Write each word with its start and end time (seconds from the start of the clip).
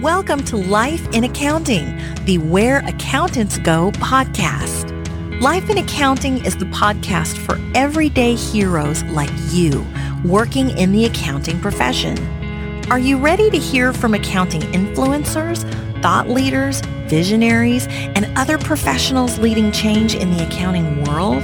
Welcome 0.00 0.42
to 0.46 0.56
Life 0.56 1.06
in 1.12 1.24
Accounting, 1.24 1.94
the 2.24 2.38
Where 2.38 2.78
Accountants 2.86 3.58
Go 3.58 3.90
podcast. 3.90 4.88
Life 5.42 5.68
in 5.68 5.76
Accounting 5.76 6.42
is 6.46 6.56
the 6.56 6.64
podcast 6.64 7.36
for 7.36 7.60
everyday 7.74 8.34
heroes 8.34 9.02
like 9.04 9.28
you 9.50 9.86
working 10.24 10.70
in 10.78 10.92
the 10.92 11.04
accounting 11.04 11.60
profession. 11.60 12.18
Are 12.90 12.98
you 12.98 13.18
ready 13.18 13.50
to 13.50 13.58
hear 13.58 13.92
from 13.92 14.14
accounting 14.14 14.62
influencers, 14.72 15.70
thought 16.00 16.30
leaders, 16.30 16.80
visionaries, 17.10 17.88
and 17.88 18.26
other 18.38 18.56
professionals 18.56 19.38
leading 19.40 19.72
change 19.72 20.14
in 20.14 20.30
the 20.30 20.46
accounting 20.46 21.04
world? 21.04 21.42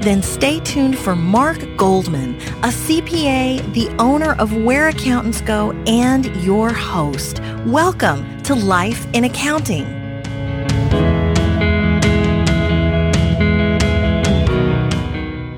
Then 0.00 0.22
stay 0.22 0.60
tuned 0.60 0.98
for 0.98 1.14
Mark 1.14 1.58
Goldman, 1.76 2.36
a 2.62 2.68
CPA, 2.68 3.74
the 3.74 3.88
owner 3.98 4.34
of 4.34 4.56
Where 4.56 4.88
Accountants 4.88 5.42
Go, 5.42 5.72
and 5.86 6.26
your 6.42 6.72
host. 6.72 7.40
Welcome 7.66 8.42
to 8.42 8.54
Life 8.54 9.06
in 9.12 9.24
Accounting. 9.24 9.84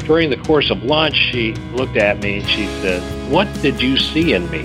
During 0.07 0.31
the 0.31 0.41
course 0.45 0.71
of 0.71 0.83
lunch, 0.83 1.15
she 1.15 1.53
looked 1.75 1.97
at 1.97 2.19
me 2.21 2.39
and 2.41 2.49
she 2.49 2.67
said, 2.81 3.03
What 3.31 3.47
did 3.61 3.81
you 3.81 3.99
see 3.99 4.33
in 4.33 4.51
me? 4.51 4.65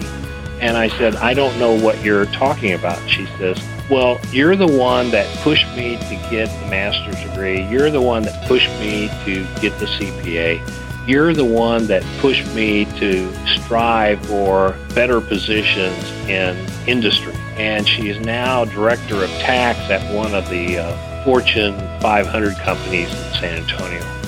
And 0.61 0.77
I 0.77 0.87
said, 0.87 1.17
I 1.17 1.33
don't 1.33 1.59
know 1.59 1.77
what 1.77 2.01
you're 2.01 2.27
talking 2.27 2.71
about. 2.71 2.97
She 3.09 3.25
says, 3.37 3.61
Well, 3.89 4.19
you're 4.31 4.55
the 4.55 4.67
one 4.67 5.11
that 5.11 5.27
pushed 5.39 5.67
me 5.75 5.97
to 5.97 6.27
get 6.29 6.47
the 6.61 6.67
master's 6.67 7.21
degree. 7.21 7.63
You're 7.63 7.91
the 7.91 8.01
one 8.01 8.23
that 8.23 8.47
pushed 8.47 8.69
me 8.79 9.09
to 9.25 9.45
get 9.59 9.77
the 9.79 9.85
CPA. 9.85 10.61
You're 11.05 11.33
the 11.33 11.43
one 11.43 11.87
that 11.87 12.01
pushed 12.19 12.47
me 12.55 12.85
to 12.97 13.33
strive 13.45 14.25
for 14.25 14.77
better 14.95 15.19
positions 15.19 16.09
in 16.29 16.55
industry. 16.87 17.35
And 17.57 17.87
she 17.87 18.07
is 18.07 18.19
now 18.25 18.63
director 18.63 19.21
of 19.21 19.29
tax 19.31 19.77
at 19.89 20.13
one 20.15 20.33
of 20.33 20.49
the 20.49 20.79
uh, 20.79 21.23
Fortune 21.25 21.77
500 21.99 22.55
companies 22.55 23.09
in 23.09 23.33
San 23.33 23.57
Antonio. 23.63 24.22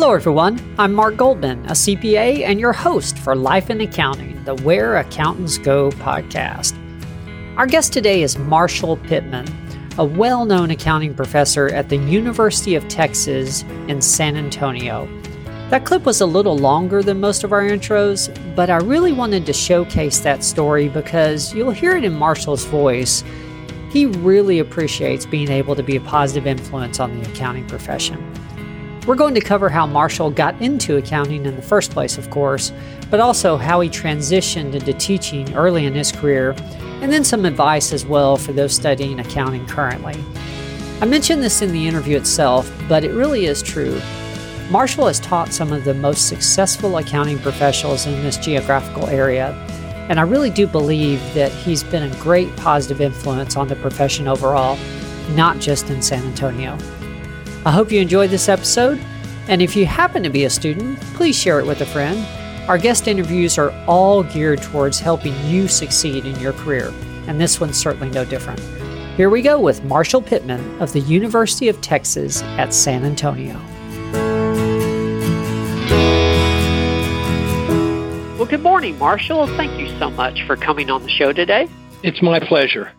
Hello, 0.00 0.14
everyone. 0.14 0.60
I'm 0.78 0.94
Mark 0.94 1.16
Goldman, 1.16 1.66
a 1.66 1.72
CPA 1.72 2.44
and 2.44 2.60
your 2.60 2.72
host 2.72 3.18
for 3.18 3.34
Life 3.34 3.68
in 3.68 3.80
Accounting, 3.80 4.44
the 4.44 4.54
Where 4.54 4.96
Accountants 4.96 5.58
Go 5.58 5.90
podcast. 5.90 6.72
Our 7.56 7.66
guest 7.66 7.94
today 7.94 8.22
is 8.22 8.38
Marshall 8.38 8.96
Pittman, 8.96 9.48
a 9.98 10.04
well 10.04 10.44
known 10.44 10.70
accounting 10.70 11.14
professor 11.14 11.66
at 11.70 11.88
the 11.88 11.96
University 11.96 12.76
of 12.76 12.86
Texas 12.86 13.62
in 13.88 14.00
San 14.00 14.36
Antonio. 14.36 15.08
That 15.68 15.84
clip 15.84 16.04
was 16.04 16.20
a 16.20 16.26
little 16.26 16.56
longer 16.56 17.02
than 17.02 17.18
most 17.18 17.42
of 17.42 17.52
our 17.52 17.64
intros, 17.64 18.32
but 18.54 18.70
I 18.70 18.76
really 18.76 19.12
wanted 19.12 19.46
to 19.46 19.52
showcase 19.52 20.20
that 20.20 20.44
story 20.44 20.88
because 20.88 21.52
you'll 21.52 21.72
hear 21.72 21.96
it 21.96 22.04
in 22.04 22.14
Marshall's 22.14 22.66
voice. 22.66 23.24
He 23.90 24.06
really 24.06 24.60
appreciates 24.60 25.26
being 25.26 25.50
able 25.50 25.74
to 25.74 25.82
be 25.82 25.96
a 25.96 26.00
positive 26.00 26.46
influence 26.46 27.00
on 27.00 27.18
the 27.18 27.28
accounting 27.28 27.66
profession. 27.66 28.24
We're 29.08 29.14
going 29.14 29.34
to 29.36 29.40
cover 29.40 29.70
how 29.70 29.86
Marshall 29.86 30.30
got 30.30 30.60
into 30.60 30.98
accounting 30.98 31.46
in 31.46 31.56
the 31.56 31.62
first 31.62 31.92
place, 31.92 32.18
of 32.18 32.28
course, 32.28 32.74
but 33.10 33.20
also 33.20 33.56
how 33.56 33.80
he 33.80 33.88
transitioned 33.88 34.74
into 34.74 34.92
teaching 34.92 35.50
early 35.54 35.86
in 35.86 35.94
his 35.94 36.12
career, 36.12 36.54
and 37.00 37.10
then 37.10 37.24
some 37.24 37.46
advice 37.46 37.94
as 37.94 38.04
well 38.04 38.36
for 38.36 38.52
those 38.52 38.74
studying 38.74 39.18
accounting 39.18 39.64
currently. 39.66 40.22
I 41.00 41.06
mentioned 41.06 41.42
this 41.42 41.62
in 41.62 41.72
the 41.72 41.88
interview 41.88 42.18
itself, 42.18 42.70
but 42.86 43.02
it 43.02 43.12
really 43.12 43.46
is 43.46 43.62
true. 43.62 43.98
Marshall 44.70 45.06
has 45.06 45.20
taught 45.20 45.54
some 45.54 45.72
of 45.72 45.84
the 45.84 45.94
most 45.94 46.28
successful 46.28 46.98
accounting 46.98 47.38
professionals 47.38 48.06
in 48.06 48.22
this 48.22 48.36
geographical 48.36 49.06
area, 49.06 49.54
and 50.10 50.20
I 50.20 50.24
really 50.24 50.50
do 50.50 50.66
believe 50.66 51.20
that 51.32 51.50
he's 51.50 51.82
been 51.82 52.02
a 52.02 52.14
great 52.16 52.54
positive 52.56 53.00
influence 53.00 53.56
on 53.56 53.68
the 53.68 53.76
profession 53.76 54.28
overall, 54.28 54.76
not 55.30 55.60
just 55.60 55.88
in 55.88 56.02
San 56.02 56.26
Antonio. 56.26 56.76
I 57.66 57.72
hope 57.72 57.90
you 57.90 58.00
enjoyed 58.00 58.30
this 58.30 58.48
episode, 58.48 59.00
and 59.48 59.60
if 59.60 59.74
you 59.74 59.84
happen 59.84 60.22
to 60.22 60.30
be 60.30 60.44
a 60.44 60.50
student, 60.50 61.00
please 61.14 61.36
share 61.36 61.58
it 61.58 61.66
with 61.66 61.80
a 61.80 61.86
friend. 61.86 62.24
Our 62.68 62.78
guest 62.78 63.08
interviews 63.08 63.58
are 63.58 63.72
all 63.86 64.22
geared 64.22 64.62
towards 64.62 65.00
helping 65.00 65.34
you 65.44 65.66
succeed 65.68 66.24
in 66.24 66.38
your 66.38 66.52
career, 66.52 66.92
and 67.26 67.40
this 67.40 67.60
one's 67.60 67.76
certainly 67.76 68.10
no 68.10 68.24
different. 68.24 68.60
Here 69.16 69.28
we 69.28 69.42
go 69.42 69.58
with 69.58 69.82
Marshall 69.82 70.22
Pittman 70.22 70.80
of 70.80 70.92
the 70.92 71.00
University 71.00 71.68
of 71.68 71.80
Texas 71.80 72.42
at 72.42 72.72
San 72.72 73.04
Antonio. 73.04 73.60
Well, 78.36 78.46
good 78.46 78.62
morning, 78.62 78.96
Marshall. 78.98 79.48
Thank 79.56 79.80
you 79.80 79.88
so 79.98 80.10
much 80.10 80.44
for 80.46 80.56
coming 80.56 80.90
on 80.90 81.02
the 81.02 81.10
show 81.10 81.32
today. 81.32 81.68
It's 82.04 82.22
my 82.22 82.38
pleasure. 82.38 82.92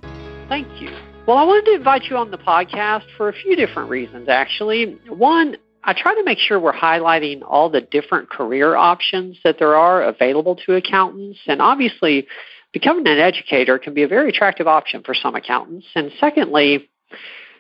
Thank 0.49 0.81
you. 0.81 0.93
Well, 1.29 1.37
I 1.37 1.43
wanted 1.43 1.65
to 1.65 1.75
invite 1.75 2.05
you 2.05 2.17
on 2.17 2.31
the 2.31 2.39
podcast 2.39 3.03
for 3.15 3.29
a 3.29 3.33
few 3.33 3.55
different 3.55 3.91
reasons, 3.91 4.29
actually. 4.29 4.97
One, 5.07 5.57
I 5.83 5.93
try 5.93 6.15
to 6.15 6.23
make 6.23 6.39
sure 6.39 6.59
we're 6.59 6.73
highlighting 6.73 7.43
all 7.47 7.69
the 7.69 7.81
different 7.81 8.31
career 8.31 8.75
options 8.75 9.37
that 9.43 9.59
there 9.59 9.75
are 9.75 10.01
available 10.01 10.55
to 10.65 10.73
accountants. 10.73 11.37
And 11.45 11.61
obviously, 11.61 12.25
becoming 12.73 13.07
an 13.07 13.19
educator 13.19 13.77
can 13.77 13.93
be 13.93 14.01
a 14.01 14.07
very 14.07 14.29
attractive 14.29 14.67
option 14.67 15.03
for 15.03 15.13
some 15.13 15.35
accountants. 15.35 15.85
And 15.93 16.11
secondly, 16.19 16.89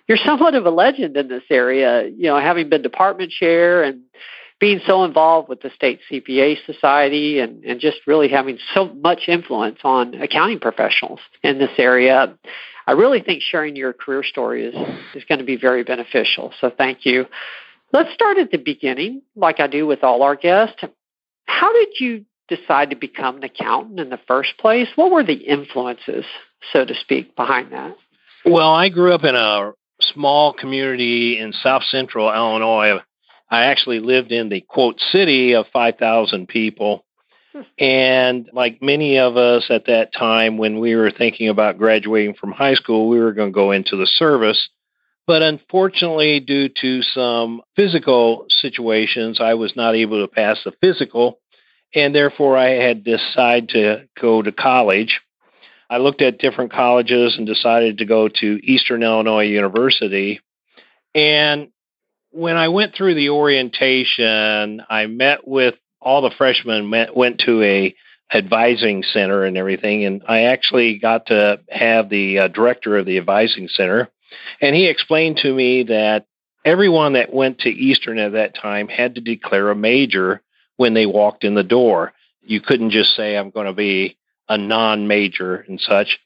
you're 0.07 0.17
somewhat 0.25 0.55
of 0.55 0.65
a 0.65 0.71
legend 0.71 1.15
in 1.15 1.27
this 1.27 1.43
area, 1.51 2.07
you 2.07 2.23
know, 2.23 2.39
having 2.39 2.69
been 2.69 2.81
department 2.81 3.29
chair 3.29 3.83
and 3.83 4.01
being 4.59 4.81
so 4.85 5.03
involved 5.05 5.47
with 5.47 5.61
the 5.61 5.69
state 5.73 5.99
CPA 6.11 6.57
society 6.65 7.39
and, 7.39 7.63
and 7.63 7.79
just 7.79 7.97
really 8.05 8.27
having 8.27 8.57
so 8.73 8.93
much 8.93 9.21
influence 9.27 9.79
on 9.83 10.15
accounting 10.15 10.59
professionals 10.59 11.19
in 11.43 11.59
this 11.59 11.71
area. 11.77 12.37
I 12.85 12.91
really 12.93 13.21
think 13.21 13.41
sharing 13.41 13.75
your 13.75 13.93
career 13.93 14.23
story 14.23 14.65
is, 14.65 14.75
is 15.15 15.23
going 15.25 15.39
to 15.39 15.45
be 15.45 15.55
very 15.55 15.83
beneficial. 15.83 16.53
So 16.59 16.71
thank 16.75 17.05
you. 17.05 17.25
Let's 17.93 18.13
start 18.13 18.37
at 18.37 18.51
the 18.51 18.57
beginning, 18.57 19.21
like 19.35 19.59
I 19.59 19.67
do 19.67 19.87
with 19.87 20.03
all 20.03 20.21
our 20.23 20.35
guests. 20.35 20.81
How 21.45 21.73
did 21.73 21.89
you 21.99 22.25
decide 22.47 22.89
to 22.89 22.95
become 22.95 23.37
an 23.37 23.43
accountant 23.43 23.99
in 23.99 24.09
the 24.09 24.19
first 24.27 24.57
place? 24.59 24.87
What 24.95 25.11
were 25.11 25.23
the 25.23 25.33
influences, 25.33 26.25
so 26.73 26.83
to 26.83 26.93
speak, 26.95 27.35
behind 27.35 27.71
that? 27.71 27.95
Well, 28.45 28.71
I 28.73 28.89
grew 28.89 29.13
up 29.13 29.23
in 29.23 29.35
a 29.35 29.71
small 30.01 30.53
community 30.53 31.39
in 31.39 31.53
south 31.53 31.83
central 31.83 32.31
Illinois. 32.33 32.99
I 33.49 33.65
actually 33.65 33.99
lived 33.99 34.31
in 34.31 34.49
the 34.49 34.61
quote 34.61 34.99
city 35.11 35.53
of 35.55 35.65
5,000 35.73 36.47
people. 36.47 37.05
Hmm. 37.53 37.61
And 37.79 38.49
like 38.53 38.81
many 38.81 39.17
of 39.17 39.37
us 39.37 39.65
at 39.69 39.85
that 39.87 40.13
time, 40.13 40.57
when 40.57 40.79
we 40.79 40.95
were 40.95 41.11
thinking 41.11 41.49
about 41.49 41.77
graduating 41.77 42.35
from 42.35 42.51
high 42.51 42.75
school, 42.75 43.09
we 43.09 43.19
were 43.19 43.33
going 43.33 43.49
to 43.49 43.55
go 43.55 43.71
into 43.71 43.95
the 43.95 44.05
service. 44.05 44.69
But 45.25 45.41
unfortunately, 45.41 46.39
due 46.39 46.69
to 46.81 47.01
some 47.03 47.61
physical 47.75 48.45
situations, 48.49 49.39
I 49.39 49.53
was 49.55 49.75
not 49.75 49.95
able 49.95 50.25
to 50.25 50.27
pass 50.27 50.59
the 50.63 50.73
physical. 50.81 51.39
And 51.93 52.13
therefore, 52.13 52.57
I 52.57 52.69
had 52.69 53.03
decided 53.03 53.69
to 53.69 54.07
go 54.19 54.41
to 54.41 54.51
college. 54.51 55.21
I 55.89 55.97
looked 55.97 56.21
at 56.21 56.37
different 56.37 56.71
colleges 56.71 57.35
and 57.37 57.47
decided 57.47 57.97
to 57.97 58.05
go 58.05 58.27
to 58.27 58.59
Eastern 58.63 59.01
Illinois 59.01 59.45
University. 59.45 60.39
And 61.15 61.69
when 62.31 62.57
I 62.57 62.67
went 62.69 62.95
through 62.95 63.15
the 63.15 63.29
orientation, 63.29 64.81
I 64.89 65.07
met 65.07 65.47
with 65.47 65.75
all 66.01 66.21
the 66.21 66.31
freshmen 66.37 66.89
met, 66.89 67.15
went 67.15 67.39
to 67.45 67.61
a 67.63 67.95
advising 68.31 69.01
center 69.01 69.43
and 69.43 69.57
everything 69.57 70.05
and 70.05 70.21
i 70.27 70.43
actually 70.43 70.99
got 70.99 71.25
to 71.25 71.59
have 71.67 72.09
the 72.09 72.37
uh, 72.37 72.47
director 72.47 72.95
of 72.95 73.07
the 73.07 73.17
advising 73.17 73.67
center 73.67 74.07
and 74.61 74.75
he 74.75 74.87
explained 74.87 75.37
to 75.37 75.51
me 75.51 75.81
that 75.81 76.27
everyone 76.63 77.13
that 77.13 77.33
went 77.33 77.59
to 77.59 77.69
eastern 77.69 78.19
at 78.19 78.33
that 78.33 78.55
time 78.55 78.87
had 78.87 79.15
to 79.15 79.21
declare 79.21 79.71
a 79.71 79.75
major 79.75 80.41
when 80.77 80.93
they 80.93 81.05
walked 81.05 81.43
in 81.43 81.55
the 81.55 81.63
door. 81.63 82.13
You 82.41 82.61
couldn't 82.61 82.91
just 82.91 83.15
say 83.15 83.35
i'm 83.35 83.49
going 83.49 83.67
to 83.67 83.73
be 83.73 84.17
a 84.47 84.57
non-major 84.57 85.65
and 85.67 85.79
such 85.79 86.19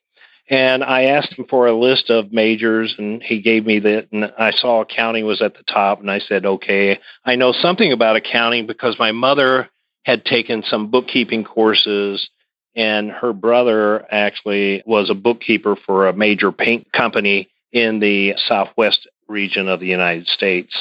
and 0.50 0.84
I 0.84 1.04
asked 1.04 1.34
him 1.34 1.46
for 1.50 1.68
a 1.68 1.78
list 1.78 2.10
of 2.10 2.34
majors, 2.34 2.94
and 2.98 3.24
he 3.24 3.42
gave 3.42 3.66
me 3.66 3.80
that. 3.80 4.08
And 4.12 4.32
I 4.38 4.52
saw 4.52 4.82
accounting 4.82 5.26
was 5.26 5.42
at 5.42 5.56
the 5.56 5.64
top, 5.64 6.00
and 6.00 6.12
I 6.12 6.20
said, 6.20 6.46
okay, 6.46 7.00
I 7.26 7.36
know 7.36 7.54
something 7.54 7.92
about 7.92 8.16
accounting 8.16 8.68
because 8.68 9.00
my 9.00 9.12
mother 9.12 9.70
had 10.04 10.26
taken 10.26 10.64
some 10.64 10.92
bookkeeping 10.92 11.46
courses, 11.46 12.30
and 12.76 13.10
her 13.10 13.32
brother 13.32 14.06
actually 14.12 14.84
was 14.86 15.10
a 15.10 15.16
bookkeeper 15.16 15.78
for 15.86 16.08
a 16.08 16.14
major 16.14 16.52
paint 16.52 16.92
company 16.92 17.50
in 17.72 18.00
the 18.00 18.34
southwest 18.48 19.08
region 19.28 19.70
of 19.70 19.80
the 19.80 19.88
United 19.88 20.28
States. 20.28 20.76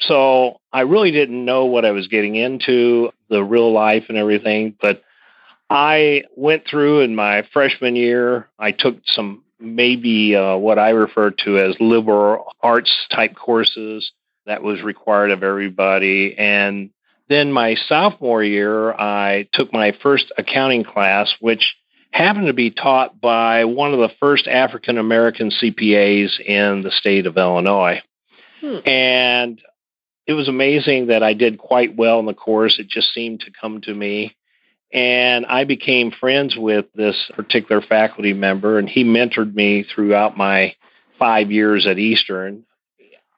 So 0.00 0.60
I 0.72 0.82
really 0.82 1.10
didn't 1.10 1.44
know 1.44 1.64
what 1.64 1.84
I 1.84 1.90
was 1.90 2.06
getting 2.06 2.36
into, 2.36 3.10
the 3.28 3.42
real 3.42 3.72
life 3.72 4.04
and 4.08 4.18
everything, 4.18 4.76
but 4.80 5.02
I 5.68 6.24
went 6.36 6.64
through 6.68 7.00
in 7.00 7.16
my 7.16 7.42
freshman 7.52 7.96
year, 7.96 8.48
I 8.58 8.72
took 8.72 8.96
some 9.06 9.42
maybe 9.58 10.36
uh, 10.36 10.56
what 10.56 10.78
I 10.78 10.90
refer 10.90 11.30
to 11.30 11.58
as 11.58 11.76
liberal 11.80 12.52
arts 12.62 13.06
type 13.10 13.34
courses 13.34 14.12
that 14.46 14.62
was 14.62 14.82
required 14.82 15.30
of 15.30 15.42
everybody. 15.42 16.36
And 16.38 16.90
then 17.28 17.52
my 17.52 17.74
sophomore 17.74 18.44
year, 18.44 18.92
I 18.92 19.48
took 19.52 19.72
my 19.72 19.92
first 20.02 20.32
accounting 20.38 20.84
class, 20.84 21.34
which 21.40 21.74
happened 22.12 22.46
to 22.46 22.52
be 22.52 22.70
taught 22.70 23.20
by 23.20 23.64
one 23.64 23.92
of 23.92 23.98
the 23.98 24.14
first 24.20 24.46
African 24.46 24.98
American 24.98 25.50
CPAs 25.50 26.38
in 26.40 26.82
the 26.82 26.90
state 26.90 27.26
of 27.26 27.36
Illinois. 27.36 28.00
Hmm. 28.60 28.78
And 28.86 29.60
it 30.26 30.34
was 30.34 30.48
amazing 30.48 31.08
that 31.08 31.22
I 31.22 31.34
did 31.34 31.58
quite 31.58 31.96
well 31.96 32.20
in 32.20 32.26
the 32.26 32.34
course. 32.34 32.78
It 32.78 32.88
just 32.88 33.12
seemed 33.12 33.40
to 33.40 33.50
come 33.60 33.80
to 33.82 33.94
me. 33.94 34.36
And 34.92 35.46
I 35.46 35.64
became 35.64 36.10
friends 36.10 36.56
with 36.56 36.86
this 36.94 37.30
particular 37.34 37.82
faculty 37.82 38.32
member, 38.32 38.78
and 38.78 38.88
he 38.88 39.04
mentored 39.04 39.54
me 39.54 39.82
throughout 39.82 40.36
my 40.36 40.74
five 41.18 41.50
years 41.50 41.86
at 41.86 41.98
Eastern. 41.98 42.64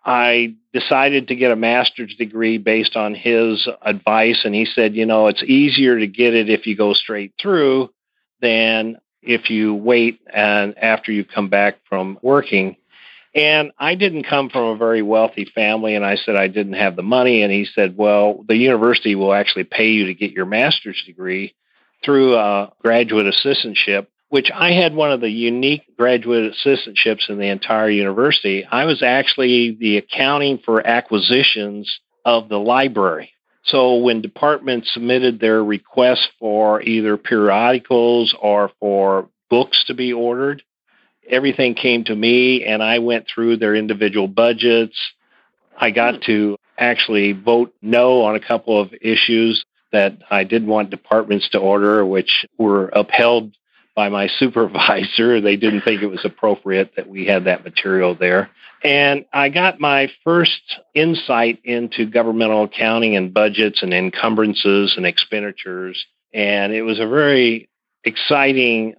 I 0.05 0.55
decided 0.73 1.29
to 1.29 1.37
get 1.37 1.51
a 1.51 1.57
master's 1.57 2.15
degree 2.15 2.59
based 2.59 2.97
on 2.97 3.15
his 3.15 3.69
advice, 3.83 4.43
and 4.45 4.55
he 4.55 4.65
said, 4.65 4.95
you 4.95 5.07
know, 5.07 5.27
it's 5.27 5.43
easier 5.43 5.99
to 5.99 6.07
get 6.07 6.35
it 6.35 6.49
if 6.49 6.67
you 6.67 6.77
go 6.77 6.93
straight 6.95 7.33
through 7.41 7.91
than 8.41 8.99
if 9.23 9.51
you 9.51 9.75
wait 9.75 10.21
and 10.33 10.79
after 10.79 11.13
you 11.13 11.25
come 11.25 11.49
back 11.49 11.79
from 11.89 12.19
working. 12.23 12.77
And 13.39 13.71
I 13.79 13.95
didn't 13.95 14.25
come 14.25 14.51
from 14.51 14.65
a 14.65 14.77
very 14.77 15.01
wealthy 15.01 15.45
family, 15.45 15.95
and 15.95 16.05
I 16.05 16.17
said 16.17 16.35
I 16.35 16.49
didn't 16.49 16.73
have 16.73 16.97
the 16.97 17.05
money. 17.05 17.43
And 17.43 17.53
he 17.53 17.67
said, 17.73 17.97
Well, 17.97 18.45
the 18.49 18.57
university 18.57 19.15
will 19.15 19.33
actually 19.33 19.63
pay 19.63 19.91
you 19.91 20.07
to 20.07 20.15
get 20.15 20.33
your 20.33 20.45
master's 20.45 21.01
degree 21.07 21.55
through 22.05 22.35
a 22.35 22.73
graduate 22.81 23.33
assistantship, 23.33 24.09
which 24.29 24.51
I 24.53 24.73
had 24.73 24.93
one 24.93 25.13
of 25.13 25.21
the 25.21 25.31
unique 25.31 25.85
graduate 25.97 26.53
assistantships 26.53 27.29
in 27.29 27.39
the 27.39 27.47
entire 27.47 27.89
university. 27.89 28.65
I 28.65 28.87
was 28.87 29.05
actually 29.05 29.77
the 29.79 29.99
accounting 29.99 30.59
for 30.59 30.85
acquisitions 30.85 32.01
of 32.25 32.49
the 32.49 32.59
library. 32.59 33.31
So 33.63 33.99
when 33.99 34.21
departments 34.21 34.93
submitted 34.93 35.39
their 35.39 35.63
requests 35.63 36.29
for 36.41 36.83
either 36.83 37.17
periodicals 37.17 38.35
or 38.41 38.73
for 38.81 39.29
books 39.49 39.85
to 39.87 39.95
be 39.95 40.13
ordered, 40.13 40.65
everything 41.29 41.75
came 41.75 42.05
to 42.05 42.15
me 42.15 42.65
and 42.65 42.83
I 42.83 42.99
went 42.99 43.27
through 43.33 43.59
their 43.59 43.75
individual 43.75 44.29
budgets. 44.29 44.99
I 45.77 45.91
got 45.91 46.17
hmm. 46.17 46.21
to 46.27 46.57
actually 46.79 47.33
vote 47.33 47.75
no 47.83 48.23
on 48.23 48.37
a 48.37 48.41
couple 48.41 48.81
of 48.81 48.93
issues 49.01 49.65
that 49.93 50.19
I 50.31 50.45
did 50.45 50.67
want 50.67 50.91
departments 50.91 51.49
to 51.51 51.59
order, 51.59 52.05
which 52.05 52.47
were 52.59 52.89
upheld 52.89 53.55
by 53.95 54.09
my 54.09 54.29
supervisor. 54.39 55.41
They 55.41 55.57
didn't 55.57 55.83
think 55.83 56.03
it 56.03 56.07
was 56.07 56.25
appropriate 56.25 56.93
that 56.97 57.09
we 57.09 57.27
had 57.27 57.45
that 57.45 57.65
material 57.65 58.15
there. 58.15 58.51
And 58.85 59.25
I 59.33 59.49
got 59.49 59.81
my 59.81 60.09
first 60.23 60.61
insight 60.95 61.61
into 61.65 62.07
governmental 62.07 62.65
accounting 62.65 63.17
and 63.17 63.35
budgets 63.35 63.83
and 63.83 63.93
encumbrances 63.93 64.95
and 64.97 65.05
expenditures. 65.05 66.07
And 66.33 66.73
it 66.73 66.83
was 66.83 67.01
a 67.01 67.07
very 67.09 67.69
exciting 68.05 68.95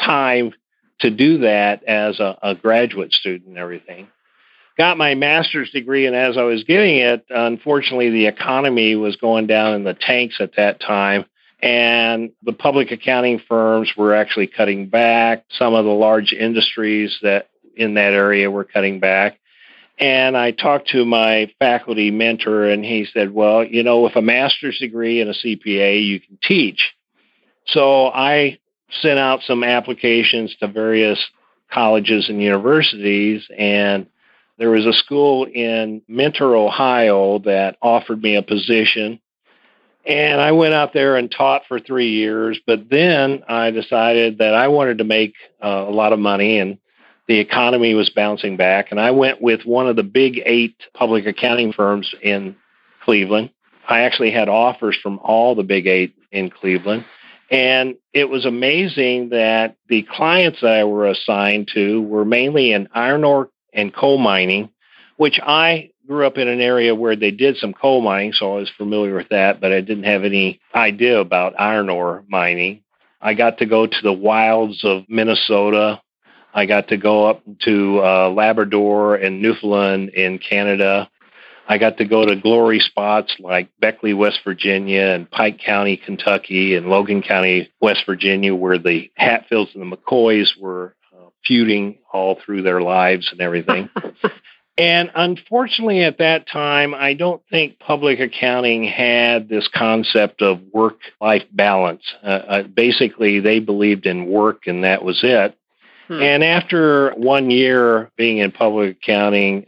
time 0.00 0.54
to 1.00 1.10
do 1.10 1.38
that 1.38 1.84
as 1.84 2.20
a, 2.20 2.38
a 2.42 2.54
graduate 2.54 3.12
student 3.12 3.48
and 3.48 3.58
everything. 3.58 4.08
Got 4.78 4.96
my 4.96 5.14
master's 5.14 5.70
degree, 5.70 6.06
and 6.06 6.16
as 6.16 6.38
I 6.38 6.42
was 6.42 6.64
getting 6.64 6.96
it, 6.96 7.26
unfortunately, 7.28 8.10
the 8.10 8.26
economy 8.26 8.96
was 8.96 9.16
going 9.16 9.46
down 9.46 9.74
in 9.74 9.84
the 9.84 9.94
tanks 9.94 10.36
at 10.40 10.56
that 10.56 10.80
time 10.80 11.26
and 11.62 12.32
the 12.42 12.52
public 12.52 12.90
accounting 12.90 13.40
firms 13.46 13.92
were 13.96 14.14
actually 14.14 14.46
cutting 14.46 14.88
back. 14.88 15.44
Some 15.50 15.74
of 15.74 15.84
the 15.84 15.90
large 15.90 16.32
industries 16.32 17.18
that 17.22 17.48
in 17.76 17.94
that 17.94 18.12
area 18.12 18.50
were 18.50 18.64
cutting 18.64 19.00
back. 19.00 19.38
And 19.98 20.36
I 20.36 20.52
talked 20.52 20.88
to 20.90 21.04
my 21.04 21.52
faculty 21.58 22.10
mentor, 22.10 22.64
and 22.64 22.82
he 22.82 23.06
said, 23.12 23.34
Well, 23.34 23.64
you 23.64 23.82
know, 23.82 24.00
with 24.00 24.16
a 24.16 24.22
master's 24.22 24.78
degree 24.78 25.20
and 25.20 25.28
a 25.28 25.34
CPA, 25.34 26.06
you 26.06 26.20
can 26.20 26.38
teach. 26.42 26.94
So 27.66 28.06
I 28.06 28.58
sent 29.00 29.18
out 29.18 29.42
some 29.42 29.64
applications 29.64 30.54
to 30.56 30.68
various 30.68 31.24
colleges 31.70 32.28
and 32.28 32.42
universities, 32.42 33.46
and 33.56 34.06
there 34.58 34.70
was 34.70 34.86
a 34.86 34.92
school 34.92 35.46
in 35.46 36.02
Mentor, 36.08 36.56
Ohio 36.56 37.38
that 37.40 37.76
offered 37.80 38.22
me 38.22 38.36
a 38.36 38.42
position 38.42 39.20
and 40.06 40.40
I 40.40 40.52
went 40.52 40.74
out 40.74 40.92
there 40.92 41.16
and 41.16 41.30
taught 41.30 41.62
for 41.68 41.78
three 41.78 42.10
years. 42.10 42.58
But 42.66 42.88
then 42.90 43.42
I 43.48 43.70
decided 43.70 44.38
that 44.38 44.54
I 44.54 44.68
wanted 44.68 44.98
to 44.98 45.04
make 45.04 45.34
uh, 45.62 45.84
a 45.88 45.92
lot 45.92 46.12
of 46.12 46.18
money 46.18 46.58
and 46.58 46.78
the 47.28 47.38
economy 47.38 47.94
was 47.94 48.10
bouncing 48.10 48.56
back. 48.56 48.90
And 48.90 48.98
I 48.98 49.12
went 49.12 49.40
with 49.40 49.64
one 49.64 49.86
of 49.86 49.96
the 49.96 50.02
big 50.02 50.42
eight 50.44 50.76
public 50.94 51.26
accounting 51.26 51.72
firms 51.72 52.12
in 52.22 52.56
Cleveland. 53.04 53.50
I 53.88 54.00
actually 54.00 54.30
had 54.30 54.48
offers 54.48 54.96
from 55.00 55.18
all 55.22 55.54
the 55.54 55.62
big 55.62 55.86
eight 55.86 56.14
in 56.32 56.50
Cleveland. 56.50 57.04
And 57.50 57.96
it 58.12 58.28
was 58.28 58.46
amazing 58.46 59.30
that 59.30 59.76
the 59.88 60.02
clients 60.02 60.60
that 60.60 60.72
I 60.72 60.84
were 60.84 61.06
assigned 61.06 61.68
to 61.74 62.00
were 62.02 62.24
mainly 62.24 62.72
in 62.72 62.88
iron 62.94 63.24
ore 63.24 63.50
and 63.72 63.94
coal 63.94 64.18
mining, 64.18 64.70
which 65.16 65.40
I 65.42 65.90
grew 66.06 66.26
up 66.26 66.38
in 66.38 66.48
an 66.48 66.60
area 66.60 66.94
where 66.94 67.16
they 67.16 67.30
did 67.30 67.56
some 67.56 67.72
coal 67.72 68.02
mining, 68.02 68.32
so 68.32 68.52
I 68.52 68.60
was 68.60 68.70
familiar 68.76 69.14
with 69.14 69.28
that, 69.30 69.60
but 69.60 69.72
I 69.72 69.80
didn't 69.80 70.04
have 70.04 70.24
any 70.24 70.60
idea 70.74 71.20
about 71.20 71.58
iron 71.58 71.88
ore 71.88 72.24
mining. 72.28 72.82
I 73.20 73.34
got 73.34 73.58
to 73.58 73.66
go 73.66 73.86
to 73.86 74.02
the 74.02 74.12
wilds 74.12 74.84
of 74.84 75.04
Minnesota. 75.08 76.00
I 76.54 76.66
got 76.66 76.88
to 76.88 76.96
go 76.96 77.28
up 77.28 77.42
to 77.64 78.00
uh, 78.02 78.30
Labrador 78.30 79.16
and 79.16 79.42
Newfoundland 79.42 80.10
in 80.10 80.38
Canada. 80.38 81.08
I 81.70 81.78
got 81.78 81.98
to 81.98 82.04
go 82.04 82.26
to 82.26 82.34
glory 82.34 82.80
spots 82.80 83.36
like 83.38 83.68
Beckley, 83.78 84.12
West 84.12 84.40
Virginia, 84.42 85.02
and 85.02 85.30
Pike 85.30 85.60
County, 85.64 85.96
Kentucky, 85.96 86.74
and 86.74 86.88
Logan 86.88 87.22
County, 87.22 87.70
West 87.80 88.02
Virginia, 88.06 88.56
where 88.56 88.76
the 88.76 89.08
Hatfields 89.14 89.70
and 89.74 89.80
the 89.80 89.96
McCoys 89.96 90.60
were 90.60 90.96
uh, 91.16 91.26
feuding 91.46 91.98
all 92.12 92.40
through 92.44 92.62
their 92.62 92.80
lives 92.80 93.28
and 93.30 93.40
everything. 93.40 93.88
And 94.78 95.10
unfortunately, 95.14 96.04
at 96.04 96.18
that 96.18 96.48
time, 96.48 96.94
I 96.94 97.12
don't 97.12 97.42
think 97.50 97.78
public 97.78 98.18
accounting 98.18 98.84
had 98.84 99.46
this 99.46 99.68
concept 99.68 100.40
of 100.40 100.62
work 100.72 101.00
life 101.20 101.42
balance. 101.52 102.02
Uh, 102.22 102.26
uh, 102.26 102.62
basically, 102.62 103.40
they 103.40 103.60
believed 103.60 104.06
in 104.06 104.26
work 104.26 104.66
and 104.66 104.84
that 104.84 105.04
was 105.04 105.20
it. 105.22 105.54
Hmm. 106.08 106.22
And 106.22 106.42
after 106.42 107.10
one 107.10 107.50
year 107.50 108.10
being 108.16 108.38
in 108.38 108.52
public 108.52 108.96
accounting, 108.96 109.66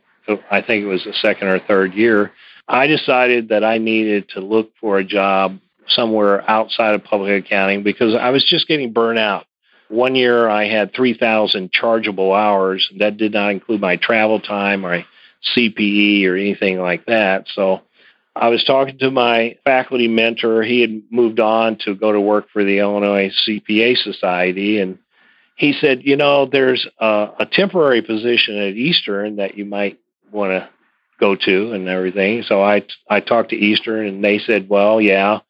I 0.51 0.63
think 0.63 0.85
it 0.85 0.89
was 0.89 1.05
the 1.05 1.15
second 1.15 1.49
or 1.49 1.59
third 1.59 1.95
year, 1.95 2.33
I 2.69 2.87
decided 2.87 3.49
that 3.49 3.65
I 3.65 3.79
needed 3.79 4.31
to 4.31 4.41
look 4.41 4.73
for 4.81 4.99
a 4.99 5.05
job 5.05 5.59
somewhere 5.89 6.49
outside 6.49 6.95
of 6.95 7.05
public 7.05 7.45
accounting 7.45 7.83
because 7.83 8.15
I 8.15 8.31
was 8.31 8.45
just 8.45 8.69
getting 8.69 8.93
burnt 8.93 9.19
out. 9.19 9.47
One 9.89 10.15
year 10.15 10.49
I 10.49 10.69
had 10.69 10.95
3,000 10.95 11.71
chargeable 11.71 12.33
hours. 12.33 12.89
That 12.99 13.17
did 13.17 13.33
not 13.33 13.51
include 13.51 13.81
my 13.81 13.97
travel 13.97 14.41
time 14.41 14.87
or 14.87 15.05
CPE 15.55 16.27
or 16.27 16.37
anything 16.37 16.81
like 16.81 17.07
that. 17.07 17.47
So 17.53 17.83
I 18.35 18.49
was 18.49 18.65
talking 18.65 18.99
to 18.99 19.11
my 19.11 19.59
faculty 19.65 20.09
mentor. 20.09 20.63
He 20.63 20.81
had 20.81 21.03
moved 21.11 21.41
on 21.41 21.77
to 21.85 21.95
go 21.95 22.13
to 22.13 22.21
work 22.21 22.47
for 22.53 22.65
the 22.65 22.79
Illinois 22.79 23.33
CPA 23.47 23.99
Society. 23.99 24.81
And 24.81 24.99
he 25.57 25.75
said, 25.75 26.03
You 26.05 26.17
know, 26.17 26.47
there's 26.47 26.87
a, 26.99 27.29
a 27.41 27.47
temporary 27.51 28.01
position 28.01 28.57
at 28.57 28.75
Eastern 28.75 29.37
that 29.37 29.59
you 29.59 29.67
might 29.67 29.99
want 30.33 30.51
to 30.51 30.69
go 31.21 31.37
to 31.37 31.73
and 31.73 31.89
everything. 31.89 32.43
So 32.43 32.63
I, 32.63 32.85
I 33.09 33.21
talked 33.21 33.51
to 33.51 33.57
Eastern 33.57 34.07
and 34.07 34.25
they 34.25 34.39
said, 34.39 34.69
Well, 34.69 35.01
yeah, 35.01 35.41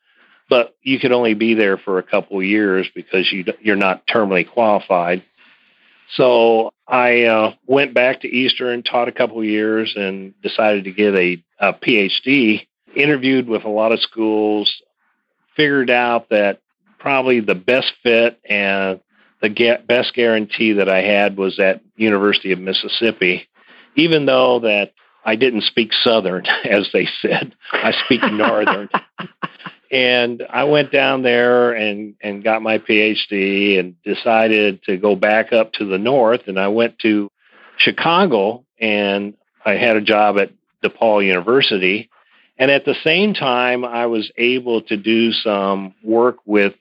but 0.48 0.76
you 0.82 0.98
could 0.98 1.12
only 1.12 1.34
be 1.34 1.54
there 1.54 1.78
for 1.78 1.98
a 1.98 2.02
couple 2.02 2.38
of 2.38 2.44
years 2.44 2.86
because 2.94 3.32
you 3.32 3.44
you're 3.60 3.76
not 3.76 4.06
terminally 4.06 4.48
qualified. 4.48 5.24
So 6.14 6.72
I 6.86 7.22
uh, 7.22 7.54
went 7.66 7.94
back 7.94 8.20
to 8.20 8.28
Eastern, 8.28 8.82
taught 8.82 9.08
a 9.08 9.12
couple 9.12 9.38
of 9.38 9.46
years, 9.46 9.94
and 9.96 10.34
decided 10.42 10.84
to 10.84 10.92
get 10.92 11.14
a, 11.14 11.42
a 11.58 11.72
PhD. 11.72 12.66
Interviewed 12.94 13.48
with 13.48 13.64
a 13.64 13.70
lot 13.70 13.92
of 13.92 14.00
schools, 14.00 14.70
figured 15.56 15.88
out 15.88 16.28
that 16.28 16.60
probably 16.98 17.40
the 17.40 17.54
best 17.54 17.90
fit 18.02 18.38
and 18.44 19.00
the 19.40 19.78
best 19.86 20.12
guarantee 20.14 20.74
that 20.74 20.88
I 20.90 21.00
had 21.00 21.38
was 21.38 21.58
at 21.58 21.80
University 21.96 22.52
of 22.52 22.58
Mississippi, 22.58 23.48
even 23.96 24.26
though 24.26 24.60
that 24.60 24.92
I 25.24 25.36
didn't 25.36 25.62
speak 25.62 25.92
Southern, 25.92 26.46
as 26.64 26.88
they 26.92 27.08
said. 27.20 27.54
I 27.72 27.92
speak 28.04 28.22
Northern. 28.22 28.88
and 29.90 30.42
I 30.48 30.64
went 30.64 30.90
down 30.90 31.22
there 31.22 31.72
and, 31.72 32.14
and 32.20 32.42
got 32.42 32.62
my 32.62 32.78
PhD 32.78 33.78
and 33.78 34.02
decided 34.02 34.82
to 34.84 34.96
go 34.96 35.14
back 35.16 35.52
up 35.52 35.72
to 35.74 35.84
the 35.84 35.98
north. 35.98 36.42
And 36.46 36.58
I 36.58 36.68
went 36.68 36.98
to 37.00 37.30
Chicago 37.76 38.64
and 38.80 39.34
I 39.64 39.72
had 39.72 39.96
a 39.96 40.00
job 40.00 40.38
at 40.38 40.50
DePaul 40.82 41.24
University. 41.24 42.10
And 42.58 42.70
at 42.70 42.84
the 42.84 42.96
same 43.04 43.34
time, 43.34 43.84
I 43.84 44.06
was 44.06 44.30
able 44.36 44.82
to 44.82 44.96
do 44.96 45.32
some 45.32 45.94
work 46.02 46.36
with 46.44 46.74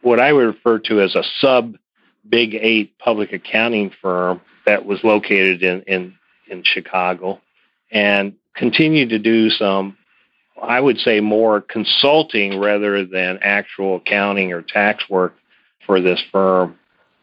what 0.00 0.20
I 0.20 0.32
would 0.32 0.46
refer 0.46 0.78
to 0.80 1.00
as 1.00 1.14
a 1.14 1.22
sub 1.38 1.76
Big 2.28 2.54
Eight 2.54 2.98
public 2.98 3.32
accounting 3.32 3.92
firm 4.00 4.40
that 4.64 4.84
was 4.84 5.02
located 5.02 5.62
in, 5.62 5.82
in, 5.82 6.14
in 6.52 6.62
Chicago 6.64 7.40
and 7.90 8.34
continued 8.54 9.08
to 9.10 9.18
do 9.18 9.50
some, 9.50 9.96
I 10.60 10.80
would 10.80 10.98
say, 10.98 11.20
more 11.20 11.60
consulting 11.60 12.60
rather 12.60 13.04
than 13.04 13.40
actual 13.42 13.96
accounting 13.96 14.52
or 14.52 14.62
tax 14.62 15.08
work 15.08 15.34
for 15.86 16.00
this 16.00 16.22
firm. 16.30 16.78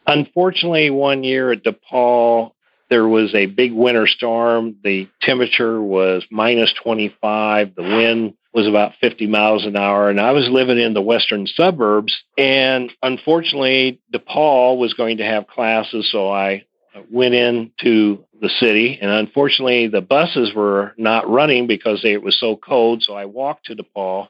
Unfortunately, 0.06 0.90
one 0.90 1.24
year 1.24 1.52
at 1.52 1.62
DePaul, 1.64 2.52
there 2.90 3.06
was 3.06 3.34
a 3.34 3.46
big 3.46 3.72
winter 3.72 4.06
storm. 4.06 4.76
The 4.82 5.08
temperature 5.22 5.80
was 5.80 6.24
minus 6.30 6.74
25. 6.82 7.76
The 7.76 7.82
wind 7.82 8.34
was 8.52 8.66
about 8.66 8.94
50 9.00 9.28
miles 9.28 9.64
an 9.64 9.76
hour. 9.76 10.10
And 10.10 10.20
I 10.20 10.32
was 10.32 10.48
living 10.48 10.78
in 10.78 10.92
the 10.92 11.00
western 11.00 11.46
suburbs. 11.46 12.12
And 12.36 12.92
unfortunately, 13.00 14.00
DePaul 14.12 14.76
was 14.76 14.94
going 14.94 15.18
to 15.18 15.24
have 15.24 15.46
classes. 15.46 16.10
So 16.10 16.32
I 16.32 16.64
went 17.10 17.34
into 17.34 18.24
the 18.40 18.48
city. 18.48 18.98
And 19.00 19.10
unfortunately, 19.10 19.88
the 19.88 20.00
buses 20.00 20.54
were 20.54 20.94
not 20.96 21.28
running 21.28 21.66
because 21.66 22.04
it 22.04 22.22
was 22.22 22.38
so 22.38 22.56
cold. 22.56 23.02
So 23.02 23.14
I 23.14 23.26
walked 23.26 23.66
to 23.66 23.76
DePaul. 23.76 24.28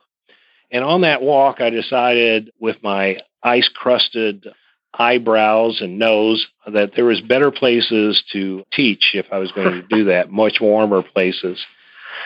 And 0.70 0.84
on 0.84 1.00
that 1.02 1.22
walk, 1.22 1.60
I 1.60 1.70
decided 1.70 2.52
with 2.58 2.76
my 2.82 3.20
ice 3.42 3.68
crusted 3.68 4.46
eyebrows 4.94 5.80
and 5.80 5.98
nose 5.98 6.46
that 6.66 6.92
there 6.94 7.04
was 7.04 7.20
better 7.20 7.50
places 7.50 8.22
to 8.32 8.64
teach 8.72 9.12
if 9.14 9.26
I 9.32 9.38
was 9.38 9.52
going 9.52 9.70
to 9.80 9.82
do 9.82 10.04
that, 10.04 10.30
much 10.30 10.58
warmer 10.60 11.02
places. 11.02 11.64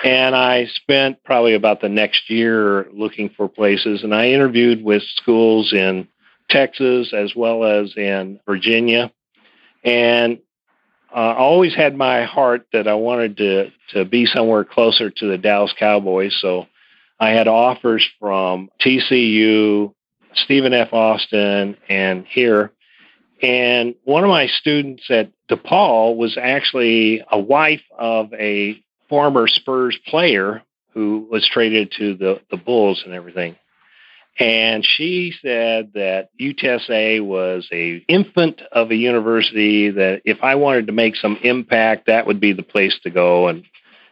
And 0.02 0.34
I 0.34 0.66
spent 0.66 1.22
probably 1.24 1.54
about 1.54 1.80
the 1.80 1.88
next 1.88 2.28
year 2.28 2.88
looking 2.92 3.30
for 3.30 3.48
places 3.48 4.02
and 4.02 4.14
I 4.14 4.30
interviewed 4.30 4.82
with 4.82 5.02
schools 5.16 5.72
in 5.72 6.08
Texas 6.50 7.12
as 7.12 7.34
well 7.34 7.64
as 7.64 7.94
in 7.96 8.40
Virginia. 8.46 9.12
And 9.84 10.38
uh, 11.14 11.18
I 11.18 11.36
always 11.36 11.74
had 11.74 11.96
my 11.96 12.24
heart 12.24 12.66
that 12.72 12.88
I 12.88 12.94
wanted 12.94 13.36
to, 13.36 13.70
to 13.90 14.04
be 14.04 14.26
somewhere 14.26 14.64
closer 14.64 15.10
to 15.10 15.26
the 15.28 15.38
Dallas 15.38 15.74
Cowboys. 15.78 16.36
So 16.40 16.66
I 17.20 17.30
had 17.30 17.46
offers 17.46 18.06
from 18.18 18.70
TCU, 18.84 19.94
Stephen 20.34 20.72
F. 20.72 20.92
Austin, 20.92 21.76
and 21.88 22.26
here. 22.26 22.72
And 23.42 23.94
one 24.04 24.24
of 24.24 24.30
my 24.30 24.46
students 24.46 25.04
at 25.10 25.30
DePaul 25.48 26.16
was 26.16 26.38
actually 26.40 27.22
a 27.30 27.38
wife 27.38 27.82
of 27.96 28.32
a 28.32 28.82
former 29.08 29.46
Spurs 29.46 29.98
player 30.06 30.62
who 30.94 31.28
was 31.30 31.48
traded 31.48 31.92
to 31.98 32.14
the, 32.14 32.40
the 32.50 32.56
Bulls 32.56 33.02
and 33.04 33.14
everything. 33.14 33.56
And 34.38 34.84
she 34.84 35.32
said 35.42 35.92
that 35.94 36.30
UTSA 36.40 37.24
was 37.24 37.68
a 37.72 38.04
infant 38.08 38.62
of 38.72 38.90
a 38.90 38.96
university 38.96 39.90
that 39.90 40.22
if 40.24 40.38
I 40.42 40.56
wanted 40.56 40.88
to 40.88 40.92
make 40.92 41.14
some 41.14 41.38
impact, 41.42 42.06
that 42.06 42.26
would 42.26 42.40
be 42.40 42.52
the 42.52 42.64
place 42.64 42.98
to 43.04 43.10
go. 43.10 43.46
And 43.48 43.64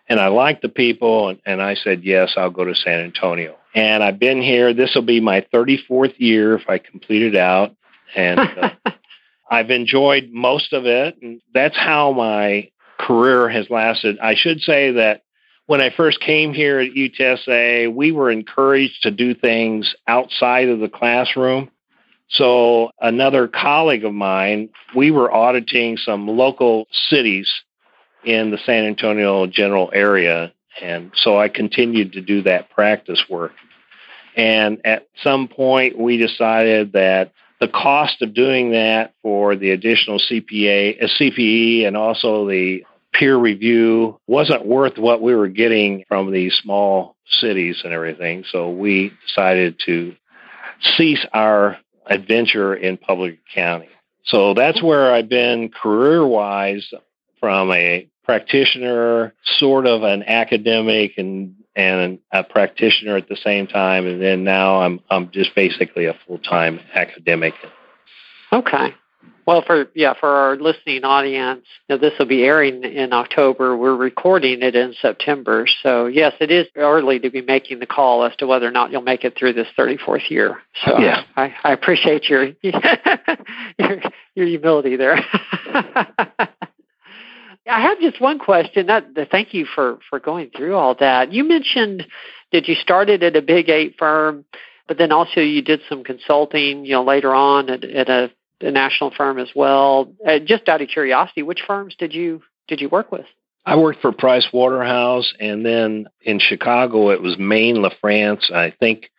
and 0.08 0.20
I 0.20 0.28
liked 0.28 0.62
the 0.62 0.68
people, 0.68 1.28
and, 1.28 1.40
and 1.46 1.62
I 1.62 1.74
said 1.74 2.04
yes, 2.04 2.34
I'll 2.36 2.50
go 2.50 2.64
to 2.64 2.74
San 2.74 3.00
Antonio. 3.00 3.56
And 3.74 4.02
I've 4.02 4.18
been 4.18 4.42
here. 4.42 4.74
This 4.74 4.94
will 4.94 5.02
be 5.02 5.20
my 5.20 5.46
34th 5.52 6.14
year 6.18 6.54
if 6.56 6.68
I 6.68 6.78
complete 6.78 7.22
it 7.22 7.36
out, 7.36 7.74
and 8.14 8.38
uh, 8.38 8.70
I've 9.50 9.70
enjoyed 9.70 10.28
most 10.30 10.72
of 10.72 10.86
it. 10.86 11.16
And 11.22 11.40
that's 11.54 11.76
how 11.76 12.12
my 12.12 12.70
career 12.98 13.48
has 13.48 13.70
lasted. 13.70 14.18
I 14.18 14.34
should 14.34 14.60
say 14.60 14.92
that 14.92 15.22
when 15.66 15.80
I 15.80 15.90
first 15.90 16.20
came 16.20 16.52
here 16.52 16.80
at 16.80 16.92
UTSA, 16.92 17.92
we 17.94 18.12
were 18.12 18.30
encouraged 18.30 19.02
to 19.02 19.10
do 19.10 19.34
things 19.34 19.94
outside 20.06 20.68
of 20.68 20.80
the 20.80 20.88
classroom. 20.88 21.70
So, 22.28 22.90
another 23.00 23.46
colleague 23.46 24.04
of 24.04 24.14
mine, 24.14 24.70
we 24.96 25.10
were 25.10 25.32
auditing 25.32 25.98
some 25.98 26.26
local 26.26 26.86
cities 27.08 27.52
in 28.24 28.50
the 28.50 28.58
San 28.64 28.84
Antonio 28.84 29.46
general 29.46 29.90
area. 29.92 30.52
And 30.80 31.12
so 31.14 31.38
I 31.38 31.48
continued 31.48 32.12
to 32.12 32.22
do 32.22 32.42
that 32.42 32.70
practice 32.70 33.22
work. 33.28 33.52
And 34.34 34.80
at 34.86 35.08
some 35.22 35.48
point, 35.48 35.98
we 35.98 36.16
decided 36.16 36.92
that 36.92 37.32
the 37.60 37.68
cost 37.68 38.22
of 38.22 38.34
doing 38.34 38.72
that 38.72 39.14
for 39.22 39.54
the 39.54 39.70
additional 39.70 40.18
CPA, 40.18 41.02
uh, 41.02 41.06
CPE, 41.06 41.86
and 41.86 41.96
also 41.96 42.48
the 42.48 42.84
peer 43.12 43.36
review 43.36 44.18
wasn't 44.26 44.66
worth 44.66 44.98
what 44.98 45.22
we 45.22 45.34
were 45.34 45.48
getting 45.48 46.04
from 46.08 46.32
these 46.32 46.54
small 46.54 47.16
cities 47.28 47.82
and 47.84 47.92
everything. 47.92 48.44
So 48.50 48.70
we 48.70 49.12
decided 49.26 49.80
to 49.86 50.14
cease 50.96 51.24
our 51.32 51.78
adventure 52.06 52.74
in 52.74 52.96
public 52.96 53.38
accounting. 53.50 53.88
So 54.24 54.54
that's 54.54 54.82
where 54.82 55.12
I've 55.12 55.28
been 55.28 55.68
career 55.70 56.26
wise 56.26 56.88
from 57.40 57.72
a 57.72 58.08
practitioner, 58.24 59.34
sort 59.58 59.86
of 59.86 60.02
an 60.02 60.22
academic 60.24 61.18
and 61.18 61.56
and 61.74 62.18
a 62.30 62.44
practitioner 62.44 63.16
at 63.16 63.28
the 63.28 63.36
same 63.36 63.66
time, 63.66 64.06
and 64.06 64.20
then 64.20 64.44
now 64.44 64.80
I'm 64.82 65.00
I'm 65.10 65.30
just 65.30 65.54
basically 65.54 66.06
a 66.06 66.16
full 66.26 66.38
time 66.38 66.80
academic. 66.94 67.54
Okay. 68.52 68.94
Well, 69.46 69.62
for 69.66 69.86
yeah, 69.94 70.14
for 70.18 70.28
our 70.28 70.56
listening 70.56 71.04
audience, 71.04 71.64
this 71.88 72.12
will 72.18 72.26
be 72.26 72.44
airing 72.44 72.84
in 72.84 73.12
October. 73.12 73.76
We're 73.76 73.96
recording 73.96 74.62
it 74.62 74.76
in 74.76 74.94
September, 75.00 75.66
so 75.82 76.06
yes, 76.06 76.34
it 76.40 76.50
is 76.50 76.66
early 76.76 77.18
to 77.20 77.30
be 77.30 77.42
making 77.42 77.80
the 77.80 77.86
call 77.86 78.24
as 78.24 78.36
to 78.36 78.46
whether 78.46 78.68
or 78.68 78.70
not 78.70 78.92
you'll 78.92 79.02
make 79.02 79.24
it 79.24 79.36
through 79.36 79.54
this 79.54 79.66
34th 79.76 80.30
year. 80.30 80.58
So 80.84 80.98
yeah. 80.98 81.24
I, 81.36 81.54
I 81.64 81.72
appreciate 81.72 82.28
your 82.28 82.50
your, 82.62 84.02
your 84.34 84.46
humility 84.46 84.96
there. 84.96 85.18
I 87.68 87.80
have 87.80 88.00
just 88.00 88.20
one 88.20 88.38
question. 88.38 88.86
That, 88.86 89.06
thank 89.30 89.54
you 89.54 89.66
for, 89.66 89.98
for 90.10 90.18
going 90.18 90.50
through 90.56 90.74
all 90.74 90.94
that. 90.96 91.32
You 91.32 91.44
mentioned 91.44 92.06
that 92.52 92.68
you 92.68 92.74
started 92.74 93.22
at 93.22 93.36
a 93.36 93.42
big 93.42 93.68
eight 93.68 93.96
firm, 93.98 94.44
but 94.88 94.98
then 94.98 95.12
also 95.12 95.40
you 95.40 95.62
did 95.62 95.80
some 95.88 96.02
consulting, 96.02 96.84
you 96.84 96.92
know, 96.92 97.04
later 97.04 97.32
on 97.32 97.70
at, 97.70 97.84
at 97.84 98.08
a, 98.08 98.30
a 98.62 98.70
national 98.70 99.10
firm 99.10 99.38
as 99.38 99.48
well. 99.54 100.12
Uh, 100.26 100.38
just 100.38 100.68
out 100.68 100.82
of 100.82 100.88
curiosity, 100.88 101.42
which 101.42 101.62
firms 101.66 101.94
did 101.98 102.14
you 102.14 102.42
did 102.68 102.80
you 102.80 102.88
work 102.88 103.12
with? 103.12 103.26
I 103.64 103.76
worked 103.76 104.00
for 104.00 104.12
Price 104.12 104.46
Waterhouse, 104.52 105.32
and 105.38 105.64
then 105.64 106.08
in 106.22 106.38
Chicago 106.40 107.10
it 107.10 107.22
was 107.22 107.38
Main 107.38 107.76
Lafrentz. 107.76 108.50
I 108.50 108.70
think, 108.70 109.10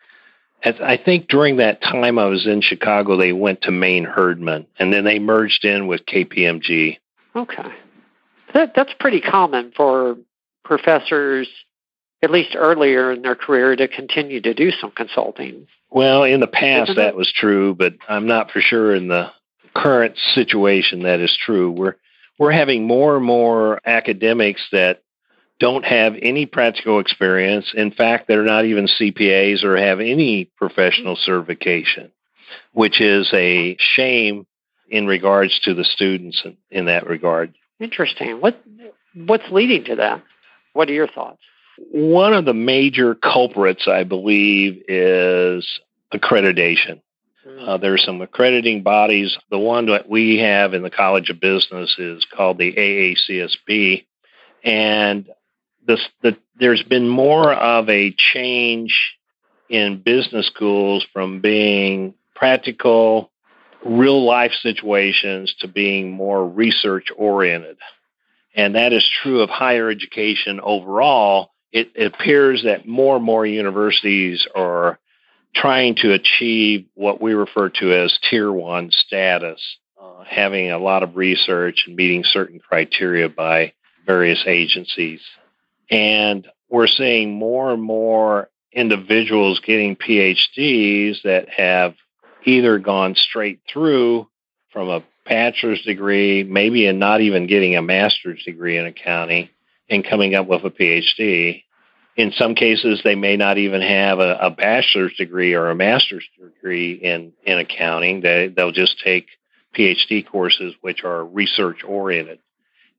I 0.62 0.98
think 1.02 1.28
during 1.28 1.58
that 1.58 1.82
time 1.82 2.18
I 2.18 2.26
was 2.26 2.46
in 2.46 2.60
Chicago, 2.60 3.16
they 3.16 3.32
went 3.32 3.62
to 3.62 3.70
Main 3.70 4.04
Hurdman, 4.04 4.66
and 4.78 4.92
then 4.92 5.04
they 5.04 5.18
merged 5.18 5.64
in 5.64 5.86
with 5.86 6.04
KPMG. 6.04 6.98
Okay. 7.34 7.68
That, 8.52 8.72
that's 8.76 8.92
pretty 9.00 9.20
common 9.20 9.72
for 9.74 10.16
professors, 10.62 11.48
at 12.22 12.30
least 12.30 12.54
earlier 12.54 13.12
in 13.12 13.22
their 13.22 13.34
career, 13.34 13.74
to 13.76 13.88
continue 13.88 14.42
to 14.42 14.52
do 14.52 14.70
some 14.70 14.90
consulting. 14.90 15.66
Well, 15.94 16.24
in 16.24 16.40
the 16.40 16.48
past 16.48 16.96
that 16.96 17.14
was 17.14 17.32
true, 17.32 17.72
but 17.72 17.94
I'm 18.08 18.26
not 18.26 18.50
for 18.50 18.60
sure 18.60 18.96
in 18.96 19.06
the 19.06 19.30
current 19.76 20.16
situation 20.34 21.04
that 21.04 21.20
is 21.20 21.38
true. 21.40 21.70
We're 21.70 21.94
we're 22.36 22.50
having 22.50 22.84
more 22.84 23.16
and 23.16 23.24
more 23.24 23.80
academics 23.86 24.66
that 24.72 25.02
don't 25.60 25.84
have 25.84 26.14
any 26.20 26.46
practical 26.46 26.98
experience. 26.98 27.72
In 27.76 27.92
fact, 27.92 28.26
they're 28.26 28.42
not 28.42 28.64
even 28.64 28.88
CPAs 28.88 29.62
or 29.62 29.76
have 29.76 30.00
any 30.00 30.46
professional 30.56 31.14
certification, 31.14 32.10
which 32.72 33.00
is 33.00 33.30
a 33.32 33.76
shame 33.78 34.48
in 34.88 35.06
regards 35.06 35.60
to 35.60 35.74
the 35.74 35.84
students 35.84 36.42
in, 36.44 36.56
in 36.72 36.84
that 36.86 37.06
regard. 37.06 37.54
Interesting. 37.78 38.40
What 38.40 38.60
what's 39.14 39.48
leading 39.48 39.84
to 39.84 39.94
that? 39.96 40.24
What 40.72 40.90
are 40.90 40.94
your 40.94 41.06
thoughts? 41.06 41.38
One 41.78 42.34
of 42.34 42.44
the 42.44 42.54
major 42.54 43.14
culprits, 43.14 43.88
I 43.88 44.04
believe, 44.04 44.82
is 44.88 45.80
accreditation. 46.12 47.00
Hmm. 47.44 47.68
Uh, 47.68 47.76
there 47.78 47.94
are 47.94 47.98
some 47.98 48.20
accrediting 48.20 48.82
bodies. 48.82 49.36
The 49.50 49.58
one 49.58 49.86
that 49.86 50.08
we 50.08 50.38
have 50.38 50.74
in 50.74 50.82
the 50.82 50.90
College 50.90 51.30
of 51.30 51.40
Business 51.40 51.94
is 51.98 52.26
called 52.34 52.58
the 52.58 52.72
AACSB, 52.72 54.06
and 54.62 55.28
this, 55.86 56.00
the, 56.22 56.36
there's 56.58 56.82
been 56.82 57.08
more 57.08 57.52
of 57.52 57.88
a 57.88 58.14
change 58.16 59.16
in 59.68 60.00
business 60.02 60.46
schools 60.46 61.06
from 61.12 61.40
being 61.40 62.14
practical 62.34 63.30
real 63.84 64.24
life 64.24 64.52
situations 64.62 65.54
to 65.60 65.68
being 65.68 66.10
more 66.10 66.46
research 66.46 67.08
oriented. 67.16 67.76
And 68.54 68.76
that 68.76 68.92
is 68.92 69.06
true 69.22 69.40
of 69.40 69.50
higher 69.50 69.90
education 69.90 70.60
overall. 70.62 71.50
It, 71.74 71.90
it, 71.96 72.14
appears 72.14 72.62
that 72.62 72.86
more 72.86 73.16
and 73.16 73.24
more 73.24 73.44
universities 73.44 74.46
are 74.54 74.98
trying 75.54 75.96
to 75.96 76.12
achieve 76.12 76.86
what 76.94 77.20
we 77.20 77.34
refer 77.34 77.68
to 77.68 77.92
as 77.92 78.16
tier 78.30 78.50
one 78.50 78.90
status, 78.92 79.60
uh, 80.00 80.22
having 80.24 80.70
a 80.70 80.78
lot 80.78 81.02
of 81.02 81.16
research 81.16 81.84
and 81.86 81.96
meeting 81.96 82.22
certain 82.24 82.60
criteria 82.60 83.28
by 83.28 83.72
various 84.06 84.44
agencies. 84.46 85.20
And 85.90 86.46
we're 86.68 86.86
seeing 86.86 87.34
more 87.34 87.72
and 87.72 87.82
more 87.82 88.48
individuals 88.72 89.60
getting 89.64 89.96
PhDs 89.96 91.22
that 91.22 91.48
have 91.48 91.94
either 92.44 92.78
gone 92.78 93.16
straight 93.16 93.60
through 93.68 94.28
from 94.72 94.88
a 94.88 95.04
bachelor's 95.26 95.82
degree, 95.82 96.44
maybe 96.44 96.86
and 96.86 96.98
not 96.98 97.20
even 97.20 97.46
getting 97.46 97.76
a 97.76 97.82
master's 97.82 98.42
degree 98.44 98.76
in 98.76 98.86
accounting, 98.86 99.48
and 99.88 100.04
coming 100.04 100.34
up 100.34 100.46
with 100.46 100.64
a 100.64 100.70
PhD. 100.70 101.63
In 102.16 102.32
some 102.32 102.54
cases, 102.54 103.00
they 103.02 103.16
may 103.16 103.36
not 103.36 103.58
even 103.58 103.80
have 103.80 104.20
a, 104.20 104.38
a 104.40 104.50
bachelor's 104.50 105.14
degree 105.16 105.54
or 105.54 105.70
a 105.70 105.74
master's 105.74 106.24
degree 106.38 106.92
in, 106.92 107.32
in 107.44 107.58
accounting. 107.58 108.20
They, 108.20 108.48
they'll 108.48 108.72
just 108.72 109.00
take 109.02 109.26
PhD 109.76 110.24
courses, 110.26 110.74
which 110.80 111.02
are 111.02 111.24
research 111.24 111.82
oriented. 111.82 112.38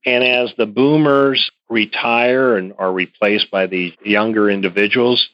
And 0.06 0.24
as 0.24 0.54
the 0.58 0.66
boomers 0.66 1.50
retire 1.70 2.58
and 2.58 2.74
are 2.78 2.92
replaced 2.92 3.50
by 3.50 3.68
the 3.68 3.94
younger 4.04 4.50
individuals, 4.50 5.28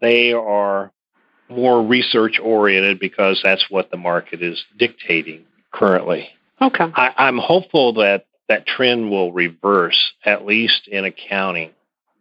they 0.00 0.32
are 0.32 0.90
more 1.48 1.82
research 1.82 2.40
oriented 2.42 2.98
because 2.98 3.40
that's 3.42 3.66
what 3.70 3.90
the 3.90 3.96
market 3.96 4.42
is 4.42 4.64
dictating 4.76 5.44
currently. 5.70 6.28
Okay. 6.60 6.90
I, 6.94 7.28
am 7.28 7.38
hopeful 7.38 7.94
that 7.94 8.26
that 8.48 8.66
trend 8.66 9.10
will 9.10 9.32
reverse, 9.32 10.12
at 10.24 10.46
least 10.46 10.88
in 10.88 11.04
accounting 11.04 11.70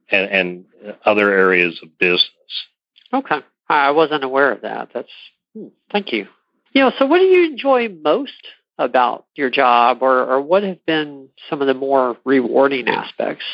and, 0.09 0.31
and 0.31 0.95
other 1.05 1.31
areas 1.31 1.79
of 1.81 1.97
business. 1.97 2.29
Okay. 3.13 3.39
I 3.67 3.91
wasn't 3.91 4.23
aware 4.23 4.51
of 4.51 4.61
that. 4.61 4.89
That's 4.93 5.09
hmm, 5.53 5.67
thank 5.91 6.11
you. 6.11 6.27
You 6.73 6.81
know, 6.81 6.91
so 6.99 7.05
what 7.05 7.19
do 7.19 7.25
you 7.25 7.45
enjoy 7.45 7.89
most 7.89 8.33
about 8.77 9.25
your 9.35 9.49
job, 9.49 9.99
or, 10.01 10.25
or 10.25 10.41
what 10.41 10.63
have 10.63 10.85
been 10.85 11.29
some 11.49 11.61
of 11.61 11.67
the 11.67 11.73
more 11.73 12.17
rewarding 12.25 12.89
aspects 12.89 13.45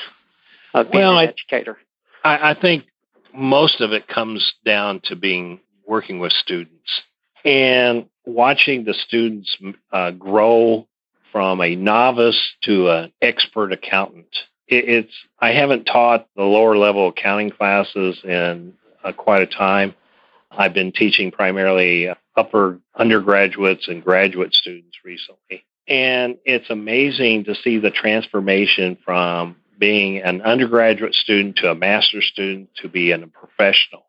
of 0.74 0.92
being 0.92 1.04
well, 1.04 1.20
an 1.20 1.30
educator? 1.30 1.78
I, 2.24 2.52
I 2.52 2.60
think 2.60 2.86
most 3.34 3.82
of 3.82 3.94
it 3.94 4.08
comes 4.08 4.54
down 4.66 5.02
to 5.06 5.16
being 5.16 5.60
working 5.86 6.20
with 6.20 6.32
students 6.32 7.02
and 7.46 8.08
watching 8.26 8.84
the 8.84 8.94
students 8.94 9.56
uh, 9.92 10.12
grow 10.12 10.88
from 11.32 11.62
a 11.62 11.76
novice 11.76 12.40
to 12.64 12.90
an 12.90 13.14
expert 13.22 13.72
accountant. 13.72 14.36
It, 14.68 14.90
it's 14.90 15.14
I 15.40 15.52
haven't 15.52 15.86
taught 15.86 16.28
the 16.36 16.44
lower 16.44 16.78
level 16.78 17.10
accounting 17.10 17.52
classes 17.52 18.20
in 18.24 18.74
uh, 19.04 19.12
quite 19.12 19.42
a 19.42 19.48
time. 19.48 19.96
I've 20.52 20.74
been 20.74 20.92
teaching 20.92 21.32
primarily 21.32 22.10
upper 22.36 22.80
undergraduates 22.96 23.88
and 23.88 24.04
graduate 24.04 24.54
students 24.54 24.98
recently. 25.04 25.64
And 25.88 26.38
it's 26.46 26.70
amazing 26.70 27.46
to 27.46 27.56
see 27.56 27.80
the 27.80 27.92
transformation 27.92 28.98
from 29.04 29.58
being 29.78 30.20
an 30.20 30.42
undergraduate 30.42 31.16
student 31.16 31.58
to 31.58 31.72
a 31.72 31.76
master's 31.76 32.28
student 32.28 32.70
to 32.76 32.88
being 32.88 33.24
a 33.24 33.28
professional. 33.28 34.04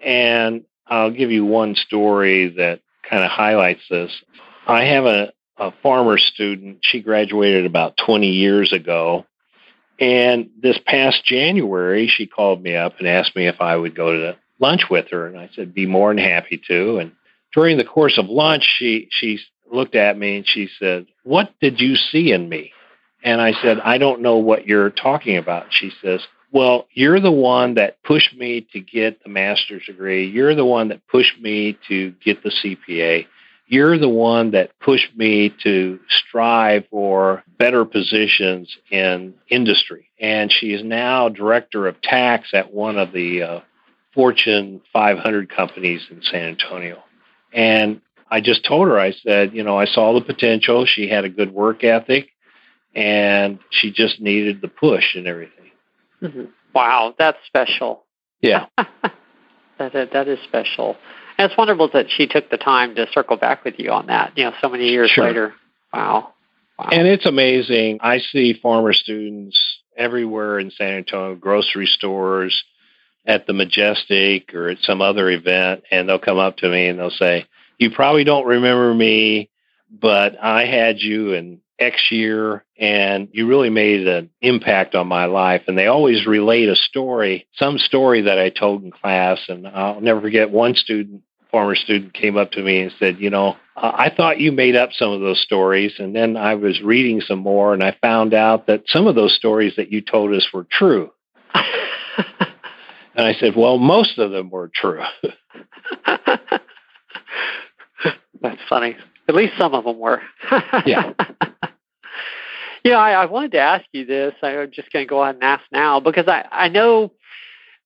And 0.00 0.64
I'll 0.86 1.10
give 1.10 1.32
you 1.32 1.44
one 1.44 1.74
story 1.74 2.48
that 2.56 2.80
kind 3.08 3.24
of 3.24 3.30
highlights 3.30 3.82
this. 3.90 4.12
I 4.66 4.84
have 4.84 5.04
a, 5.04 5.32
a 5.58 5.72
farmer 5.82 6.18
student. 6.18 6.78
She 6.82 7.00
graduated 7.00 7.66
about 7.66 7.96
20 7.96 8.28
years 8.28 8.72
ago. 8.72 9.26
And 9.98 10.50
this 10.60 10.78
past 10.84 11.24
January, 11.24 12.08
she 12.08 12.26
called 12.26 12.62
me 12.62 12.76
up 12.76 12.98
and 12.98 13.08
asked 13.08 13.34
me 13.34 13.46
if 13.46 13.60
I 13.60 13.76
would 13.76 13.94
go 13.94 14.12
to 14.12 14.36
lunch 14.58 14.84
with 14.90 15.10
her. 15.10 15.26
And 15.26 15.38
I 15.38 15.48
said, 15.54 15.74
be 15.74 15.86
more 15.86 16.14
than 16.14 16.22
happy 16.22 16.60
to. 16.68 16.98
And 16.98 17.12
during 17.54 17.78
the 17.78 17.84
course 17.84 18.18
of 18.18 18.26
lunch, 18.26 18.64
she, 18.78 19.08
she 19.10 19.38
looked 19.70 19.94
at 19.94 20.18
me 20.18 20.36
and 20.36 20.46
she 20.46 20.68
said, 20.78 21.06
What 21.24 21.52
did 21.60 21.80
you 21.80 21.96
see 21.96 22.32
in 22.32 22.48
me? 22.48 22.72
And 23.22 23.40
I 23.40 23.52
said, 23.62 23.80
I 23.80 23.98
don't 23.98 24.20
know 24.20 24.36
what 24.36 24.66
you're 24.66 24.90
talking 24.90 25.36
about. 25.36 25.66
She 25.70 25.90
says, 26.02 26.20
Well, 26.52 26.86
you're 26.92 27.20
the 27.20 27.32
one 27.32 27.74
that 27.74 28.02
pushed 28.02 28.36
me 28.36 28.66
to 28.72 28.80
get 28.80 29.22
the 29.22 29.30
master's 29.30 29.86
degree. 29.86 30.28
You're 30.28 30.54
the 30.54 30.64
one 30.64 30.88
that 30.88 31.06
pushed 31.08 31.40
me 31.40 31.78
to 31.88 32.12
get 32.24 32.42
the 32.42 32.50
CPA. 32.50 33.26
You're 33.68 33.98
the 33.98 34.08
one 34.08 34.52
that 34.52 34.78
pushed 34.78 35.16
me 35.16 35.52
to 35.64 35.98
strive 36.08 36.84
for 36.90 37.42
better 37.58 37.84
positions 37.84 38.76
in 38.90 39.34
industry. 39.48 40.08
And 40.20 40.52
she 40.52 40.72
is 40.72 40.84
now 40.84 41.28
director 41.28 41.88
of 41.88 42.00
tax 42.00 42.50
at 42.52 42.72
one 42.72 42.96
of 42.96 43.12
the 43.12 43.42
uh, 43.42 43.60
Fortune 44.14 44.80
500 44.92 45.50
companies 45.50 46.06
in 46.10 46.22
San 46.22 46.48
Antonio. 46.50 47.02
And 47.52 48.00
I 48.30 48.40
just 48.40 48.64
told 48.64 48.88
her, 48.88 48.98
I 48.98 49.12
said, 49.12 49.52
you 49.52 49.64
know, 49.64 49.78
I 49.78 49.86
saw 49.86 50.14
the 50.14 50.24
potential. 50.24 50.86
She 50.86 51.08
had 51.08 51.24
a 51.24 51.28
good 51.28 51.52
work 51.52 51.82
ethic 51.82 52.30
and 52.94 53.58
she 53.70 53.90
just 53.90 54.20
needed 54.20 54.60
the 54.60 54.68
push 54.68 55.14
and 55.14 55.26
everything. 55.26 55.70
Mm-hmm. 56.22 56.44
Wow, 56.74 57.14
that's 57.18 57.38
special. 57.46 58.04
Yeah. 58.40 58.66
that, 59.78 60.10
that 60.12 60.28
is 60.28 60.38
special. 60.44 60.96
And 61.38 61.50
it's 61.50 61.58
wonderful 61.58 61.90
that 61.92 62.06
she 62.10 62.26
took 62.26 62.50
the 62.50 62.56
time 62.56 62.94
to 62.94 63.06
circle 63.12 63.36
back 63.36 63.64
with 63.64 63.74
you 63.78 63.90
on 63.90 64.06
that, 64.06 64.32
you 64.36 64.44
know, 64.44 64.52
so 64.60 64.68
many 64.68 64.88
years 64.88 65.10
sure. 65.10 65.24
later. 65.24 65.54
Wow. 65.92 66.32
wow. 66.78 66.88
And 66.90 67.06
it's 67.06 67.26
amazing. 67.26 67.98
I 68.02 68.18
see 68.18 68.54
farmer 68.54 68.92
students 68.92 69.58
everywhere 69.96 70.58
in 70.58 70.70
San 70.70 70.98
Antonio, 70.98 71.34
grocery 71.34 71.86
stores, 71.86 72.64
at 73.26 73.46
the 73.46 73.52
Majestic 73.52 74.54
or 74.54 74.68
at 74.68 74.78
some 74.82 75.02
other 75.02 75.28
event, 75.28 75.82
and 75.90 76.08
they'll 76.08 76.18
come 76.18 76.38
up 76.38 76.58
to 76.58 76.68
me 76.68 76.86
and 76.86 76.98
they'll 76.98 77.10
say, 77.10 77.46
You 77.78 77.90
probably 77.90 78.24
don't 78.24 78.46
remember 78.46 78.94
me, 78.94 79.50
but 79.90 80.36
I 80.40 80.64
had 80.64 81.00
you 81.00 81.32
in 81.32 81.60
X 81.78 82.10
year, 82.10 82.64
and 82.78 83.28
you 83.32 83.46
really 83.46 83.70
made 83.70 84.06
an 84.06 84.30
impact 84.40 84.94
on 84.94 85.06
my 85.06 85.26
life. 85.26 85.62
And 85.66 85.76
they 85.76 85.86
always 85.86 86.26
relate 86.26 86.68
a 86.68 86.76
story, 86.76 87.46
some 87.56 87.78
story 87.78 88.22
that 88.22 88.38
I 88.38 88.50
told 88.50 88.82
in 88.82 88.90
class. 88.90 89.40
And 89.48 89.66
I'll 89.66 90.00
never 90.00 90.20
forget 90.20 90.50
one 90.50 90.74
student, 90.74 91.22
former 91.50 91.74
student, 91.74 92.14
came 92.14 92.36
up 92.36 92.52
to 92.52 92.62
me 92.62 92.80
and 92.80 92.92
said, 92.98 93.18
You 93.20 93.30
know, 93.30 93.56
I 93.76 94.10
thought 94.14 94.40
you 94.40 94.52
made 94.52 94.76
up 94.76 94.90
some 94.92 95.12
of 95.12 95.20
those 95.20 95.40
stories. 95.40 95.94
And 95.98 96.14
then 96.16 96.36
I 96.36 96.54
was 96.54 96.80
reading 96.80 97.20
some 97.20 97.40
more, 97.40 97.74
and 97.74 97.82
I 97.82 97.96
found 98.00 98.32
out 98.32 98.66
that 98.68 98.84
some 98.86 99.06
of 99.06 99.14
those 99.14 99.34
stories 99.34 99.74
that 99.76 99.92
you 99.92 100.00
told 100.00 100.32
us 100.34 100.48
were 100.52 100.66
true. 100.70 101.10
and 101.54 103.26
I 103.26 103.34
said, 103.34 103.54
Well, 103.56 103.78
most 103.78 104.18
of 104.18 104.30
them 104.30 104.50
were 104.50 104.70
true. 104.74 105.02
That's 108.40 108.60
funny. 108.68 108.96
At 109.28 109.34
least 109.34 109.54
some 109.58 109.74
of 109.74 109.84
them 109.84 109.98
were. 109.98 110.22
yeah. 110.86 111.12
Know, 112.90 112.98
I, 112.98 113.12
I 113.12 113.26
wanted 113.26 113.52
to 113.52 113.58
ask 113.58 113.84
you 113.92 114.04
this. 114.04 114.34
I'm 114.42 114.70
just 114.70 114.92
going 114.92 115.04
to 115.04 115.08
go 115.08 115.22
ahead 115.22 115.36
and 115.36 115.44
ask 115.44 115.64
now 115.72 116.00
because 116.00 116.26
I, 116.28 116.46
I 116.50 116.68
know 116.68 117.12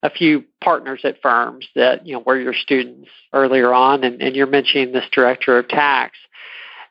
a 0.02 0.10
few 0.10 0.44
partners 0.62 1.00
at 1.04 1.20
firms 1.20 1.66
that, 1.74 2.06
you 2.06 2.14
know, 2.14 2.20
were 2.20 2.38
your 2.38 2.54
students 2.54 3.08
earlier 3.32 3.72
on, 3.72 4.04
and, 4.04 4.22
and 4.22 4.34
you're 4.34 4.46
mentioning 4.46 4.92
this 4.92 5.04
director 5.12 5.58
of 5.58 5.68
tax. 5.68 6.16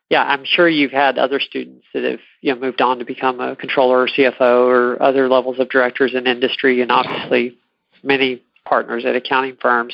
Yeah, 0.10 0.24
I'm 0.24 0.44
sure 0.44 0.68
you've 0.68 0.92
had 0.92 1.18
other 1.18 1.40
students 1.40 1.86
that 1.94 2.04
have, 2.04 2.20
you 2.42 2.54
know, 2.54 2.60
moved 2.60 2.82
on 2.82 3.00
to 3.00 3.06
become 3.06 3.40
a 3.40 3.56
controller 3.56 4.02
or 4.02 4.08
CFO 4.08 4.68
or 4.68 5.02
other 5.02 5.28
levels 5.28 5.60
of 5.60 5.70
directors 5.70 6.14
in 6.14 6.28
industry, 6.28 6.82
and 6.82 6.92
obviously 6.92 7.58
many 8.04 8.42
partners 8.66 9.06
at 9.06 9.16
accounting 9.16 9.58
firms. 9.62 9.94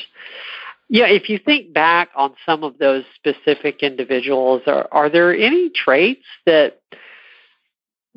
Yeah, 0.88 1.06
if 1.06 1.28
you 1.28 1.38
think 1.38 1.72
back 1.72 2.10
on 2.14 2.34
some 2.46 2.62
of 2.62 2.78
those 2.78 3.04
specific 3.16 3.82
individuals, 3.82 4.62
are, 4.66 4.86
are 4.92 5.10
there 5.10 5.34
any 5.34 5.70
traits 5.70 6.24
that 6.44 6.80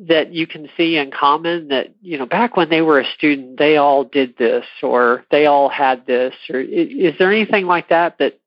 that 0.08 0.32
you 0.32 0.46
can 0.46 0.68
see 0.76 0.96
in 0.96 1.10
common 1.10 1.68
that 1.68 1.94
you 2.00 2.16
know 2.16 2.26
back 2.26 2.56
when 2.56 2.70
they 2.70 2.80
were 2.80 3.00
a 3.00 3.12
student 3.16 3.58
they 3.58 3.76
all 3.76 4.04
did 4.04 4.36
this 4.38 4.64
or 4.82 5.24
they 5.30 5.46
all 5.46 5.68
had 5.68 6.06
this 6.06 6.34
or 6.48 6.58
is 6.60 7.14
there 7.18 7.30
anything 7.30 7.66
like 7.66 7.90
that 7.90 8.16
that 8.18 8.40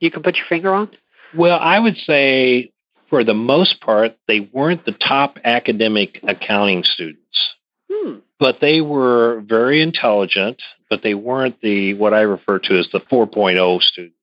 you 0.00 0.10
can 0.10 0.22
put 0.22 0.36
your 0.36 0.46
finger 0.48 0.74
on? 0.74 0.90
Well 1.36 1.58
i 1.60 1.78
would 1.78 1.96
say 1.96 2.72
for 3.08 3.22
the 3.22 3.34
most 3.34 3.80
part 3.80 4.16
they 4.26 4.40
weren't 4.40 4.84
the 4.84 4.92
top 4.92 5.38
academic 5.44 6.20
accounting 6.26 6.82
students. 6.82 7.54
Hmm. 7.92 8.18
but 8.38 8.58
they 8.60 8.80
were 8.80 9.42
very 9.46 9.82
intelligent 9.82 10.60
but 10.88 11.02
they 11.02 11.14
weren't 11.14 11.60
the 11.60 11.94
what 11.94 12.14
i 12.14 12.22
refer 12.22 12.58
to 12.58 12.78
as 12.78 12.88
the 12.92 13.00
4.0 13.00 13.80
students. 13.80 14.16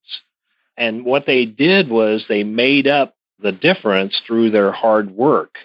And 0.79 1.05
what 1.05 1.25
they 1.25 1.45
did 1.45 1.89
was 1.89 2.25
they 2.27 2.43
made 2.43 2.87
up 2.87 3.15
the 3.39 3.51
difference 3.51 4.21
through 4.25 4.51
their 4.51 4.71
hard 4.71 5.09
work 5.11 5.55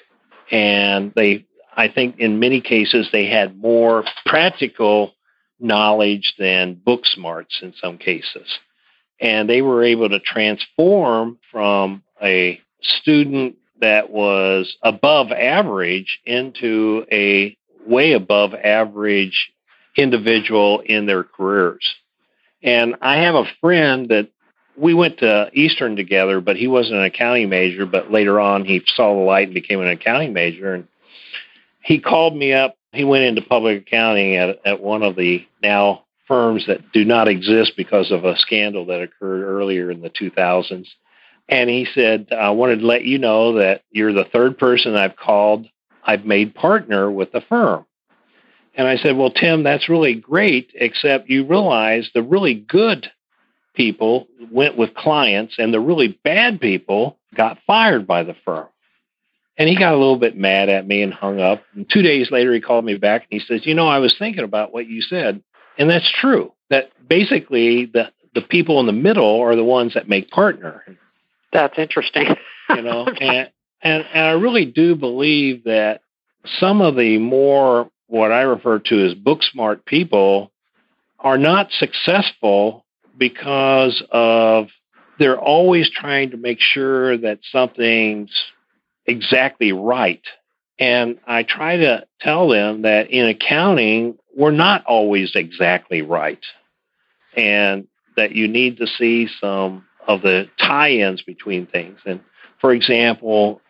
and 0.52 1.12
they 1.16 1.46
I 1.74 1.88
think 1.88 2.18
in 2.18 2.38
many 2.38 2.60
cases 2.60 3.08
they 3.10 3.26
had 3.26 3.58
more 3.58 4.04
practical 4.26 5.14
knowledge 5.58 6.34
than 6.38 6.74
book 6.74 7.06
smarts 7.06 7.60
in 7.62 7.72
some 7.80 7.96
cases. 7.96 8.58
And 9.20 9.48
they 9.48 9.62
were 9.62 9.82
able 9.82 10.08
to 10.10 10.20
transform 10.20 11.38
from 11.50 12.02
a 12.22 12.60
student 12.82 13.56
that 13.80 14.10
was 14.10 14.76
above 14.82 15.32
average 15.32 16.20
into 16.26 17.06
a 17.10 17.56
way 17.86 18.12
above 18.12 18.54
average 18.54 19.50
individual 19.96 20.80
in 20.80 21.06
their 21.06 21.24
careers. 21.24 21.94
And 22.62 22.96
I 23.00 23.18
have 23.18 23.34
a 23.34 23.50
friend 23.60 24.08
that 24.10 24.28
we 24.76 24.94
went 24.94 25.18
to 25.18 25.50
Eastern 25.52 25.96
together, 25.96 26.40
but 26.40 26.56
he 26.56 26.66
wasn't 26.66 26.98
an 26.98 27.04
accounting 27.04 27.48
major. 27.48 27.86
But 27.86 28.10
later 28.10 28.40
on, 28.40 28.64
he 28.64 28.82
saw 28.86 29.14
the 29.14 29.20
light 29.20 29.48
and 29.48 29.54
became 29.54 29.80
an 29.80 29.88
accounting 29.88 30.32
major. 30.32 30.74
And 30.74 30.88
he 31.82 32.00
called 32.00 32.36
me 32.36 32.52
up. 32.52 32.76
He 32.92 33.04
went 33.04 33.24
into 33.24 33.42
public 33.42 33.82
accounting 33.82 34.36
at, 34.36 34.60
at 34.64 34.80
one 34.80 35.02
of 35.02 35.16
the 35.16 35.46
now 35.62 36.04
firms 36.26 36.66
that 36.66 36.92
do 36.92 37.04
not 37.04 37.28
exist 37.28 37.72
because 37.76 38.10
of 38.10 38.24
a 38.24 38.38
scandal 38.38 38.86
that 38.86 39.02
occurred 39.02 39.44
earlier 39.44 39.90
in 39.90 40.00
the 40.00 40.10
2000s. 40.10 40.86
And 41.48 41.68
he 41.68 41.86
said, 41.94 42.28
I 42.32 42.50
wanted 42.50 42.80
to 42.80 42.86
let 42.86 43.04
you 43.04 43.18
know 43.18 43.54
that 43.54 43.82
you're 43.90 44.12
the 44.12 44.24
third 44.24 44.58
person 44.58 44.94
I've 44.94 45.16
called, 45.16 45.66
I've 46.04 46.24
made 46.24 46.54
partner 46.54 47.10
with 47.10 47.32
the 47.32 47.42
firm. 47.42 47.84
And 48.74 48.88
I 48.88 48.96
said, 48.96 49.16
Well, 49.16 49.30
Tim, 49.30 49.62
that's 49.62 49.88
really 49.88 50.14
great, 50.14 50.70
except 50.74 51.28
you 51.28 51.44
realize 51.44 52.08
the 52.14 52.22
really 52.22 52.54
good 52.54 53.10
people 53.74 54.28
went 54.50 54.76
with 54.76 54.94
clients 54.94 55.54
and 55.58 55.72
the 55.72 55.80
really 55.80 56.18
bad 56.24 56.60
people 56.60 57.18
got 57.34 57.58
fired 57.66 58.06
by 58.06 58.22
the 58.22 58.36
firm. 58.44 58.66
And 59.58 59.68
he 59.68 59.76
got 59.76 59.92
a 59.92 59.98
little 59.98 60.18
bit 60.18 60.36
mad 60.36 60.68
at 60.68 60.86
me 60.86 61.02
and 61.02 61.12
hung 61.12 61.40
up. 61.40 61.62
And 61.74 61.88
two 61.88 62.02
days 62.02 62.30
later, 62.30 62.54
he 62.54 62.60
called 62.60 62.84
me 62.84 62.96
back 62.96 63.26
and 63.30 63.40
he 63.40 63.46
says, 63.46 63.66
You 63.66 63.74
know, 63.74 63.86
I 63.86 63.98
was 63.98 64.14
thinking 64.18 64.44
about 64.44 64.72
what 64.72 64.88
you 64.88 65.02
said. 65.02 65.42
And 65.78 65.90
that's 65.90 66.10
true. 66.20 66.52
That 66.70 66.90
basically 67.06 67.86
the, 67.86 68.10
the 68.34 68.40
people 68.40 68.80
in 68.80 68.86
the 68.86 68.92
middle 68.92 69.40
are 69.40 69.54
the 69.54 69.64
ones 69.64 69.94
that 69.94 70.08
make 70.08 70.30
partner. 70.30 70.82
That's 71.52 71.78
interesting. 71.78 72.34
you 72.70 72.82
know, 72.82 73.06
and, 73.20 73.50
and, 73.82 74.06
and 74.12 74.26
I 74.26 74.32
really 74.32 74.64
do 74.64 74.96
believe 74.96 75.64
that 75.64 76.00
some 76.58 76.80
of 76.80 76.96
the 76.96 77.18
more 77.18 77.90
what 78.06 78.32
I 78.32 78.42
refer 78.42 78.78
to 78.78 79.06
as 79.06 79.14
book 79.14 79.42
smart 79.42 79.84
people 79.84 80.50
are 81.18 81.38
not 81.38 81.70
successful 81.72 82.84
because 83.16 84.02
of 84.10 84.68
they're 85.18 85.40
always 85.40 85.90
trying 85.90 86.30
to 86.30 86.36
make 86.36 86.58
sure 86.60 87.16
that 87.18 87.40
something's 87.50 88.32
exactly 89.06 89.72
right. 89.72 90.22
And 90.78 91.18
I 91.26 91.42
try 91.42 91.76
to 91.76 92.06
tell 92.20 92.48
them 92.48 92.82
that 92.82 93.10
in 93.10 93.28
accounting, 93.28 94.18
we're 94.36 94.50
not 94.50 94.84
always 94.84 95.32
exactly 95.34 96.02
right. 96.02 96.42
And 97.36 97.86
that 98.16 98.32
you 98.32 98.48
need 98.48 98.78
to 98.78 98.86
see 98.86 99.28
some 99.40 99.84
of 100.06 100.22
the 100.22 100.48
tie 100.58 100.90
ins 100.90 101.22
between 101.22 101.66
things. 101.66 101.98
And 102.04 102.20
for 102.60 102.72
example, 102.72 103.60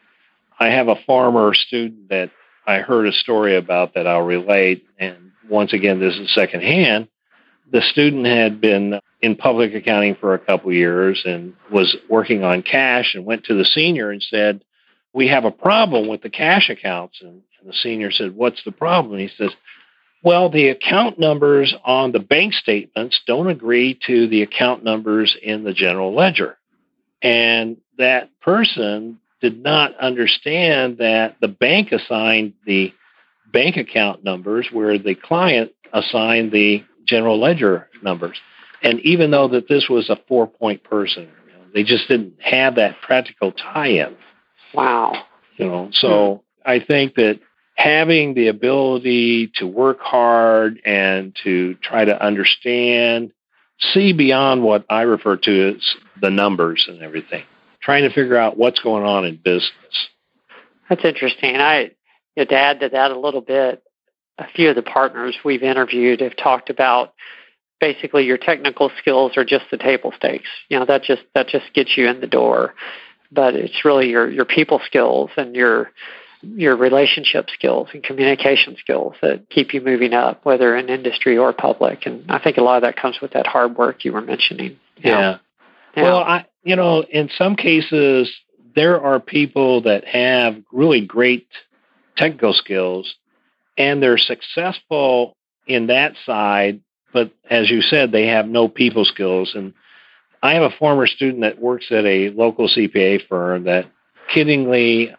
I 0.59 0.68
have 0.68 0.88
a 0.88 0.96
farmer 1.07 1.55
student 1.55 2.09
that 2.09 2.31
I 2.66 2.78
heard 2.78 3.07
a 3.07 3.12
story 3.12 3.57
about 3.57 3.94
that 3.94 4.07
I'll 4.07 4.22
relate. 4.22 4.85
And 4.98 5.33
once 5.48 5.72
again, 5.72 6.00
this 6.00 6.16
is 6.16 6.33
secondhand. 6.35 7.09
The 7.72 7.80
student 7.80 8.26
had 8.26 8.61
been 8.61 9.00
in 9.22 9.37
public 9.37 9.74
accounting 9.74 10.16
for 10.16 10.35
a 10.35 10.38
couple 10.38 10.72
years 10.72 11.22
and 11.24 11.54
was 11.70 11.96
working 12.08 12.44
on 12.44 12.62
cash 12.62 13.14
and 13.14 13.24
went 13.24 13.44
to 13.44 13.54
the 13.54 13.64
senior 13.64 14.11
and 14.11 14.22
said, 14.22 14.62
We 15.14 15.28
have 15.28 15.44
a 15.44 15.50
problem 15.50 16.06
with 16.06 16.22
the 16.22 16.30
cash 16.30 16.68
accounts. 16.68 17.20
And, 17.22 17.42
the 17.64 17.72
senior 17.72 18.11
said, 18.11 18.35
What's 18.35 18.62
the 18.64 18.72
problem? 18.72 19.14
And 19.14 19.22
he 19.22 19.37
says, 19.37 19.52
Well, 20.22 20.50
the 20.50 20.68
account 20.68 21.18
numbers 21.18 21.72
on 21.85 22.12
the 22.12 22.18
bank 22.18 22.54
statements 22.54 23.20
don't 23.26 23.48
agree 23.48 23.98
to 24.06 24.26
the 24.26 24.42
account 24.42 24.82
numbers 24.82 25.37
in 25.40 25.62
the 25.62 25.72
general 25.72 26.14
ledger. 26.14 26.58
And 27.22 27.76
that 27.98 28.30
person 28.40 29.20
did 29.40 29.62
not 29.62 29.96
understand 29.96 30.98
that 30.98 31.37
the 31.40 31.48
bank 31.48 31.92
assigned 31.92 32.54
the 32.66 32.92
bank 33.52 33.76
account 33.76 34.24
numbers 34.24 34.68
where 34.72 34.98
the 34.98 35.14
client 35.14 35.72
assigned 35.92 36.50
the 36.50 36.85
general 37.06 37.40
ledger 37.40 37.88
numbers. 38.02 38.38
And 38.82 39.00
even 39.00 39.30
though 39.30 39.48
that 39.48 39.68
this 39.68 39.88
was 39.88 40.10
a 40.10 40.16
four 40.28 40.46
point 40.46 40.82
person, 40.82 41.28
you 41.46 41.52
know, 41.52 41.64
they 41.72 41.84
just 41.84 42.08
didn't 42.08 42.34
have 42.40 42.76
that 42.76 43.00
practical 43.00 43.52
tie 43.52 43.88
in. 43.88 44.16
Wow. 44.74 45.24
You 45.56 45.66
know, 45.66 45.88
so 45.92 46.42
hmm. 46.64 46.70
I 46.70 46.80
think 46.80 47.14
that 47.14 47.40
having 47.74 48.34
the 48.34 48.48
ability 48.48 49.52
to 49.56 49.66
work 49.66 50.00
hard 50.00 50.80
and 50.84 51.36
to 51.44 51.74
try 51.76 52.04
to 52.04 52.24
understand, 52.24 53.32
see 53.92 54.12
beyond 54.12 54.62
what 54.62 54.84
I 54.88 55.02
refer 55.02 55.36
to 55.36 55.74
as 55.74 55.94
the 56.20 56.30
numbers 56.30 56.86
and 56.88 57.02
everything, 57.02 57.44
trying 57.80 58.08
to 58.08 58.14
figure 58.14 58.36
out 58.36 58.56
what's 58.56 58.80
going 58.80 59.04
on 59.04 59.24
in 59.24 59.36
business. 59.36 59.72
That's 60.88 61.04
interesting. 61.04 61.56
I 61.56 61.90
you 62.36 62.44
know, 62.44 62.44
to 62.46 62.54
add 62.54 62.80
to 62.80 62.88
that 62.90 63.10
a 63.10 63.18
little 63.18 63.40
bit, 63.40 63.82
a 64.38 64.47
few 64.55 64.71
of 64.71 64.77
the 64.77 64.83
partners 64.83 65.37
we've 65.45 65.62
interviewed 65.62 66.21
have 66.21 66.37
talked 66.37 66.71
about 66.71 67.14
basically 67.81 68.25
your 68.25 68.38
technical 68.38 68.90
skills 68.99 69.37
are 69.37 69.45
just 69.45 69.64
the 69.71 69.77
table 69.77 70.12
stakes. 70.16 70.49
You 70.68 70.79
know, 70.79 70.87
that 70.87 71.03
just 71.03 71.23
that 71.35 71.49
just 71.49 71.73
gets 71.75 71.97
you 71.97 72.09
in 72.09 72.21
the 72.21 72.27
door. 72.27 72.75
But 73.31 73.55
it's 73.55 73.85
really 73.85 74.09
your 74.11 74.31
your 74.31 74.45
people 74.45 74.81
skills 74.87 75.31
and 75.37 75.55
your 75.55 75.90
your 76.42 76.77
relationship 76.77 77.49
skills 77.51 77.88
and 77.92 78.03
communication 78.03 78.77
skills 78.79 79.14
that 79.23 79.49
keep 79.51 79.75
you 79.75 79.81
moving 79.81 80.12
up, 80.12 80.45
whether 80.45 80.77
in 80.77 80.88
industry 80.88 81.38
or 81.38 81.53
public. 81.53 82.07
And 82.07 82.31
I 82.31 82.38
think 82.38 82.57
a 82.57 82.62
lot 82.62 82.77
of 82.77 82.83
that 82.83 82.97
comes 82.97 83.18
with 83.21 83.33
that 83.33 83.47
hard 83.47 83.77
work 83.77 84.05
you 84.05 84.12
were 84.12 84.21
mentioning. 84.21 84.79
Yeah. 84.99 85.38
yeah. 85.97 86.03
Well, 86.03 86.18
I 86.18 86.47
you 86.62 86.77
know, 86.77 87.03
in 87.03 87.31
some 87.37 87.57
cases 87.57 88.33
there 88.75 89.01
are 89.03 89.21
people 89.21 89.83
that 89.83 90.05
have 90.07 90.57
really 90.73 91.05
great 91.05 91.47
technical 92.16 92.53
skills 92.53 93.14
and 93.76 94.02
they're 94.02 94.18
successful 94.18 95.37
in 95.66 95.87
that 95.87 96.14
side 96.26 96.80
but 97.12 97.30
as 97.48 97.70
you 97.70 97.82
said, 97.82 98.11
they 98.11 98.26
have 98.28 98.48
no 98.48 98.68
people 98.68 99.04
skills. 99.04 99.52
And 99.54 99.74
I 100.42 100.54
have 100.54 100.62
a 100.62 100.76
former 100.76 101.06
student 101.06 101.42
that 101.42 101.61
works 101.61 101.87
at 101.90 102.04
a 102.04 102.30
local 102.30 102.68
CPA 102.68 103.28
firm 103.28 103.64
that 103.64 103.87
kiddingly, 104.35 105.14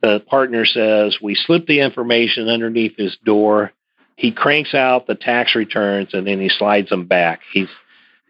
the 0.00 0.20
partner 0.20 0.64
says, 0.64 1.18
We 1.20 1.34
slip 1.34 1.66
the 1.66 1.80
information 1.80 2.48
underneath 2.48 2.96
his 2.96 3.16
door. 3.24 3.72
He 4.16 4.32
cranks 4.32 4.74
out 4.74 5.06
the 5.06 5.14
tax 5.14 5.54
returns 5.54 6.14
and 6.14 6.26
then 6.26 6.40
he 6.40 6.48
slides 6.48 6.88
them 6.88 7.06
back. 7.06 7.40
He's 7.52 7.68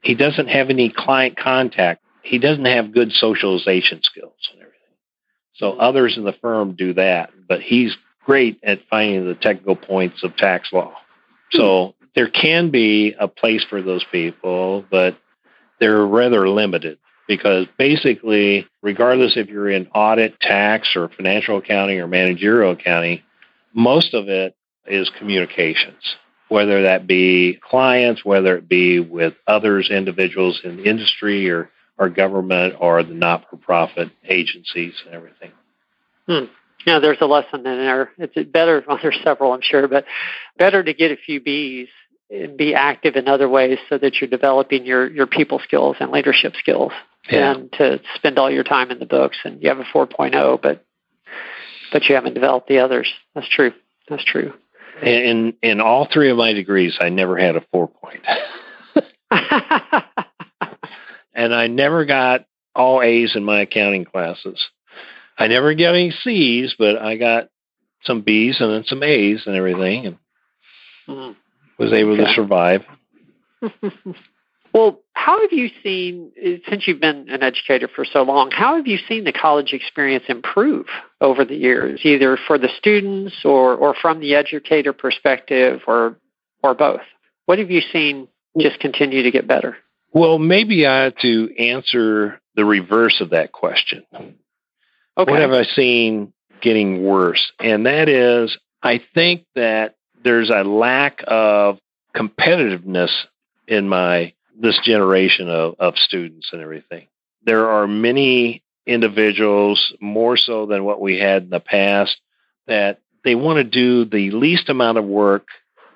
he 0.02 0.14
doesn't 0.14 0.48
have 0.48 0.70
any 0.70 0.90
client 0.90 1.36
contact. 1.36 2.02
He 2.22 2.38
doesn't 2.38 2.64
have 2.64 2.94
good 2.94 3.10
socialization 3.10 4.00
skills 4.02 4.48
and 4.52 4.60
everything. 4.60 4.78
So 5.54 5.72
others 5.72 6.16
in 6.16 6.24
the 6.24 6.34
firm 6.40 6.76
do 6.76 6.94
that, 6.94 7.30
but 7.48 7.60
he's 7.60 7.96
great 8.28 8.60
at 8.62 8.78
finding 8.90 9.26
the 9.26 9.34
technical 9.34 9.74
points 9.74 10.22
of 10.22 10.36
tax 10.36 10.70
law. 10.70 10.92
So 11.50 11.94
there 12.14 12.28
can 12.28 12.70
be 12.70 13.14
a 13.18 13.26
place 13.26 13.64
for 13.70 13.80
those 13.80 14.04
people, 14.12 14.84
but 14.90 15.16
they're 15.80 16.04
rather 16.04 16.46
limited 16.46 16.98
because 17.26 17.66
basically, 17.78 18.66
regardless 18.82 19.38
if 19.38 19.48
you're 19.48 19.70
in 19.70 19.86
audit, 19.94 20.38
tax, 20.40 20.94
or 20.94 21.08
financial 21.08 21.56
accounting 21.56 22.00
or 22.00 22.06
managerial 22.06 22.72
accounting, 22.72 23.22
most 23.72 24.12
of 24.12 24.28
it 24.28 24.54
is 24.86 25.10
communications, 25.18 26.16
whether 26.48 26.82
that 26.82 27.06
be 27.06 27.58
clients, 27.62 28.26
whether 28.26 28.58
it 28.58 28.68
be 28.68 29.00
with 29.00 29.32
others, 29.46 29.88
individuals 29.90 30.60
in 30.64 30.76
the 30.76 30.84
industry 30.84 31.48
or, 31.48 31.70
or 31.96 32.10
government 32.10 32.74
or 32.78 33.02
the 33.02 33.14
not 33.14 33.48
for 33.48 33.56
profit 33.56 34.10
agencies 34.28 34.92
and 35.06 35.14
everything. 35.14 35.52
Hmm. 36.26 36.44
Yeah, 36.88 37.00
there's 37.00 37.18
a 37.20 37.26
lesson 37.26 37.60
in 37.60 37.64
there. 37.64 38.10
It's 38.16 38.50
better, 38.50 38.82
well, 38.88 38.98
there's 39.02 39.18
several, 39.22 39.52
I'm 39.52 39.60
sure, 39.62 39.86
but 39.88 40.06
better 40.56 40.82
to 40.82 40.94
get 40.94 41.10
a 41.10 41.16
few 41.16 41.40
B's 41.40 41.88
and 42.30 42.56
be 42.56 42.74
active 42.74 43.16
in 43.16 43.28
other 43.28 43.48
ways 43.48 43.78
so 43.88 43.98
that 43.98 44.20
you're 44.20 44.30
developing 44.30 44.86
your, 44.86 45.10
your 45.10 45.26
people 45.26 45.58
skills 45.58 45.96
and 46.00 46.10
leadership 46.10 46.54
skills 46.58 46.92
yeah. 47.30 47.52
and 47.52 47.72
to 47.72 48.00
spend 48.14 48.38
all 48.38 48.50
your 48.50 48.64
time 48.64 48.90
in 48.90 48.98
the 48.98 49.06
books 49.06 49.36
and 49.44 49.62
you 49.62 49.68
have 49.68 49.78
a 49.78 49.84
4.0, 49.84 50.62
but, 50.62 50.84
but 51.92 52.04
you 52.04 52.14
haven't 52.14 52.34
developed 52.34 52.68
the 52.68 52.78
others. 52.78 53.12
That's 53.34 53.48
true. 53.48 53.72
That's 54.08 54.24
true. 54.24 54.52
In, 55.02 55.54
in 55.62 55.80
all 55.80 56.08
three 56.10 56.30
of 56.30 56.38
my 56.38 56.54
degrees, 56.54 56.96
I 57.00 57.10
never 57.10 57.36
had 57.36 57.56
a 57.56 57.64
four 57.70 57.88
point. 57.88 58.26
and 61.34 61.54
I 61.54 61.68
never 61.68 62.04
got 62.04 62.46
all 62.74 63.00
A's 63.02 63.36
in 63.36 63.44
my 63.44 63.60
accounting 63.60 64.04
classes. 64.04 64.66
I 65.38 65.46
never 65.46 65.74
got 65.74 65.94
any 65.94 66.10
C's, 66.10 66.74
but 66.78 66.98
I 66.98 67.16
got 67.16 67.48
some 68.02 68.22
B's 68.22 68.60
and 68.60 68.72
then 68.72 68.84
some 68.84 69.02
A's 69.02 69.42
and 69.46 69.54
everything, 69.54 70.06
and 70.06 70.18
mm. 71.08 71.36
was 71.78 71.92
able 71.92 72.14
okay. 72.14 72.24
to 72.24 72.34
survive. 72.34 72.84
well, 74.74 75.00
how 75.12 75.40
have 75.40 75.52
you 75.52 75.68
seen, 75.82 76.32
since 76.68 76.86
you've 76.86 77.00
been 77.00 77.28
an 77.28 77.42
educator 77.42 77.88
for 77.88 78.04
so 78.04 78.22
long, 78.22 78.50
how 78.50 78.76
have 78.76 78.86
you 78.86 78.98
seen 79.08 79.24
the 79.24 79.32
college 79.32 79.72
experience 79.72 80.24
improve 80.28 80.86
over 81.20 81.44
the 81.44 81.56
years, 81.56 82.00
either 82.04 82.38
for 82.46 82.58
the 82.58 82.68
students 82.78 83.34
or, 83.44 83.74
or 83.74 83.94
from 83.94 84.20
the 84.20 84.34
educator 84.34 84.92
perspective 84.92 85.82
or, 85.86 86.16
or 86.62 86.74
both? 86.74 87.02
What 87.46 87.58
have 87.58 87.70
you 87.70 87.80
seen 87.92 88.28
just 88.58 88.80
continue 88.80 89.22
to 89.22 89.30
get 89.30 89.46
better? 89.46 89.76
Well, 90.12 90.38
maybe 90.38 90.86
I 90.86 91.04
have 91.04 91.16
to 91.16 91.54
answer 91.58 92.40
the 92.54 92.64
reverse 92.64 93.20
of 93.20 93.30
that 93.30 93.52
question. 93.52 94.04
Okay. 95.18 95.30
What 95.30 95.40
have 95.40 95.52
I 95.52 95.64
seen 95.64 96.32
getting 96.60 97.04
worse? 97.04 97.52
And 97.58 97.86
that 97.86 98.08
is, 98.08 98.56
I 98.82 99.00
think 99.14 99.44
that 99.54 99.96
there's 100.22 100.50
a 100.50 100.62
lack 100.62 101.24
of 101.26 101.78
competitiveness 102.14 103.10
in 103.66 103.88
my 103.88 104.32
this 104.60 104.78
generation 104.84 105.48
of, 105.48 105.76
of 105.78 105.96
students 105.96 106.50
and 106.52 106.60
everything. 106.60 107.06
There 107.44 107.70
are 107.70 107.86
many 107.86 108.62
individuals, 108.86 109.92
more 110.00 110.36
so 110.36 110.66
than 110.66 110.84
what 110.84 111.00
we 111.00 111.18
had 111.18 111.44
in 111.44 111.50
the 111.50 111.60
past, 111.60 112.16
that 112.66 113.00
they 113.24 113.34
want 113.34 113.58
to 113.58 113.64
do 113.64 114.04
the 114.04 114.30
least 114.32 114.68
amount 114.68 114.98
of 114.98 115.04
work 115.04 115.48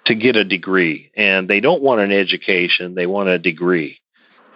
to 0.07 0.15
get 0.15 0.37
a 0.37 0.45
degree. 0.45 1.11
And 1.17 1.49
they 1.49 1.61
don't 1.61 1.83
want 1.83 2.01
an 2.01 2.13
education, 2.13 2.95
they 2.95 3.07
want 3.07 3.29
a 3.29 3.39
degree. 3.39 3.99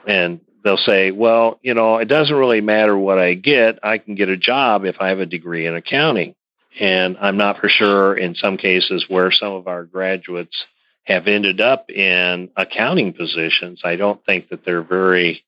And 0.07 0.41
they'll 0.67 0.77
say, 0.77 1.13
well, 1.13 1.61
you 1.63 1.75
know, 1.75 1.99
it 1.99 2.07
doesn't 2.07 2.35
really 2.35 2.61
matter 2.61 2.99
what 2.99 3.19
I 3.19 3.35
get. 3.35 3.79
I 3.85 3.99
can 3.99 4.17
get 4.17 4.29
a 4.29 4.37
job 4.37 4.85
if 4.85 4.97
I 4.99 5.11
have 5.11 5.21
a 5.21 5.27
degree 5.27 5.67
in 5.67 5.77
accounting. 5.77 6.35
And 6.79 7.17
I'm 7.21 7.37
not 7.37 7.59
for 7.59 7.69
sure 7.69 8.17
in 8.17 8.35
some 8.35 8.57
cases 8.57 9.07
where 9.09 9.31
some 9.31 9.53
of 9.53 9.69
our 9.69 9.85
graduates 9.85 10.65
have 11.05 11.29
ended 11.29 11.61
up 11.61 11.89
in 11.89 12.51
accounting 12.57 13.13
positions. 13.13 13.83
I 13.85 13.95
don't 13.95 14.23
think 14.27 14.49
that 14.49 14.65
they're 14.65 14.83
very 14.83 15.45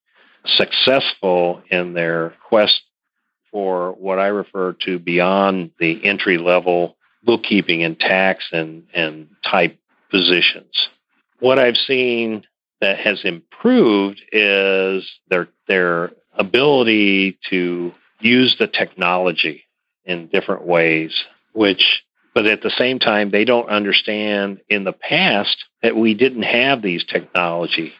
successful 0.47 1.63
in 1.69 1.95
their 1.95 2.35
quest 2.49 2.81
for 3.51 3.93
what 3.93 4.21
I 4.21 4.29
refer 4.29 4.75
to 4.85 5.01
beyond 5.01 5.73
the 5.81 6.05
entry 6.07 6.39
level 6.39 6.97
bookkeeping 7.25 7.83
and 7.83 7.99
tax 7.99 8.45
and, 8.53 8.85
and 8.95 9.29
type 9.45 9.79
positions. 10.11 10.89
What 11.41 11.59
I've 11.59 11.77
seen 11.77 12.45
that 12.81 12.99
has 12.99 13.25
improved 13.25 14.23
is 14.33 15.09
their 15.29 15.49
their 15.67 16.11
ability 16.35 17.39
to 17.51 17.93
use 18.21 18.57
the 18.59 18.67
technology 18.67 19.65
in 20.05 20.29
different 20.29 20.65
ways, 20.65 21.25
which 21.53 22.03
but 22.35 22.47
at 22.47 22.63
the 22.63 22.71
same 22.71 22.99
time 22.99 23.31
they 23.31 23.45
don't 23.45 23.69
understand 23.69 24.61
in 24.69 24.85
the 24.85 24.93
past 24.93 25.65
that 25.83 25.97
we 25.97 26.15
didn't 26.15 26.43
have 26.43 26.83
these 26.83 27.05
technology 27.05 27.93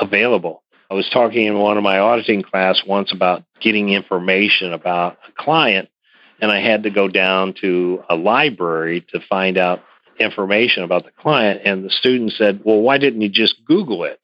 available. 0.00 0.62
I 0.90 0.94
was 0.94 1.08
talking 1.10 1.46
in 1.46 1.58
one 1.58 1.76
of 1.76 1.82
my 1.82 1.98
auditing 1.98 2.42
class 2.42 2.82
once 2.86 3.12
about 3.12 3.44
getting 3.60 3.90
information 3.90 4.72
about 4.72 5.18
a 5.28 5.32
client 5.42 5.88
and 6.40 6.50
I 6.50 6.60
had 6.60 6.84
to 6.84 6.90
go 6.90 7.08
down 7.08 7.54
to 7.60 8.02
a 8.08 8.14
library 8.14 9.04
to 9.12 9.20
find 9.28 9.58
out 9.58 9.82
information 10.20 10.82
about 10.82 11.04
the 11.04 11.10
client. 11.10 11.62
And 11.64 11.84
the 11.84 11.90
student 11.90 12.32
said, 12.32 12.60
Well, 12.64 12.80
why 12.80 12.98
didn't 12.98 13.20
you 13.20 13.28
just 13.28 13.64
Google 13.64 14.04
it? 14.04 14.20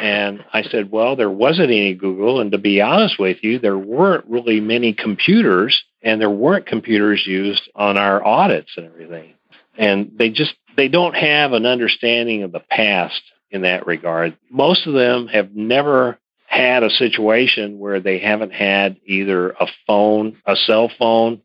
And 0.00 0.44
I 0.52 0.62
said, 0.62 0.90
Well, 0.90 1.16
there 1.16 1.30
wasn't 1.30 1.70
any 1.70 1.94
Google. 1.94 2.40
And 2.40 2.52
to 2.52 2.58
be 2.58 2.80
honest 2.80 3.18
with 3.18 3.38
you, 3.42 3.58
there 3.58 3.78
weren't 3.78 4.26
really 4.26 4.60
many 4.60 4.92
computers, 4.92 5.82
and 6.02 6.20
there 6.20 6.30
weren't 6.30 6.66
computers 6.66 7.26
used 7.26 7.68
on 7.74 7.96
our 7.96 8.24
audits 8.24 8.72
and 8.76 8.86
everything. 8.86 9.34
And 9.76 10.12
they 10.16 10.30
just 10.30 10.54
they 10.76 10.88
don't 10.88 11.14
have 11.14 11.52
an 11.52 11.66
understanding 11.66 12.42
of 12.42 12.52
the 12.52 12.60
past 12.60 13.20
in 13.50 13.62
that 13.62 13.86
regard. 13.86 14.36
Most 14.50 14.86
of 14.86 14.94
them 14.94 15.28
have 15.28 15.54
never 15.54 16.18
had 16.46 16.82
a 16.82 16.90
situation 16.90 17.78
where 17.78 18.00
they 18.00 18.18
haven't 18.18 18.52
had 18.52 18.96
either 19.04 19.50
a 19.50 19.66
phone, 19.86 20.36
a 20.46 20.56
cell 20.56 20.90
phone, 20.98 21.42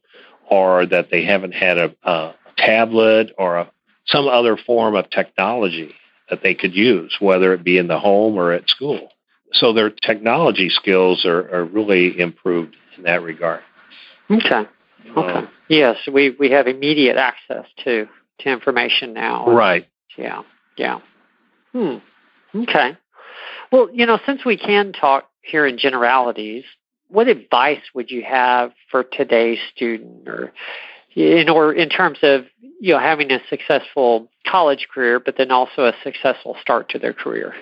or 0.50 0.86
that 0.86 1.10
they 1.12 1.26
haven't 1.26 1.54
had 1.54 1.78
a, 1.78 1.96
a 2.04 2.36
tablet 2.58 3.34
or 3.38 3.58
a, 3.58 3.72
some 4.06 4.28
other 4.28 4.58
form 4.58 4.96
of 4.96 5.10
technology 5.10 5.94
that 6.30 6.42
they 6.44 6.54
could 6.54 6.76
use, 6.76 7.16
whether 7.20 7.54
it 7.54 7.64
be 7.64 7.78
in 7.78 7.88
the 7.88 8.00
home 8.00 8.38
or 8.38 8.52
at 8.52 8.70
school. 8.70 9.10
So 9.52 9.74
their 9.74 9.90
technology 9.90 10.70
skills 10.70 11.26
are, 11.26 11.54
are 11.54 11.66
really 11.66 12.20
improved 12.20 12.76
in 12.98 13.04
that 13.04 13.22
regard. 13.22 13.62
Okay. 14.30 14.68
Okay. 15.16 15.48
yes, 15.68 15.98
we, 16.12 16.36
we 16.40 16.52
have 16.52 16.68
immediate 16.68 17.18
access 17.18 17.66
to 17.84 18.08
to 18.40 18.50
information 18.50 19.14
now. 19.14 19.48
Right. 19.48 19.88
Yeah. 20.18 20.42
Yeah. 20.78 21.02
Hmm. 21.72 21.98
Okay. 22.56 22.98
Well, 23.72 23.90
you 23.92 24.06
know, 24.06 24.20
since 24.26 24.46
we 24.46 24.58
can 24.58 24.94
talk 24.94 25.30
here 25.42 25.66
in 25.66 25.78
generalities, 25.78 26.64
what 27.10 27.28
advice 27.28 27.82
would 27.94 28.10
you 28.10 28.24
have 28.24 28.72
for 28.90 29.04
today's 29.04 29.60
student 29.74 30.28
or 30.28 30.52
in 31.16 31.50
or 31.50 31.74
in 31.74 31.90
terms 31.90 32.20
of 32.24 32.46
you 32.84 32.94
know 32.94 33.00
having 33.00 33.32
a 33.32 33.40
successful 33.50 34.28
college 34.46 34.88
career 34.94 35.20
but 35.20 35.36
then 35.38 35.52
also 35.52 35.86
a 35.86 35.94
successful 36.04 36.58
start 36.62 36.90
to 36.90 37.00
their 37.00 37.14
career 37.14 37.56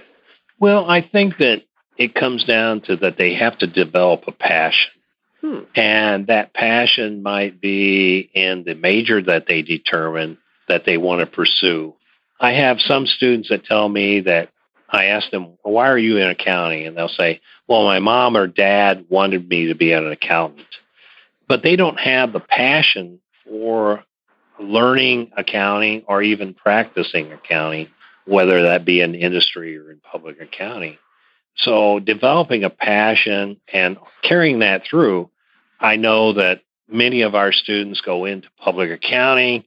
well 0.59 0.89
i 0.89 1.01
think 1.01 1.37
that 1.37 1.61
it 1.97 2.15
comes 2.15 2.43
down 2.43 2.81
to 2.81 2.95
that 2.95 3.17
they 3.17 3.35
have 3.35 3.57
to 3.59 3.67
develop 3.67 4.23
a 4.27 4.31
passion 4.31 4.91
hmm. 5.39 5.59
and 5.75 6.27
that 6.27 6.53
passion 6.53 7.21
might 7.21 7.61
be 7.61 8.29
in 8.33 8.63
the 8.65 8.73
major 8.73 9.21
that 9.21 9.45
they 9.47 9.61
determine 9.61 10.37
that 10.67 10.85
they 10.85 10.97
want 10.97 11.19
to 11.19 11.27
pursue 11.27 11.93
i 12.39 12.53
have 12.53 12.79
some 12.79 13.05
students 13.05 13.49
that 13.49 13.63
tell 13.63 13.87
me 13.87 14.21
that 14.21 14.49
I 14.93 15.05
ask 15.05 15.31
them, 15.31 15.53
why 15.63 15.87
are 15.87 15.97
you 15.97 16.17
in 16.17 16.27
accounting? 16.27 16.85
And 16.85 16.97
they'll 16.97 17.07
say, 17.07 17.39
well, 17.65 17.85
my 17.85 17.99
mom 17.99 18.35
or 18.35 18.45
dad 18.45 19.05
wanted 19.07 19.47
me 19.47 19.67
to 19.67 19.73
be 19.73 19.93
an 19.93 20.05
accountant. 20.11 20.67
But 21.47 21.63
they 21.63 21.77
don't 21.77 21.97
have 21.97 22.33
the 22.33 22.41
passion 22.41 23.21
for 23.45 24.03
learning 24.61 25.31
accounting 25.35 26.03
or 26.07 26.21
even 26.21 26.53
practicing 26.53 27.31
accounting, 27.31 27.87
whether 28.25 28.63
that 28.63 28.85
be 28.85 29.01
in 29.01 29.15
industry 29.15 29.77
or 29.77 29.91
in 29.91 29.99
public 29.99 30.39
accounting. 30.41 30.97
So 31.55 31.99
developing 31.99 32.63
a 32.63 32.69
passion 32.69 33.59
and 33.71 33.97
carrying 34.23 34.59
that 34.59 34.83
through, 34.89 35.29
I 35.79 35.97
know 35.97 36.33
that 36.33 36.61
many 36.87 37.21
of 37.21 37.35
our 37.35 37.51
students 37.51 38.01
go 38.01 38.25
into 38.25 38.47
public 38.57 38.91
accounting 38.91 39.65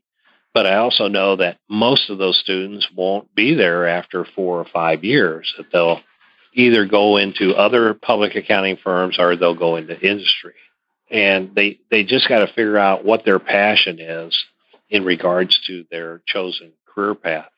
but 0.54 0.66
I 0.66 0.76
also 0.76 1.08
know 1.08 1.36
that 1.36 1.58
most 1.68 2.08
of 2.08 2.18
those 2.18 2.38
students 2.38 2.88
won't 2.94 3.34
be 3.34 3.54
there 3.54 3.88
after 3.88 4.24
four 4.24 4.60
or 4.60 4.64
five 4.64 5.02
years, 5.02 5.52
that 5.58 5.66
they'll 5.72 6.00
either 6.52 6.86
go 6.86 7.16
into 7.16 7.56
other 7.56 7.92
public 7.92 8.36
accounting 8.36 8.76
firms 8.76 9.18
or 9.18 9.34
they'll 9.34 9.56
go 9.56 9.74
into 9.74 10.00
industry. 10.00 10.54
And 11.10 11.54
they, 11.56 11.80
they 11.90 12.04
just 12.04 12.28
got 12.28 12.38
to 12.38 12.46
figure 12.46 12.78
out 12.78 13.04
what 13.04 13.24
their 13.24 13.40
passion 13.40 13.98
is 14.00 14.44
in 14.94 15.04
regards 15.04 15.58
to 15.66 15.84
their 15.90 16.22
chosen 16.24 16.72
career 16.86 17.16
path. 17.16 17.50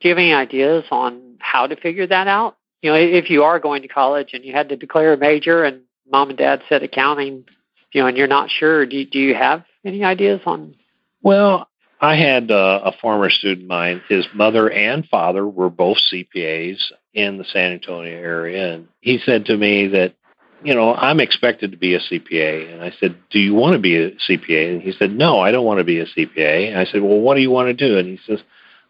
Do 0.00 0.08
you 0.08 0.14
have 0.14 0.18
any 0.18 0.34
ideas 0.34 0.84
on 0.90 1.36
how 1.38 1.66
to 1.66 1.74
figure 1.74 2.06
that 2.06 2.28
out? 2.28 2.58
You 2.82 2.90
know, 2.90 2.96
if 2.96 3.30
you 3.30 3.44
are 3.44 3.58
going 3.58 3.82
to 3.82 3.88
college 3.88 4.30
and 4.34 4.44
you 4.44 4.52
had 4.52 4.68
to 4.68 4.76
declare 4.76 5.14
a 5.14 5.16
major 5.16 5.64
and 5.64 5.82
mom 6.10 6.28
and 6.28 6.38
dad 6.38 6.62
said 6.68 6.82
accounting, 6.82 7.44
you 7.92 8.02
know, 8.02 8.08
and 8.08 8.16
you're 8.16 8.26
not 8.26 8.50
sure, 8.50 8.84
do, 8.84 9.04
do 9.06 9.18
you 9.18 9.34
have 9.34 9.64
any 9.86 10.04
ideas 10.04 10.42
on? 10.44 10.74
Well, 11.22 11.66
I 11.98 12.16
had 12.16 12.50
uh, 12.50 12.80
a 12.84 12.92
former 13.00 13.30
student 13.30 13.62
of 13.62 13.68
mine. 13.68 14.02
His 14.08 14.26
mother 14.34 14.70
and 14.70 15.06
father 15.08 15.46
were 15.46 15.70
both 15.70 15.98
CPAs 16.12 16.78
in 17.14 17.38
the 17.38 17.44
San 17.44 17.72
Antonio 17.72 18.16
area, 18.16 18.74
and 18.74 18.88
he 19.00 19.18
said 19.24 19.46
to 19.46 19.56
me 19.56 19.88
that, 19.88 20.14
you 20.62 20.74
know, 20.74 20.94
I'm 20.94 21.20
expected 21.20 21.72
to 21.72 21.76
be 21.76 21.94
a 21.94 22.00
CPA. 22.00 22.72
And 22.72 22.82
I 22.82 22.92
said, 23.00 23.16
Do 23.30 23.38
you 23.38 23.54
want 23.54 23.74
to 23.74 23.78
be 23.78 23.96
a 23.96 24.10
CPA? 24.12 24.72
And 24.72 24.82
he 24.82 24.92
said, 24.92 25.12
No, 25.12 25.40
I 25.40 25.50
don't 25.50 25.64
want 25.64 25.78
to 25.78 25.84
be 25.84 26.00
a 26.00 26.06
CPA. 26.06 26.68
And 26.68 26.78
I 26.78 26.84
said, 26.84 27.02
Well, 27.02 27.18
what 27.20 27.34
do 27.34 27.40
you 27.40 27.50
want 27.50 27.68
to 27.68 27.74
do? 27.74 27.98
And 27.98 28.08
he 28.08 28.18
says, 28.26 28.40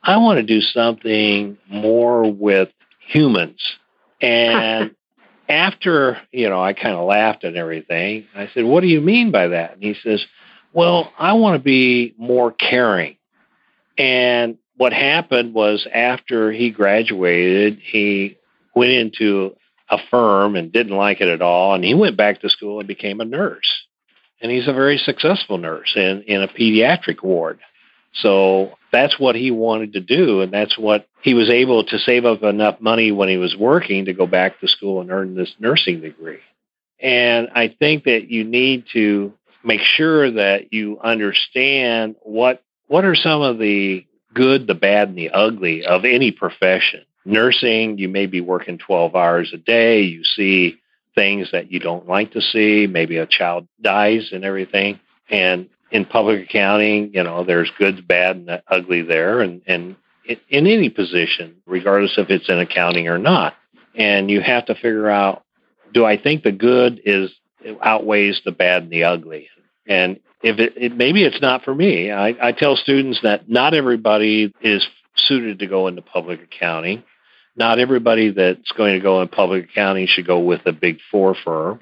I 0.02 0.16
want 0.16 0.38
to 0.38 0.42
do 0.42 0.60
something 0.60 1.58
more 1.68 2.30
with 2.30 2.70
humans. 3.06 3.60
And 4.20 4.94
after, 5.48 6.20
you 6.32 6.48
know, 6.48 6.62
I 6.62 6.72
kind 6.72 6.96
of 6.96 7.06
laughed 7.06 7.44
and 7.44 7.56
everything. 7.56 8.26
I 8.34 8.48
said, 8.54 8.64
What 8.64 8.80
do 8.80 8.88
you 8.88 9.00
mean 9.00 9.30
by 9.30 9.48
that? 9.48 9.74
And 9.74 9.82
he 9.82 9.94
says, 10.02 10.24
well, 10.72 11.12
I 11.18 11.32
want 11.32 11.56
to 11.56 11.62
be 11.62 12.14
more 12.16 12.52
caring. 12.52 13.16
And 13.98 14.58
what 14.76 14.92
happened 14.92 15.52
was 15.52 15.86
after 15.92 16.52
he 16.52 16.70
graduated, 16.70 17.80
he 17.82 18.38
went 18.74 18.92
into 18.92 19.56
a 19.90 19.98
firm 20.10 20.56
and 20.56 20.72
didn't 20.72 20.96
like 20.96 21.20
it 21.20 21.28
at 21.28 21.42
all. 21.42 21.74
And 21.74 21.84
he 21.84 21.94
went 21.94 22.16
back 22.16 22.40
to 22.40 22.48
school 22.48 22.78
and 22.78 22.88
became 22.88 23.20
a 23.20 23.24
nurse. 23.24 23.86
And 24.40 24.50
he's 24.50 24.68
a 24.68 24.72
very 24.72 24.96
successful 24.96 25.58
nurse 25.58 25.92
in, 25.96 26.22
in 26.22 26.42
a 26.42 26.48
pediatric 26.48 27.22
ward. 27.22 27.58
So 28.12 28.72
that's 28.92 29.18
what 29.18 29.36
he 29.36 29.50
wanted 29.50 29.92
to 29.92 30.00
do. 30.00 30.40
And 30.40 30.52
that's 30.52 30.78
what 30.78 31.06
he 31.22 31.34
was 31.34 31.50
able 31.50 31.84
to 31.84 31.98
save 31.98 32.24
up 32.24 32.42
enough 32.42 32.80
money 32.80 33.12
when 33.12 33.28
he 33.28 33.36
was 33.36 33.56
working 33.56 34.06
to 34.06 34.14
go 34.14 34.26
back 34.26 34.60
to 34.60 34.68
school 34.68 35.00
and 35.00 35.10
earn 35.10 35.34
this 35.34 35.54
nursing 35.58 36.00
degree. 36.00 36.40
And 37.00 37.48
I 37.54 37.68
think 37.68 38.04
that 38.04 38.30
you 38.30 38.44
need 38.44 38.84
to 38.92 39.32
make 39.64 39.80
sure 39.80 40.30
that 40.32 40.72
you 40.72 40.98
understand 41.00 42.16
what 42.22 42.62
what 42.88 43.04
are 43.04 43.14
some 43.14 43.42
of 43.42 43.58
the 43.58 44.04
good, 44.34 44.66
the 44.66 44.74
bad, 44.74 45.08
and 45.08 45.18
the 45.18 45.30
ugly 45.30 45.84
of 45.84 46.04
any 46.04 46.32
profession. 46.32 47.04
Nursing, 47.24 47.98
you 47.98 48.08
may 48.08 48.26
be 48.26 48.40
working 48.40 48.78
12 48.78 49.14
hours 49.14 49.52
a 49.52 49.58
day. 49.58 50.02
You 50.02 50.24
see 50.24 50.80
things 51.14 51.50
that 51.52 51.70
you 51.70 51.78
don't 51.78 52.08
like 52.08 52.32
to 52.32 52.40
see. 52.40 52.86
Maybe 52.86 53.18
a 53.18 53.26
child 53.26 53.68
dies 53.80 54.30
and 54.32 54.44
everything. 54.44 55.00
And 55.28 55.68
in 55.90 56.04
public 56.04 56.48
accounting, 56.48 57.12
you 57.14 57.22
know, 57.22 57.44
there's 57.44 57.70
good, 57.78 58.06
bad, 58.06 58.36
and 58.36 58.62
ugly 58.68 59.02
there. 59.02 59.40
And, 59.40 59.62
and 59.66 59.96
in 60.24 60.66
any 60.66 60.88
position, 60.88 61.56
regardless 61.66 62.14
if 62.16 62.30
it's 62.30 62.48
in 62.48 62.58
accounting 62.58 63.08
or 63.08 63.18
not. 63.18 63.54
And 63.94 64.30
you 64.30 64.40
have 64.40 64.66
to 64.66 64.74
figure 64.74 65.10
out 65.10 65.44
do 65.92 66.04
I 66.04 66.20
think 66.20 66.42
the 66.42 66.52
good 66.52 67.00
is 67.04 67.30
outweighs 67.82 68.40
the 68.44 68.52
bad 68.52 68.84
and 68.84 68.92
the 68.92 69.04
ugly. 69.04 69.48
And 69.86 70.20
if 70.42 70.58
it, 70.58 70.74
it 70.76 70.96
maybe 70.96 71.24
it's 71.24 71.40
not 71.40 71.64
for 71.64 71.74
me. 71.74 72.10
I, 72.10 72.34
I 72.40 72.52
tell 72.52 72.76
students 72.76 73.20
that 73.22 73.48
not 73.48 73.74
everybody 73.74 74.54
is 74.62 74.86
suited 75.26 75.60
to 75.60 75.66
go 75.66 75.86
into 75.86 76.02
public 76.02 76.42
accounting. 76.42 77.02
Not 77.56 77.78
everybody 77.78 78.30
that's 78.30 78.72
going 78.72 78.94
to 78.94 79.00
go 79.00 79.22
in 79.22 79.28
public 79.28 79.70
accounting 79.70 80.06
should 80.06 80.26
go 80.26 80.40
with 80.40 80.66
a 80.66 80.72
big 80.72 80.98
four 81.10 81.34
firm. 81.34 81.80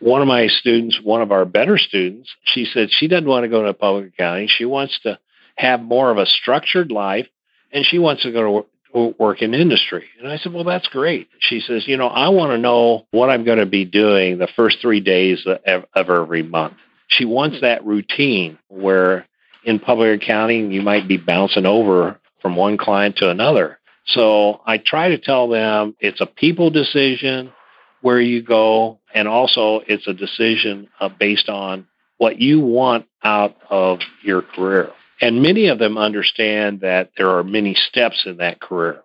One 0.00 0.22
of 0.22 0.28
my 0.28 0.46
students, 0.46 0.98
one 1.02 1.22
of 1.22 1.30
our 1.30 1.44
better 1.44 1.78
students, 1.78 2.34
she 2.44 2.64
said 2.64 2.88
she 2.90 3.06
doesn't 3.06 3.28
want 3.28 3.44
to 3.44 3.48
go 3.48 3.60
into 3.60 3.74
public 3.74 4.08
accounting. 4.08 4.48
She 4.48 4.64
wants 4.64 4.98
to 5.02 5.18
have 5.56 5.82
more 5.82 6.10
of 6.10 6.18
a 6.18 6.26
structured 6.26 6.90
life 6.90 7.26
and 7.72 7.84
she 7.84 7.98
wants 7.98 8.22
to 8.22 8.32
go 8.32 8.66
to 8.92 9.14
work 9.18 9.42
in 9.42 9.54
industry. 9.54 10.06
And 10.18 10.28
I 10.30 10.38
said, 10.38 10.52
well, 10.52 10.64
that's 10.64 10.88
great. 10.88 11.28
She 11.38 11.60
says, 11.60 11.86
you 11.86 11.96
know, 11.96 12.08
I 12.08 12.30
want 12.30 12.52
to 12.52 12.58
know 12.58 13.06
what 13.10 13.30
I'm 13.30 13.44
going 13.44 13.58
to 13.58 13.66
be 13.66 13.84
doing 13.84 14.38
the 14.38 14.48
first 14.56 14.78
three 14.80 15.00
days 15.00 15.46
of, 15.64 15.84
every 15.94 16.42
month. 16.42 16.74
She 17.06 17.24
wants 17.24 17.60
that 17.60 17.84
routine 17.84 18.58
where 18.68 19.26
in 19.64 19.78
public 19.78 20.22
accounting, 20.22 20.72
you 20.72 20.82
might 20.82 21.06
be 21.06 21.16
bouncing 21.16 21.66
over 21.66 22.19
from 22.40 22.56
one 22.56 22.76
client 22.76 23.16
to 23.16 23.30
another. 23.30 23.78
So 24.06 24.60
I 24.66 24.78
try 24.78 25.10
to 25.10 25.18
tell 25.18 25.48
them 25.48 25.94
it's 26.00 26.20
a 26.20 26.26
people 26.26 26.70
decision 26.70 27.52
where 28.00 28.20
you 28.20 28.42
go, 28.42 28.98
and 29.14 29.28
also 29.28 29.82
it's 29.86 30.06
a 30.06 30.14
decision 30.14 30.88
uh, 31.00 31.08
based 31.08 31.48
on 31.48 31.86
what 32.16 32.40
you 32.40 32.60
want 32.60 33.06
out 33.22 33.56
of 33.68 34.00
your 34.22 34.42
career. 34.42 34.90
And 35.20 35.42
many 35.42 35.68
of 35.68 35.78
them 35.78 35.98
understand 35.98 36.80
that 36.80 37.10
there 37.16 37.30
are 37.30 37.44
many 37.44 37.74
steps 37.74 38.22
in 38.24 38.38
that 38.38 38.60
career. 38.60 39.02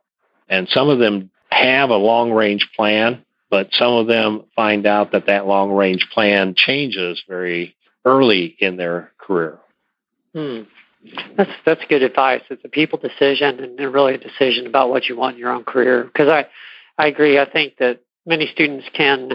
And 0.47 0.69
some 0.69 0.89
of 0.89 0.99
them 0.99 1.29
have 1.49 1.89
a 1.89 1.95
long 1.97 2.31
range 2.31 2.69
plan, 2.75 3.25
but 3.49 3.69
some 3.73 3.93
of 3.93 4.07
them 4.07 4.45
find 4.55 4.85
out 4.85 5.11
that 5.11 5.27
that 5.27 5.45
long 5.45 5.71
range 5.71 6.07
plan 6.13 6.53
changes 6.55 7.21
very 7.27 7.75
early 8.05 8.55
in 8.59 8.77
their 8.77 9.11
career. 9.17 9.59
Hmm. 10.33 10.63
That's 11.37 11.51
that's 11.65 11.81
good 11.89 12.03
advice. 12.03 12.41
It's 12.49 12.63
a 12.63 12.69
people 12.69 12.99
decision 12.99 13.59
and 13.59 13.93
really 13.93 14.15
a 14.15 14.17
decision 14.17 14.67
about 14.67 14.89
what 14.89 15.05
you 15.05 15.15
want 15.15 15.35
in 15.35 15.39
your 15.39 15.51
own 15.51 15.63
career. 15.63 16.03
Because 16.03 16.29
I, 16.29 16.45
I 16.97 17.07
agree. 17.07 17.37
I 17.37 17.49
think 17.49 17.77
that 17.77 18.01
many 18.25 18.47
students 18.47 18.85
can 18.93 19.33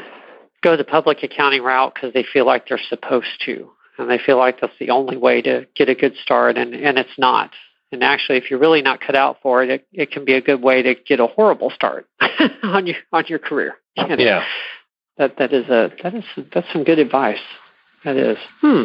go 0.62 0.76
the 0.76 0.84
public 0.84 1.22
accounting 1.22 1.62
route 1.62 1.94
because 1.94 2.12
they 2.12 2.24
feel 2.24 2.46
like 2.46 2.68
they're 2.68 2.80
supposed 2.88 3.42
to, 3.46 3.70
and 3.98 4.10
they 4.10 4.18
feel 4.18 4.38
like 4.38 4.60
that's 4.60 4.78
the 4.78 4.90
only 4.90 5.16
way 5.16 5.42
to 5.42 5.66
get 5.76 5.88
a 5.88 5.94
good 5.94 6.16
start, 6.22 6.56
and 6.56 6.74
and 6.74 6.98
it's 6.98 7.18
not. 7.18 7.50
And 7.92 8.04
actually, 8.04 8.38
if 8.38 8.50
you're 8.50 8.60
really 8.60 8.82
not 8.82 9.00
cut 9.00 9.16
out 9.16 9.38
for 9.42 9.64
it, 9.64 9.70
it, 9.70 9.86
it 9.92 10.10
can 10.12 10.24
be 10.24 10.34
a 10.34 10.40
good 10.40 10.62
way 10.62 10.82
to 10.82 10.94
get 10.94 11.18
a 11.18 11.26
horrible 11.26 11.70
start 11.70 12.06
on 12.62 12.86
your 12.86 12.96
on 13.12 13.24
your 13.26 13.38
career. 13.38 13.74
You 13.96 14.16
know? 14.16 14.16
Yeah, 14.18 14.44
that 15.18 15.36
that 15.38 15.52
is 15.52 15.68
a 15.68 15.90
that 16.02 16.14
is 16.14 16.24
that's 16.52 16.72
some 16.72 16.84
good 16.84 16.98
advice. 16.98 17.40
That 18.04 18.16
is. 18.16 18.38
Hmm. 18.60 18.84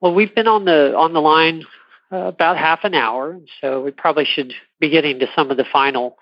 Well, 0.00 0.14
we've 0.14 0.34
been 0.34 0.46
on 0.46 0.64
the 0.64 0.94
on 0.96 1.12
the 1.12 1.20
line 1.20 1.64
uh, 2.12 2.16
about 2.16 2.56
half 2.56 2.80
an 2.84 2.94
hour, 2.94 3.38
so 3.60 3.82
we 3.82 3.90
probably 3.90 4.24
should 4.24 4.52
be 4.80 4.90
getting 4.90 5.18
to 5.18 5.26
some 5.34 5.50
of 5.50 5.56
the 5.56 5.66
final 5.70 6.18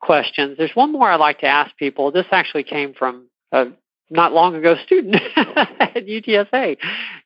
questions. 0.00 0.56
There's 0.58 0.74
one 0.74 0.92
more 0.92 1.10
I'd 1.10 1.16
like 1.16 1.40
to 1.40 1.46
ask 1.46 1.76
people. 1.76 2.10
This 2.10 2.26
actually 2.30 2.64
came 2.64 2.94
from 2.94 3.28
a 3.52 3.66
not 4.10 4.32
long 4.32 4.54
ago 4.54 4.76
student 4.84 5.16
at 5.36 6.06
UTSA. 6.06 6.76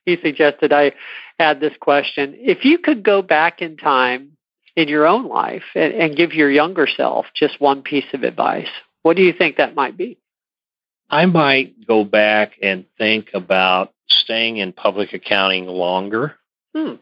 He 0.05 0.17
suggested 0.21 0.73
I 0.73 0.93
add 1.39 1.59
this 1.59 1.73
question. 1.79 2.35
If 2.37 2.65
you 2.65 2.77
could 2.77 3.03
go 3.03 3.21
back 3.21 3.61
in 3.61 3.77
time 3.77 4.37
in 4.75 4.87
your 4.87 5.07
own 5.07 5.27
life 5.27 5.63
and, 5.75 5.93
and 5.93 6.15
give 6.15 6.33
your 6.33 6.49
younger 6.49 6.87
self 6.87 7.25
just 7.35 7.61
one 7.61 7.81
piece 7.81 8.11
of 8.13 8.23
advice, 8.23 8.69
what 9.01 9.17
do 9.17 9.23
you 9.23 9.33
think 9.33 9.57
that 9.57 9.75
might 9.75 9.97
be? 9.97 10.17
I 11.09 11.25
might 11.25 11.85
go 11.85 12.03
back 12.03 12.53
and 12.61 12.85
think 12.97 13.29
about 13.33 13.93
staying 14.09 14.57
in 14.57 14.73
public 14.73 15.13
accounting 15.13 15.67
longer. 15.67 16.35
Hmm. 16.75 16.95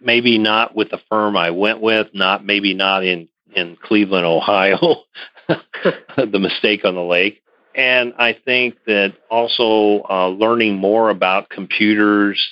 Maybe 0.00 0.38
not 0.38 0.74
with 0.76 0.90
the 0.90 1.00
firm 1.08 1.36
I 1.36 1.50
went 1.50 1.80
with, 1.80 2.08
not 2.14 2.44
maybe 2.44 2.74
not 2.74 3.04
in 3.04 3.28
in 3.54 3.76
Cleveland, 3.82 4.26
Ohio, 4.26 5.04
the 5.48 6.38
mistake 6.38 6.84
on 6.84 6.94
the 6.94 7.02
lake. 7.02 7.42
And 7.74 8.14
I 8.18 8.32
think 8.44 8.76
that 8.86 9.14
also 9.30 10.04
uh, 10.08 10.28
learning 10.28 10.76
more 10.76 11.10
about 11.10 11.48
computers 11.48 12.44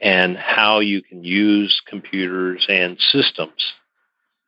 and 0.00 0.36
how 0.36 0.80
you 0.80 1.02
can 1.02 1.22
use 1.22 1.80
computers 1.86 2.66
and 2.68 2.98
systems. 2.98 3.72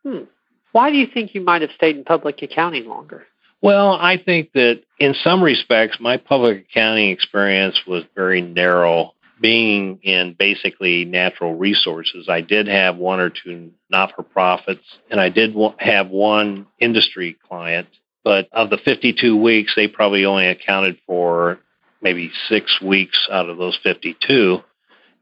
Hmm. 0.02 0.24
Why 0.72 0.90
do 0.90 0.96
you 0.96 1.06
think 1.06 1.34
you 1.34 1.40
might 1.40 1.62
have 1.62 1.70
stayed 1.76 1.96
in 1.96 2.04
public 2.04 2.42
accounting 2.42 2.88
longer? 2.88 3.26
Well, 3.62 3.92
I 3.92 4.18
think 4.18 4.52
that 4.52 4.82
in 4.98 5.14
some 5.22 5.42
respects, 5.42 5.98
my 6.00 6.16
public 6.16 6.66
accounting 6.68 7.10
experience 7.10 7.80
was 7.86 8.04
very 8.14 8.42
narrow. 8.42 9.13
Being 9.40 9.98
in 10.02 10.36
basically 10.38 11.04
natural 11.04 11.54
resources, 11.56 12.28
I 12.28 12.40
did 12.40 12.68
have 12.68 12.96
one 12.96 13.20
or 13.20 13.30
two 13.30 13.72
not 13.90 14.14
for 14.14 14.22
profits, 14.22 14.84
and 15.10 15.20
I 15.20 15.28
did 15.28 15.54
have 15.78 16.08
one 16.08 16.66
industry 16.78 17.36
client. 17.48 17.88
But 18.22 18.48
of 18.52 18.70
the 18.70 18.78
52 18.78 19.36
weeks, 19.36 19.74
they 19.76 19.88
probably 19.88 20.24
only 20.24 20.46
accounted 20.46 20.98
for 21.06 21.58
maybe 22.00 22.30
six 22.48 22.80
weeks 22.80 23.28
out 23.30 23.48
of 23.48 23.58
those 23.58 23.78
52. 23.82 24.60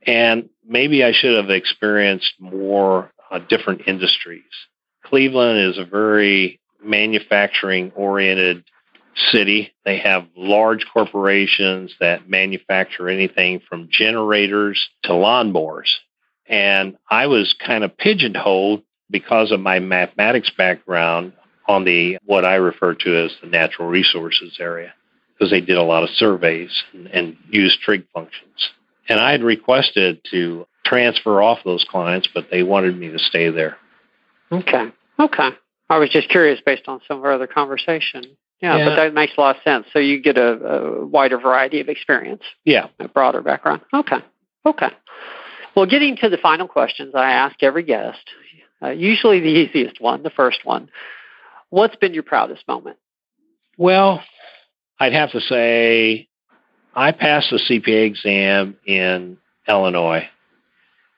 And 0.07 0.51
maybe 0.67 1.05
I 1.05 1.13
should 1.13 1.37
have 1.37 1.51
experienced 1.51 2.35
more 2.39 3.11
uh, 3.31 3.39
different 3.39 3.83
industries. 3.87 4.43
Cleveland 5.05 5.71
is 5.71 5.79
a 5.79 5.85
very 5.85 6.61
manufacturing 6.85 7.93
oriented 7.95 8.65
city. 9.17 9.73
They 9.85 9.99
have 9.99 10.27
large 10.37 10.87
corporations 10.93 11.95
that 12.01 12.29
manufacture 12.29 13.09
anything 13.09 13.61
from 13.69 13.89
generators 13.91 14.89
to 15.05 15.13
lawnmowers. 15.13 15.89
And 16.47 16.97
I 17.11 17.27
was 17.27 17.55
kind 17.65 17.85
of 17.85 17.97
pigeonholed 17.97 18.83
because 19.11 19.53
of 19.53 19.61
my 19.61 19.79
mathematics 19.79 20.51
background 20.57 21.33
on 21.69 21.85
the 21.85 22.19
what 22.25 22.45
I 22.45 22.57
refer 22.57 22.95
to 22.95 23.25
as 23.25 23.33
the 23.41 23.49
natural 23.49 23.89
resources 23.89 24.57
area 24.59 24.93
because 25.33 25.51
they 25.51 25.61
did 25.61 25.77
a 25.77 25.83
lot 25.83 26.03
of 26.03 26.11
surveys 26.11 26.83
and, 26.93 27.07
and 27.09 27.37
used 27.51 27.81
trig 27.81 28.05
functions. 28.15 28.71
And 29.09 29.21
I 29.21 29.33
had 29.33 29.43
requested 29.43 30.21
to 30.31 30.67
transfer 30.85 31.43
off 31.43 31.59
those 31.65 31.85
clients, 31.89 32.29
but 32.33 32.49
they 32.51 32.63
wanted 32.63 32.99
me 32.99 33.11
to 33.11 33.19
stay 33.19 33.51
there. 33.51 33.77
Okay. 34.51 34.93
Okay. 35.19 35.49
I 35.89 35.99
was 35.99 36.11
just 36.11 36.29
curious 36.29 36.61
based 36.65 36.89
on 36.89 37.01
some 37.07 37.19
of 37.19 37.25
our 37.25 37.33
other 37.33 37.47
conversation. 37.47 38.25
Yeah, 38.63 38.77
yeah, 38.77 38.85
but 38.85 38.97
that 38.97 39.15
makes 39.15 39.33
a 39.37 39.41
lot 39.41 39.57
of 39.57 39.63
sense. 39.63 39.87
So 39.93 39.99
you 39.99 40.23
get 40.23 40.39
a, 40.39 40.53
a 40.53 41.07
wider 41.07 41.37
variety 41.37 41.81
of 41.81 41.89
experience. 41.89 42.43
Yeah. 42.65 42.89
A 43.01 43.09
broader 43.09 43.43
background. 43.43 43.83
Okay. 43.93 44.19
Okay. 44.65 44.91
Well, 45.75 45.87
getting 45.87 46.17
to 46.19 46.29
the 46.29 46.37
final 46.37 46.69
questions 46.69 47.15
I 47.15 47.33
ask 47.33 47.61
every 47.63 47.83
guest, 47.83 48.21
uh, 48.81 48.91
usually 48.91 49.41
the 49.41 49.49
easiest 49.49 50.01
one, 50.01 50.23
the 50.23 50.31
first 50.31 50.65
one. 50.65 50.89
What's 51.71 51.97
been 51.97 52.15
your 52.15 52.23
proudest 52.23 52.69
moment? 52.69 52.99
Well, 53.77 54.23
I'd 55.01 55.15
have 55.15 55.33
to 55.33 55.41
say 55.41 56.29
I 56.95 57.13
passed 57.13 57.49
the 57.51 57.59
CPA 57.59 58.07
exam 58.07 58.77
in 58.87 59.39
Illinois, 59.67 60.29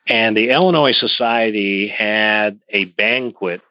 and 0.07 0.35
the 0.35 0.49
Illinois 0.49 0.93
Society 0.93 1.89
had 1.89 2.59
a 2.69 2.85
banquet 2.85 3.61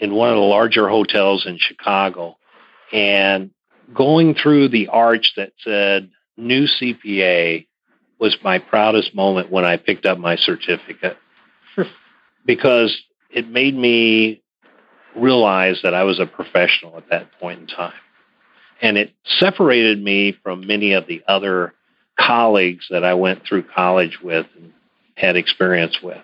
in 0.00 0.12
one 0.12 0.30
of 0.30 0.36
the 0.36 0.42
larger 0.42 0.88
hotels 0.88 1.46
in 1.46 1.58
Chicago 1.58 2.37
and 2.92 3.50
going 3.94 4.34
through 4.34 4.68
the 4.68 4.88
arch 4.88 5.32
that 5.36 5.52
said 5.62 6.10
new 6.36 6.66
CPA 6.66 7.66
was 8.18 8.36
my 8.42 8.58
proudest 8.58 9.14
moment 9.14 9.50
when 9.50 9.64
I 9.64 9.76
picked 9.76 10.06
up 10.06 10.18
my 10.18 10.36
certificate 10.36 11.16
because 12.44 12.96
it 13.30 13.48
made 13.48 13.76
me 13.76 14.42
realize 15.16 15.80
that 15.82 15.94
I 15.94 16.04
was 16.04 16.18
a 16.20 16.26
professional 16.26 16.96
at 16.96 17.10
that 17.10 17.30
point 17.40 17.60
in 17.60 17.66
time. 17.66 17.92
And 18.80 18.96
it 18.96 19.12
separated 19.38 20.02
me 20.02 20.36
from 20.42 20.66
many 20.66 20.92
of 20.92 21.06
the 21.06 21.22
other 21.26 21.74
colleagues 22.18 22.86
that 22.90 23.04
I 23.04 23.14
went 23.14 23.44
through 23.44 23.64
college 23.74 24.18
with 24.22 24.46
and 24.56 24.72
had 25.16 25.36
experience 25.36 25.98
with. 26.02 26.22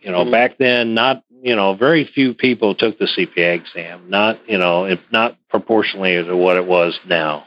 You 0.00 0.12
know, 0.12 0.22
mm-hmm. 0.22 0.32
back 0.32 0.58
then, 0.58 0.94
not 0.94 1.22
you 1.42 1.54
know, 1.54 1.74
very 1.74 2.04
few 2.04 2.34
people 2.34 2.74
took 2.74 2.98
the 2.98 3.06
CPA 3.06 3.54
exam, 3.54 4.10
not, 4.10 4.40
you 4.48 4.58
know, 4.58 4.84
if 4.84 5.00
not 5.10 5.36
proportionally 5.48 6.22
to 6.22 6.36
what 6.36 6.56
it 6.56 6.66
was 6.66 6.98
now. 7.06 7.46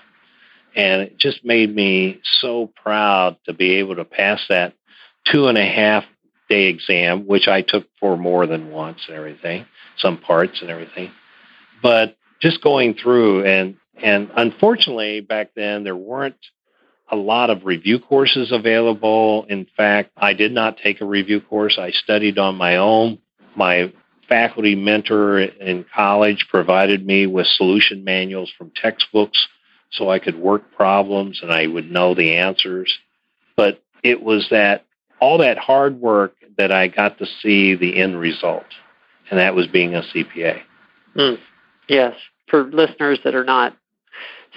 And 0.76 1.02
it 1.02 1.18
just 1.18 1.44
made 1.44 1.74
me 1.74 2.22
so 2.24 2.72
proud 2.82 3.38
to 3.46 3.54
be 3.54 3.76
able 3.76 3.96
to 3.96 4.06
pass 4.06 4.42
that 4.50 4.74
two 5.26 5.48
and 5.48 5.58
a 5.58 5.66
half 5.66 6.06
day 6.50 6.68
exam, 6.68 7.28
which 7.28 7.48
I 7.48 7.62
took 7.62 7.88
for 8.00 8.18
more 8.18 8.48
than 8.48 8.72
once 8.72 9.00
and 9.08 9.18
everything, 9.18 9.66
some 9.98 10.18
parts 10.18 10.62
and 10.62 10.70
everything. 10.70 11.12
But 11.82 12.18
just 12.42 12.62
going 12.62 12.96
through 12.96 13.46
and 13.46 13.76
and 14.02 14.32
unfortunately 14.36 15.22
back 15.22 15.52
then 15.56 15.84
there 15.84 15.96
weren't 15.96 16.36
a 17.10 17.16
lot 17.16 17.50
of 17.50 17.66
review 17.66 18.00
courses 18.00 18.52
available. 18.54 19.46
In 19.50 19.68
fact, 19.76 20.12
I 20.16 20.34
did 20.34 20.54
not 20.54 20.78
take 20.78 21.02
a 21.02 21.06
review 21.06 21.42
course. 21.42 21.78
I 21.78 21.92
studied 21.92 22.40
on 22.40 22.56
my 22.56 22.78
own 22.78 23.20
my 23.56 23.92
faculty 24.28 24.76
mentor 24.76 25.40
in 25.40 25.86
college 25.94 26.48
provided 26.50 27.06
me 27.06 27.28
with 27.28 27.48
solution 27.48 28.04
manuals 28.04 28.52
from 28.58 28.72
textbooks 28.76 29.48
so 29.92 30.10
I 30.10 30.20
could 30.20 30.38
work 30.38 30.72
problems 30.76 31.42
and 31.42 31.52
I 31.52 31.68
would 31.68 31.92
know 31.92 32.16
the 32.16 32.36
answers. 32.36 32.98
But 33.58 33.84
it 34.04 34.24
was 34.24 34.48
that 34.52 34.86
all 35.20 35.40
that 35.40 35.58
hard 35.58 36.00
work 36.00 36.36
that 36.58 36.72
I 36.72 36.88
got 36.88 37.20
to 37.20 37.26
see 37.42 37.76
the 37.76 38.00
end 38.00 38.20
result, 38.20 38.66
and 39.30 39.40
that 39.40 39.56
was 39.56 39.68
being 39.68 39.96
a 39.96 40.02
CPA. 40.02 40.62
Mm. 41.16 41.40
Yes. 41.88 42.16
For 42.48 42.64
listeners 42.64 43.20
that 43.24 43.36
are 43.36 43.44
not 43.44 43.78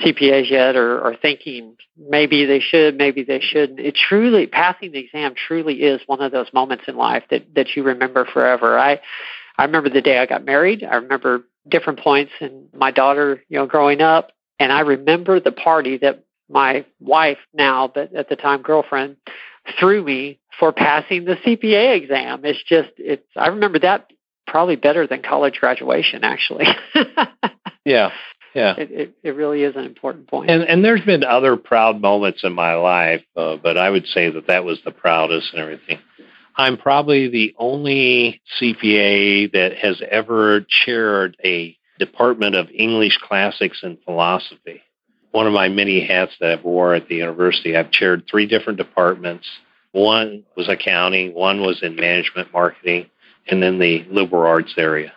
CPAs 0.02 0.50
yet 0.50 0.76
or 0.76 1.00
are 1.02 1.16
thinking 1.16 1.76
maybe 1.96 2.44
they 2.44 2.60
should, 2.60 2.96
maybe 2.96 3.22
they 3.22 3.40
shouldn't. 3.40 3.78
It 3.78 3.94
truly 3.94 4.46
passing 4.46 4.92
the 4.92 4.98
exam 4.98 5.34
truly 5.34 5.82
is 5.82 6.00
one 6.06 6.20
of 6.20 6.32
those 6.32 6.52
moments 6.52 6.84
in 6.88 6.96
life 6.96 7.24
that 7.30 7.54
that 7.54 7.76
you 7.76 7.84
remember 7.84 8.24
forever. 8.24 8.78
I 8.78 9.00
I 9.56 9.64
remember 9.64 9.88
the 9.88 10.02
day 10.02 10.18
I 10.18 10.26
got 10.26 10.44
married. 10.44 10.82
I 10.82 10.96
remember 10.96 11.44
different 11.68 12.00
points 12.00 12.32
in 12.40 12.68
my 12.74 12.90
daughter, 12.90 13.42
you 13.48 13.58
know, 13.58 13.66
growing 13.66 14.00
up. 14.00 14.32
And 14.58 14.72
I 14.72 14.80
remember 14.80 15.40
the 15.40 15.52
party 15.52 15.98
that 15.98 16.24
my 16.48 16.84
wife 17.00 17.38
now, 17.52 17.88
but 17.92 18.14
at 18.14 18.28
the 18.28 18.36
time 18.36 18.62
girlfriend, 18.62 19.16
threw 19.78 20.02
me 20.02 20.38
for 20.58 20.72
passing 20.72 21.24
the 21.24 21.36
CPA 21.36 21.96
exam. 21.96 22.44
It's 22.44 22.62
just, 22.62 22.90
it's, 22.98 23.26
I 23.36 23.48
remember 23.48 23.78
that 23.80 24.10
probably 24.46 24.76
better 24.76 25.06
than 25.06 25.22
college 25.22 25.58
graduation, 25.58 26.22
actually. 26.22 26.66
yeah. 27.84 28.10
Yeah. 28.54 28.74
It, 28.78 28.90
it, 28.90 29.14
it, 29.24 29.30
really 29.30 29.64
is 29.64 29.74
an 29.74 29.84
important 29.84 30.28
point. 30.28 30.48
And, 30.48 30.62
and 30.62 30.84
there's 30.84 31.04
been 31.04 31.24
other 31.24 31.56
proud 31.56 32.00
moments 32.00 32.44
in 32.44 32.52
my 32.52 32.74
life, 32.74 33.22
uh, 33.36 33.56
but 33.56 33.76
I 33.76 33.90
would 33.90 34.06
say 34.06 34.30
that 34.30 34.46
that 34.46 34.64
was 34.64 34.78
the 34.84 34.92
proudest 34.92 35.52
and 35.52 35.60
everything. 35.60 35.98
I'm 36.56 36.76
probably 36.76 37.28
the 37.28 37.54
only 37.58 38.40
CPA 38.60 39.52
that 39.52 39.76
has 39.78 40.00
ever 40.08 40.64
chaired 40.68 41.36
a 41.44 41.76
Department 41.98 42.54
of 42.54 42.70
English 42.70 43.18
Classics 43.18 43.80
and 43.82 43.98
Philosophy. 44.04 44.82
One 45.32 45.48
of 45.48 45.52
my 45.52 45.68
many 45.68 46.06
hats 46.06 46.32
that 46.40 46.52
I've 46.52 46.64
wore 46.64 46.94
at 46.94 47.08
the 47.08 47.16
university, 47.16 47.76
I've 47.76 47.90
chaired 47.90 48.24
three 48.30 48.46
different 48.46 48.78
departments. 48.78 49.48
One 49.90 50.44
was 50.56 50.68
accounting, 50.68 51.34
one 51.34 51.60
was 51.60 51.82
in 51.82 51.96
management 51.96 52.52
marketing, 52.52 53.10
and 53.48 53.60
then 53.60 53.80
the 53.80 54.04
liberal 54.08 54.44
arts 54.44 54.74
area. 54.76 55.12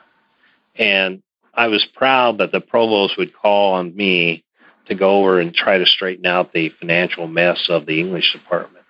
And 0.75 1.21
I 1.57 1.67
was 1.67 1.85
proud 1.95 2.37
that 2.37 2.51
the 2.51 2.61
provost 2.61 3.17
would 3.17 3.35
call 3.35 3.73
on 3.73 3.95
me 3.95 4.45
to 4.85 4.95
go 4.95 5.19
over 5.19 5.39
and 5.39 5.53
try 5.53 5.79
to 5.79 5.85
straighten 5.85 6.25
out 6.25 6.53
the 6.53 6.69
financial 6.79 7.27
mess 7.27 7.65
of 7.67 7.85
the 7.85 7.99
English 7.99 8.31
department. 8.31 8.85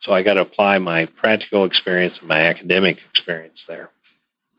So 0.00 0.12
I 0.12 0.22
got 0.22 0.34
to 0.34 0.40
apply 0.40 0.78
my 0.78 1.06
practical 1.06 1.64
experience 1.64 2.16
and 2.18 2.28
my 2.28 2.40
academic 2.40 2.98
experience 3.10 3.60
there. 3.68 3.90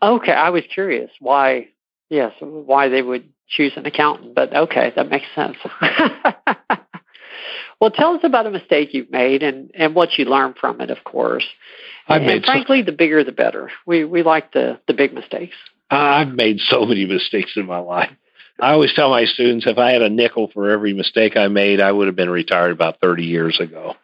Okay, 0.01 0.31
I 0.31 0.51
was 0.51 0.63
curious 0.73 1.09
why, 1.19 1.69
yes, 2.09 2.33
why 2.39 2.89
they 2.89 3.01
would 3.01 3.27
choose 3.47 3.73
an 3.75 3.85
accountant, 3.85 4.35
but 4.35 4.55
okay, 4.55 4.93
that 4.95 5.09
makes 5.09 5.25
sense. 5.35 5.57
well, 7.81 7.91
tell 7.91 8.15
us 8.15 8.21
about 8.23 8.45
a 8.45 8.51
mistake 8.51 8.93
you've 8.93 9.11
made 9.11 9.43
and, 9.43 9.71
and 9.73 9.95
what 9.95 10.17
you 10.17 10.25
learned 10.25 10.55
from 10.59 10.81
it, 10.81 10.91
of 10.91 11.03
course. 11.03 11.45
I've 12.07 12.21
and, 12.21 12.27
made 12.27 12.45
frankly, 12.45 12.81
so, 12.81 12.85
the 12.85 12.91
bigger 12.91 13.23
the 13.23 13.31
better. 13.31 13.71
We 13.85 14.03
we 14.03 14.23
like 14.23 14.51
the 14.51 14.79
the 14.87 14.93
big 14.93 15.13
mistakes. 15.13 15.55
I've 15.93 16.33
made 16.33 16.59
so 16.59 16.85
many 16.85 17.05
mistakes 17.05 17.51
in 17.55 17.65
my 17.65 17.79
life. 17.79 18.11
I 18.59 18.71
always 18.71 18.93
tell 18.93 19.09
my 19.09 19.25
students 19.25 19.65
if 19.67 19.77
I 19.77 19.91
had 19.91 20.01
a 20.01 20.09
nickel 20.09 20.49
for 20.53 20.69
every 20.69 20.93
mistake 20.93 21.35
I 21.35 21.47
made, 21.47 21.81
I 21.81 21.91
would 21.91 22.07
have 22.07 22.15
been 22.15 22.29
retired 22.29 22.71
about 22.71 22.99
30 23.01 23.23
years 23.23 23.59
ago. 23.59 23.95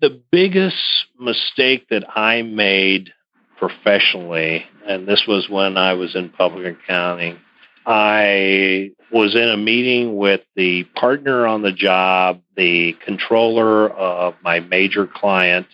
The 0.00 0.20
biggest 0.30 0.76
mistake 1.18 1.88
that 1.90 2.04
I 2.16 2.42
made 2.42 3.12
professionally, 3.58 4.64
and 4.86 5.06
this 5.06 5.24
was 5.26 5.48
when 5.48 5.76
I 5.76 5.94
was 5.94 6.14
in 6.14 6.30
public 6.30 6.78
accounting, 6.78 7.38
I 7.84 8.90
was 9.10 9.34
in 9.34 9.48
a 9.48 9.56
meeting 9.56 10.16
with 10.16 10.42
the 10.56 10.84
partner 10.94 11.46
on 11.46 11.62
the 11.62 11.72
job, 11.72 12.42
the 12.56 12.94
controller 13.04 13.88
of 13.90 14.34
my 14.42 14.60
major 14.60 15.06
client, 15.06 15.66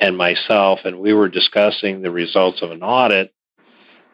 and 0.00 0.16
myself, 0.16 0.80
and 0.84 0.98
we 0.98 1.14
were 1.14 1.28
discussing 1.28 2.02
the 2.02 2.10
results 2.10 2.62
of 2.62 2.70
an 2.70 2.82
audit. 2.82 3.32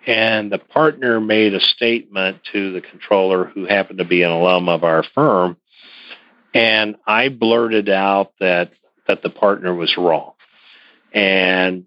And 0.06 0.50
the 0.50 0.58
partner 0.58 1.20
made 1.20 1.54
a 1.54 1.60
statement 1.60 2.38
to 2.52 2.72
the 2.72 2.80
controller, 2.80 3.44
who 3.44 3.66
happened 3.66 3.98
to 3.98 4.04
be 4.04 4.22
an 4.22 4.30
alum 4.30 4.68
of 4.68 4.82
our 4.82 5.04
firm. 5.14 5.56
And 6.54 6.96
I 7.06 7.28
blurted 7.28 7.88
out 7.88 8.32
that, 8.40 8.72
that 9.06 9.22
the 9.22 9.30
partner 9.30 9.74
was 9.74 9.96
wrong. 9.96 10.32
And 11.12 11.86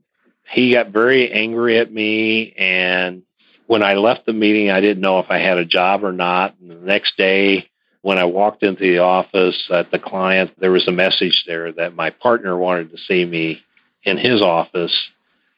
he 0.49 0.73
got 0.73 0.89
very 0.89 1.31
angry 1.31 1.77
at 1.79 1.91
me. 1.91 2.53
And 2.57 3.23
when 3.67 3.83
I 3.83 3.95
left 3.95 4.25
the 4.25 4.33
meeting, 4.33 4.69
I 4.69 4.79
didn't 4.79 5.01
know 5.01 5.19
if 5.19 5.29
I 5.29 5.39
had 5.39 5.57
a 5.57 5.65
job 5.65 6.03
or 6.03 6.11
not. 6.11 6.55
And 6.59 6.69
the 6.69 6.75
next 6.75 7.17
day, 7.17 7.69
when 8.01 8.17
I 8.17 8.25
walked 8.25 8.63
into 8.63 8.83
the 8.83 8.99
office 8.99 9.67
at 9.71 9.91
the 9.91 9.99
client, 9.99 10.51
there 10.59 10.71
was 10.71 10.87
a 10.87 10.91
message 10.91 11.43
there 11.47 11.71
that 11.73 11.95
my 11.95 12.11
partner 12.11 12.55
wanted 12.55 12.91
to 12.91 12.97
see 12.97 13.25
me 13.25 13.61
in 14.03 14.17
his 14.17 14.41
office. 14.41 14.95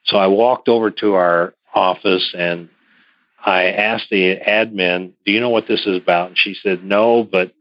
So 0.06 0.18
I 0.18 0.28
walked 0.28 0.70
over 0.70 0.90
to 0.90 1.16
our 1.16 1.54
office 1.78 2.34
and 2.38 2.70
I 3.44 3.66
asked 3.66 4.10
the 4.10 4.36
admin, 4.36 5.14
Do 5.26 5.32
you 5.32 5.40
know 5.40 5.50
what 5.50 5.68
this 5.68 5.86
is 5.86 5.98
about? 5.98 6.30
And 6.30 6.38
she 6.38 6.54
said, 6.54 6.84
No, 6.84 7.24
but 7.24 7.54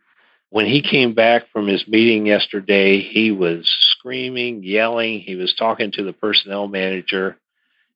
when 0.50 0.66
he 0.66 0.82
came 0.82 1.14
back 1.14 1.50
from 1.52 1.66
his 1.66 1.86
meeting 1.86 2.26
yesterday, 2.26 3.00
he 3.00 3.30
was 3.30 3.70
screaming, 3.92 4.62
yelling. 4.64 5.20
He 5.20 5.36
was 5.36 5.54
talking 5.54 5.92
to 5.92 6.02
the 6.02 6.12
personnel 6.12 6.66
manager. 6.66 7.36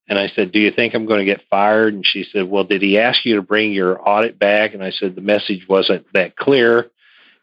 And 0.08 0.18
I 0.18 0.28
said, 0.28 0.52
Do 0.52 0.60
you 0.60 0.70
think 0.70 0.94
I'm 0.94 1.06
going 1.06 1.20
to 1.20 1.24
get 1.24 1.48
fired? 1.48 1.94
And 1.94 2.06
she 2.06 2.24
said, 2.24 2.48
Well, 2.48 2.64
did 2.64 2.82
he 2.82 2.98
ask 2.98 3.24
you 3.24 3.36
to 3.36 3.42
bring 3.42 3.72
your 3.72 4.06
audit 4.06 4.38
back? 4.38 4.74
And 4.74 4.84
I 4.84 4.90
said, 4.90 5.14
The 5.14 5.22
message 5.22 5.66
wasn't 5.68 6.06
that 6.12 6.36
clear. 6.36 6.90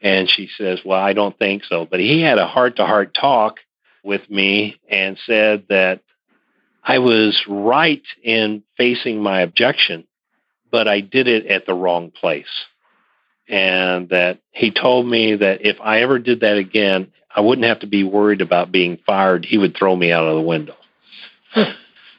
And 0.01 0.29
she 0.29 0.49
says, 0.55 0.79
Well, 0.85 0.99
I 0.99 1.13
don't 1.13 1.37
think 1.37 1.63
so. 1.63 1.87
But 1.89 1.99
he 1.99 2.21
had 2.21 2.37
a 2.37 2.47
heart 2.47 2.75
to 2.75 2.85
heart 2.85 3.13
talk 3.13 3.57
with 4.03 4.29
me 4.29 4.79
and 4.87 5.17
said 5.25 5.65
that 5.69 6.01
I 6.87 6.99
was 6.99 7.43
right 7.49 8.03
in 8.23 8.63
facing 8.77 9.21
my 9.21 9.41
objection, 9.41 10.05
but 10.71 10.87
I 10.87 11.01
did 11.01 11.27
it 11.27 11.45
at 11.47 11.65
the 11.65 11.73
wrong 11.73 12.11
place. 12.11 12.45
And 13.49 14.09
that 14.09 14.39
he 14.51 14.71
told 14.71 15.05
me 15.05 15.35
that 15.35 15.65
if 15.65 15.77
I 15.81 16.01
ever 16.01 16.17
did 16.17 16.41
that 16.41 16.57
again, 16.57 17.11
I 17.33 17.41
wouldn't 17.41 17.67
have 17.67 17.79
to 17.81 17.87
be 17.87 18.05
worried 18.05 18.41
about 18.41 18.71
being 18.71 18.97
fired. 19.05 19.45
He 19.45 19.57
would 19.57 19.75
throw 19.75 19.95
me 19.95 20.11
out 20.13 20.25
of 20.25 20.35
the 20.35 20.41
window. 20.41 20.75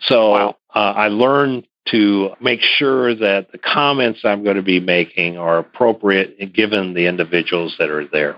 so 0.03 0.31
wow. 0.31 0.57
uh, 0.75 0.79
I 0.79 1.09
learned 1.09 1.66
to 1.89 2.31
make 2.41 2.61
sure 2.61 3.14
that 3.14 3.51
the 3.53 3.59
comments 3.59 4.21
I'm 4.25 4.45
going 4.45 4.57
to 4.57 4.62
be 4.62 4.81
making 4.81 5.39
are 5.39 5.59
appropriate 5.59 6.53
given 6.55 6.93
the 6.93 7.07
individuals 7.07 7.75
that 7.79 7.89
are 7.89 8.07
there. 8.07 8.37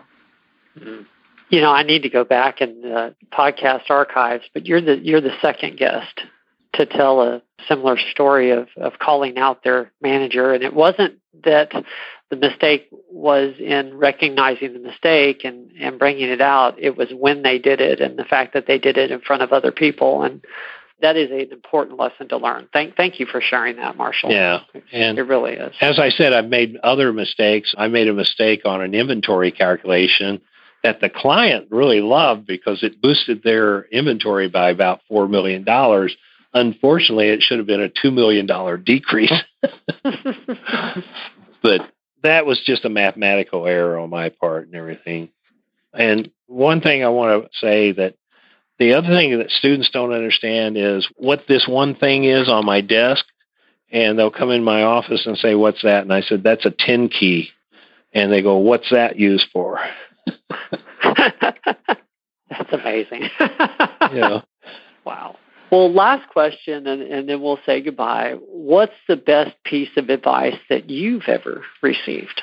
Mm-hmm 0.78 1.02
you 1.50 1.60
know, 1.60 1.72
I 1.72 1.82
need 1.82 2.02
to 2.02 2.08
go 2.08 2.24
back 2.24 2.60
in 2.60 2.80
the 2.80 3.14
podcast 3.32 3.90
archives, 3.90 4.44
but 4.54 4.66
you're 4.66 4.80
the 4.80 4.98
you're 4.98 5.20
the 5.20 5.36
second 5.42 5.76
guest 5.76 6.20
to 6.74 6.86
tell 6.86 7.20
a 7.20 7.42
similar 7.68 7.98
story 7.98 8.50
of 8.52 8.68
of 8.76 8.98
calling 8.98 9.36
out 9.36 9.62
their 9.64 9.90
manager, 10.00 10.54
and 10.54 10.62
it 10.62 10.72
wasn't 10.72 11.18
that 11.44 11.72
the 12.30 12.36
mistake 12.36 12.88
was 13.10 13.54
in 13.58 13.96
recognizing 13.98 14.72
the 14.72 14.78
mistake 14.78 15.44
and 15.44 15.72
and 15.78 15.98
bringing 15.98 16.28
it 16.28 16.40
out. 16.40 16.78
It 16.78 16.96
was 16.96 17.08
when 17.12 17.42
they 17.42 17.58
did 17.58 17.80
it 17.80 18.00
and 18.00 18.16
the 18.16 18.24
fact 18.24 18.54
that 18.54 18.66
they 18.66 18.78
did 18.78 18.96
it 18.96 19.10
in 19.10 19.20
front 19.20 19.42
of 19.42 19.52
other 19.52 19.72
people 19.72 20.22
and. 20.22 20.42
That 21.02 21.16
is 21.16 21.30
an 21.30 21.50
important 21.50 21.98
lesson 21.98 22.28
to 22.28 22.36
learn. 22.36 22.68
Thank, 22.74 22.94
thank 22.94 23.20
you 23.20 23.24
for 23.24 23.40
sharing 23.40 23.76
that, 23.76 23.96
Marshall. 23.96 24.32
Yeah, 24.32 24.60
and 24.92 25.18
it 25.18 25.22
really 25.22 25.52
is. 25.52 25.74
As 25.80 25.98
I 25.98 26.10
said, 26.10 26.34
I've 26.34 26.50
made 26.50 26.76
other 26.82 27.10
mistakes. 27.10 27.74
I 27.78 27.88
made 27.88 28.06
a 28.08 28.12
mistake 28.12 28.66
on 28.66 28.82
an 28.82 28.92
inventory 28.92 29.50
calculation 29.50 30.42
that 30.82 31.00
the 31.00 31.10
client 31.10 31.68
really 31.70 32.00
loved 32.00 32.46
because 32.46 32.82
it 32.82 33.00
boosted 33.00 33.42
their 33.42 33.82
inventory 33.84 34.48
by 34.48 34.70
about 34.70 35.00
$4 35.10 35.28
million. 35.28 35.64
Unfortunately, 36.52 37.28
it 37.28 37.42
should 37.42 37.58
have 37.58 37.66
been 37.66 37.82
a 37.82 37.88
$2 37.88 38.12
million 38.12 38.46
decrease. 38.84 39.32
but 41.62 41.82
that 42.22 42.46
was 42.46 42.60
just 42.64 42.84
a 42.84 42.90
mathematical 42.90 43.66
error 43.66 43.98
on 43.98 44.10
my 44.10 44.28
part 44.28 44.66
and 44.66 44.74
everything. 44.74 45.28
And 45.92 46.30
one 46.46 46.80
thing 46.80 47.04
I 47.04 47.08
want 47.08 47.44
to 47.44 47.58
say 47.58 47.92
that 47.92 48.14
the 48.78 48.94
other 48.94 49.08
thing 49.08 49.38
that 49.38 49.50
students 49.50 49.90
don't 49.90 50.12
understand 50.12 50.76
is 50.76 51.06
what 51.16 51.44
this 51.46 51.66
one 51.68 51.94
thing 51.94 52.24
is 52.24 52.48
on 52.48 52.64
my 52.64 52.80
desk. 52.80 53.24
And 53.92 54.18
they'll 54.18 54.30
come 54.30 54.50
in 54.50 54.62
my 54.62 54.82
office 54.84 55.26
and 55.26 55.36
say, 55.36 55.54
What's 55.54 55.82
that? 55.82 56.02
And 56.02 56.12
I 56.12 56.20
said, 56.20 56.42
That's 56.44 56.64
a 56.64 56.70
10 56.70 57.08
key. 57.08 57.50
And 58.12 58.32
they 58.32 58.40
go, 58.40 58.58
What's 58.58 58.90
that 58.90 59.18
used 59.18 59.46
for? 59.52 59.80
That's 62.50 62.72
amazing. 62.72 63.28
yeah. 64.12 64.40
Wow. 65.04 65.36
Well, 65.70 65.92
last 65.92 66.28
question, 66.30 66.86
and, 66.86 67.00
and 67.02 67.28
then 67.28 67.40
we'll 67.40 67.60
say 67.64 67.80
goodbye. 67.80 68.34
What's 68.40 68.94
the 69.06 69.16
best 69.16 69.54
piece 69.64 69.90
of 69.96 70.10
advice 70.10 70.58
that 70.68 70.90
you've 70.90 71.28
ever 71.28 71.62
received? 71.80 72.42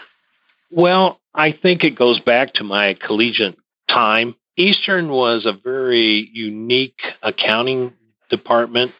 Well, 0.71 1.19
I 1.35 1.51
think 1.51 1.83
it 1.83 1.97
goes 1.97 2.19
back 2.21 2.53
to 2.55 2.63
my 2.63 2.93
collegiate 2.93 3.57
time. 3.89 4.35
Eastern 4.55 5.09
was 5.09 5.45
a 5.45 5.53
very 5.53 6.29
unique 6.33 6.99
accounting 7.21 7.93
department, 8.29 8.93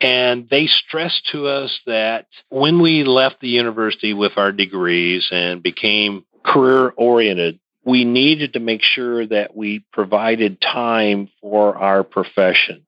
and 0.00 0.48
they 0.50 0.66
stressed 0.66 1.28
to 1.32 1.46
us 1.46 1.80
that 1.86 2.26
when 2.50 2.80
we 2.80 3.04
left 3.04 3.40
the 3.40 3.48
university 3.48 4.12
with 4.12 4.32
our 4.36 4.52
degrees 4.52 5.28
and 5.30 5.62
became 5.62 6.24
career 6.44 6.92
oriented, 6.96 7.58
we 7.86 8.04
needed 8.04 8.54
to 8.54 8.60
make 8.60 8.82
sure 8.82 9.24
that 9.24 9.56
we 9.56 9.84
provided 9.92 10.60
time 10.60 11.30
for 11.40 11.76
our 11.76 12.02
profession, 12.02 12.84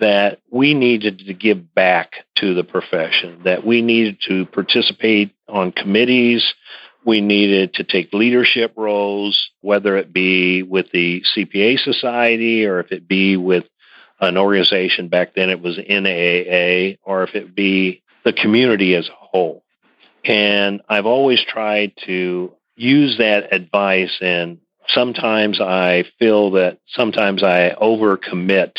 that 0.00 0.40
we 0.50 0.74
needed 0.74 1.20
to 1.20 1.32
give 1.32 1.72
back 1.72 2.10
to 2.34 2.52
the 2.52 2.64
profession, 2.64 3.42
that 3.44 3.64
we 3.64 3.82
needed 3.82 4.18
to 4.26 4.44
participate 4.46 5.32
on 5.48 5.70
committees, 5.70 6.54
we 7.04 7.20
needed 7.20 7.74
to 7.74 7.84
take 7.84 8.12
leadership 8.12 8.72
roles, 8.76 9.50
whether 9.60 9.96
it 9.96 10.12
be 10.12 10.64
with 10.64 10.90
the 10.92 11.22
CPA 11.36 11.78
Society 11.78 12.66
or 12.66 12.80
if 12.80 12.90
it 12.90 13.06
be 13.06 13.36
with 13.36 13.64
an 14.20 14.36
organization 14.36 15.06
back 15.06 15.34
then, 15.36 15.50
it 15.50 15.60
was 15.60 15.78
NAA, 15.78 16.96
or 17.08 17.22
if 17.22 17.36
it 17.36 17.54
be 17.54 18.02
the 18.24 18.32
community 18.32 18.96
as 18.96 19.08
a 19.08 19.12
whole. 19.14 19.62
And 20.24 20.80
I've 20.88 21.06
always 21.06 21.40
tried 21.44 21.92
to 22.06 22.56
use 22.76 23.18
that 23.18 23.52
advice 23.52 24.16
and 24.20 24.58
sometimes 24.88 25.60
I 25.60 26.04
feel 26.18 26.52
that 26.52 26.78
sometimes 26.88 27.42
I 27.42 27.74
overcommit 27.80 28.72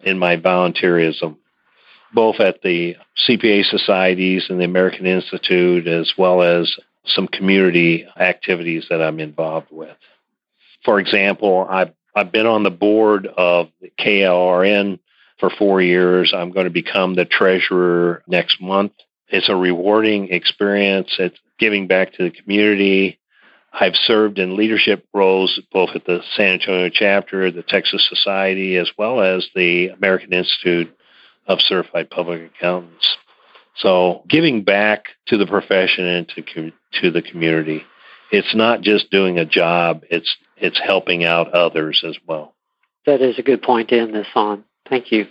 in 0.00 0.18
my 0.18 0.36
volunteerism, 0.36 1.36
both 2.12 2.40
at 2.40 2.62
the 2.62 2.96
CPA 3.26 3.64
societies 3.64 4.46
and 4.48 4.60
the 4.60 4.64
American 4.64 5.06
Institute, 5.06 5.86
as 5.86 6.12
well 6.16 6.42
as 6.42 6.76
some 7.06 7.26
community 7.26 8.06
activities 8.18 8.86
that 8.90 9.02
I'm 9.02 9.20
involved 9.20 9.68
with. 9.70 9.96
For 10.84 11.00
example, 11.00 11.66
I've, 11.68 11.92
I've 12.14 12.32
been 12.32 12.46
on 12.46 12.62
the 12.62 12.70
board 12.70 13.26
of 13.26 13.68
the 13.80 13.90
KLRN 13.98 14.98
for 15.38 15.50
four 15.50 15.80
years. 15.80 16.32
I'm 16.36 16.50
going 16.50 16.64
to 16.64 16.70
become 16.70 17.14
the 17.14 17.24
treasurer 17.24 18.22
next 18.26 18.60
month. 18.60 18.92
It's 19.28 19.48
a 19.48 19.56
rewarding 19.56 20.28
experience. 20.28 21.14
It's 21.18 21.38
giving 21.58 21.86
back 21.86 22.14
to 22.14 22.24
the 22.24 22.30
community. 22.30 23.17
I've 23.72 23.96
served 23.96 24.38
in 24.38 24.56
leadership 24.56 25.06
roles 25.12 25.60
both 25.72 25.90
at 25.94 26.04
the 26.04 26.20
San 26.34 26.54
Antonio 26.54 26.88
chapter, 26.88 27.50
the 27.50 27.62
Texas 27.62 28.06
Society, 28.08 28.76
as 28.76 28.90
well 28.96 29.20
as 29.20 29.48
the 29.54 29.88
American 29.88 30.32
Institute 30.32 30.94
of 31.46 31.60
Certified 31.60 32.10
Public 32.10 32.50
Accountants. 32.54 33.16
So, 33.76 34.24
giving 34.28 34.64
back 34.64 35.04
to 35.26 35.36
the 35.36 35.46
profession 35.46 36.04
and 36.04 36.28
to 36.30 36.72
to 37.00 37.10
the 37.10 37.22
community, 37.22 37.84
it's 38.32 38.54
not 38.54 38.80
just 38.80 39.10
doing 39.10 39.38
a 39.38 39.44
job; 39.44 40.02
it's 40.10 40.36
it's 40.56 40.80
helping 40.82 41.24
out 41.24 41.52
others 41.52 42.02
as 42.06 42.16
well. 42.26 42.54
That 43.06 43.20
is 43.22 43.38
a 43.38 43.42
good 43.42 43.62
point 43.62 43.88
to 43.90 43.98
end 43.98 44.14
this 44.14 44.26
on. 44.34 44.64
Thank 44.88 45.12
you. 45.12 45.26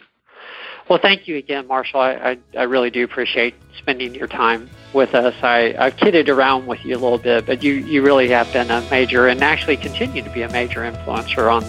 Well, 0.90 1.00
thank 1.02 1.28
you 1.28 1.36
again, 1.36 1.68
Marshall. 1.68 2.00
I, 2.00 2.12
I, 2.14 2.38
I, 2.58 2.64
really 2.64 2.90
do 2.90 3.04
appreciate 3.04 3.56
spending 3.78 4.16
your 4.16 4.28
time 4.28 4.70
with 4.94 5.14
us. 5.16 5.36
I, 5.44 5.76
I've 5.78 5.98
kidded 5.98 6.30
around 6.30 6.66
with 6.66 6.86
you 6.86 6.96
a 6.96 7.00
little 7.00 7.18
bit, 7.18 7.46
but 7.46 7.62
you, 7.62 7.74
you 7.74 8.02
really 8.02 8.30
have 8.30 8.52
been 8.54 8.72
a 8.72 8.80
major 8.90 9.28
and 9.28 9.44
actually 9.44 9.76
continue 9.76 10.22
to 10.22 10.30
be 10.30 10.44
a 10.44 10.50
major 10.50 10.82
influencer 10.82 11.52
on, 11.52 11.64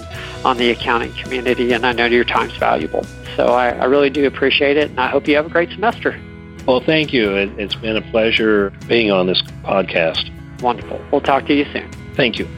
on 0.45 0.57
the 0.57 0.71
accounting 0.71 1.13
community, 1.15 1.73
and 1.73 1.85
I 1.85 1.93
know 1.93 2.07
your 2.07 2.25
time's 2.25 2.57
valuable. 2.59 3.05
So 3.35 3.49
I, 3.49 3.71
I 3.71 3.85
really 3.87 4.11
do 4.11 4.25
appreciate 4.27 4.77
it, 4.77 4.91
and 4.91 5.01
I 5.01 5.09
hope 5.09 5.27
you 5.27 5.35
have 5.35 5.47
a 5.47 5.51
great 5.51 5.71
semester. 5.71 6.19
Well, 6.67 6.81
thank 6.81 7.13
you. 7.13 7.35
It, 7.35 7.51
it's 7.59 7.75
been 7.75 7.97
a 7.97 8.03
pleasure 8.13 8.71
being 8.87 9.11
on 9.11 9.27
this 9.27 9.43
podcast. 9.65 10.31
Wonderful. 10.61 11.01
We'll 11.11 11.21
talk 11.23 11.47
to 11.47 11.55
you 11.55 11.65
soon. 11.73 11.91
Thank 12.15 12.39
you. 12.39 12.49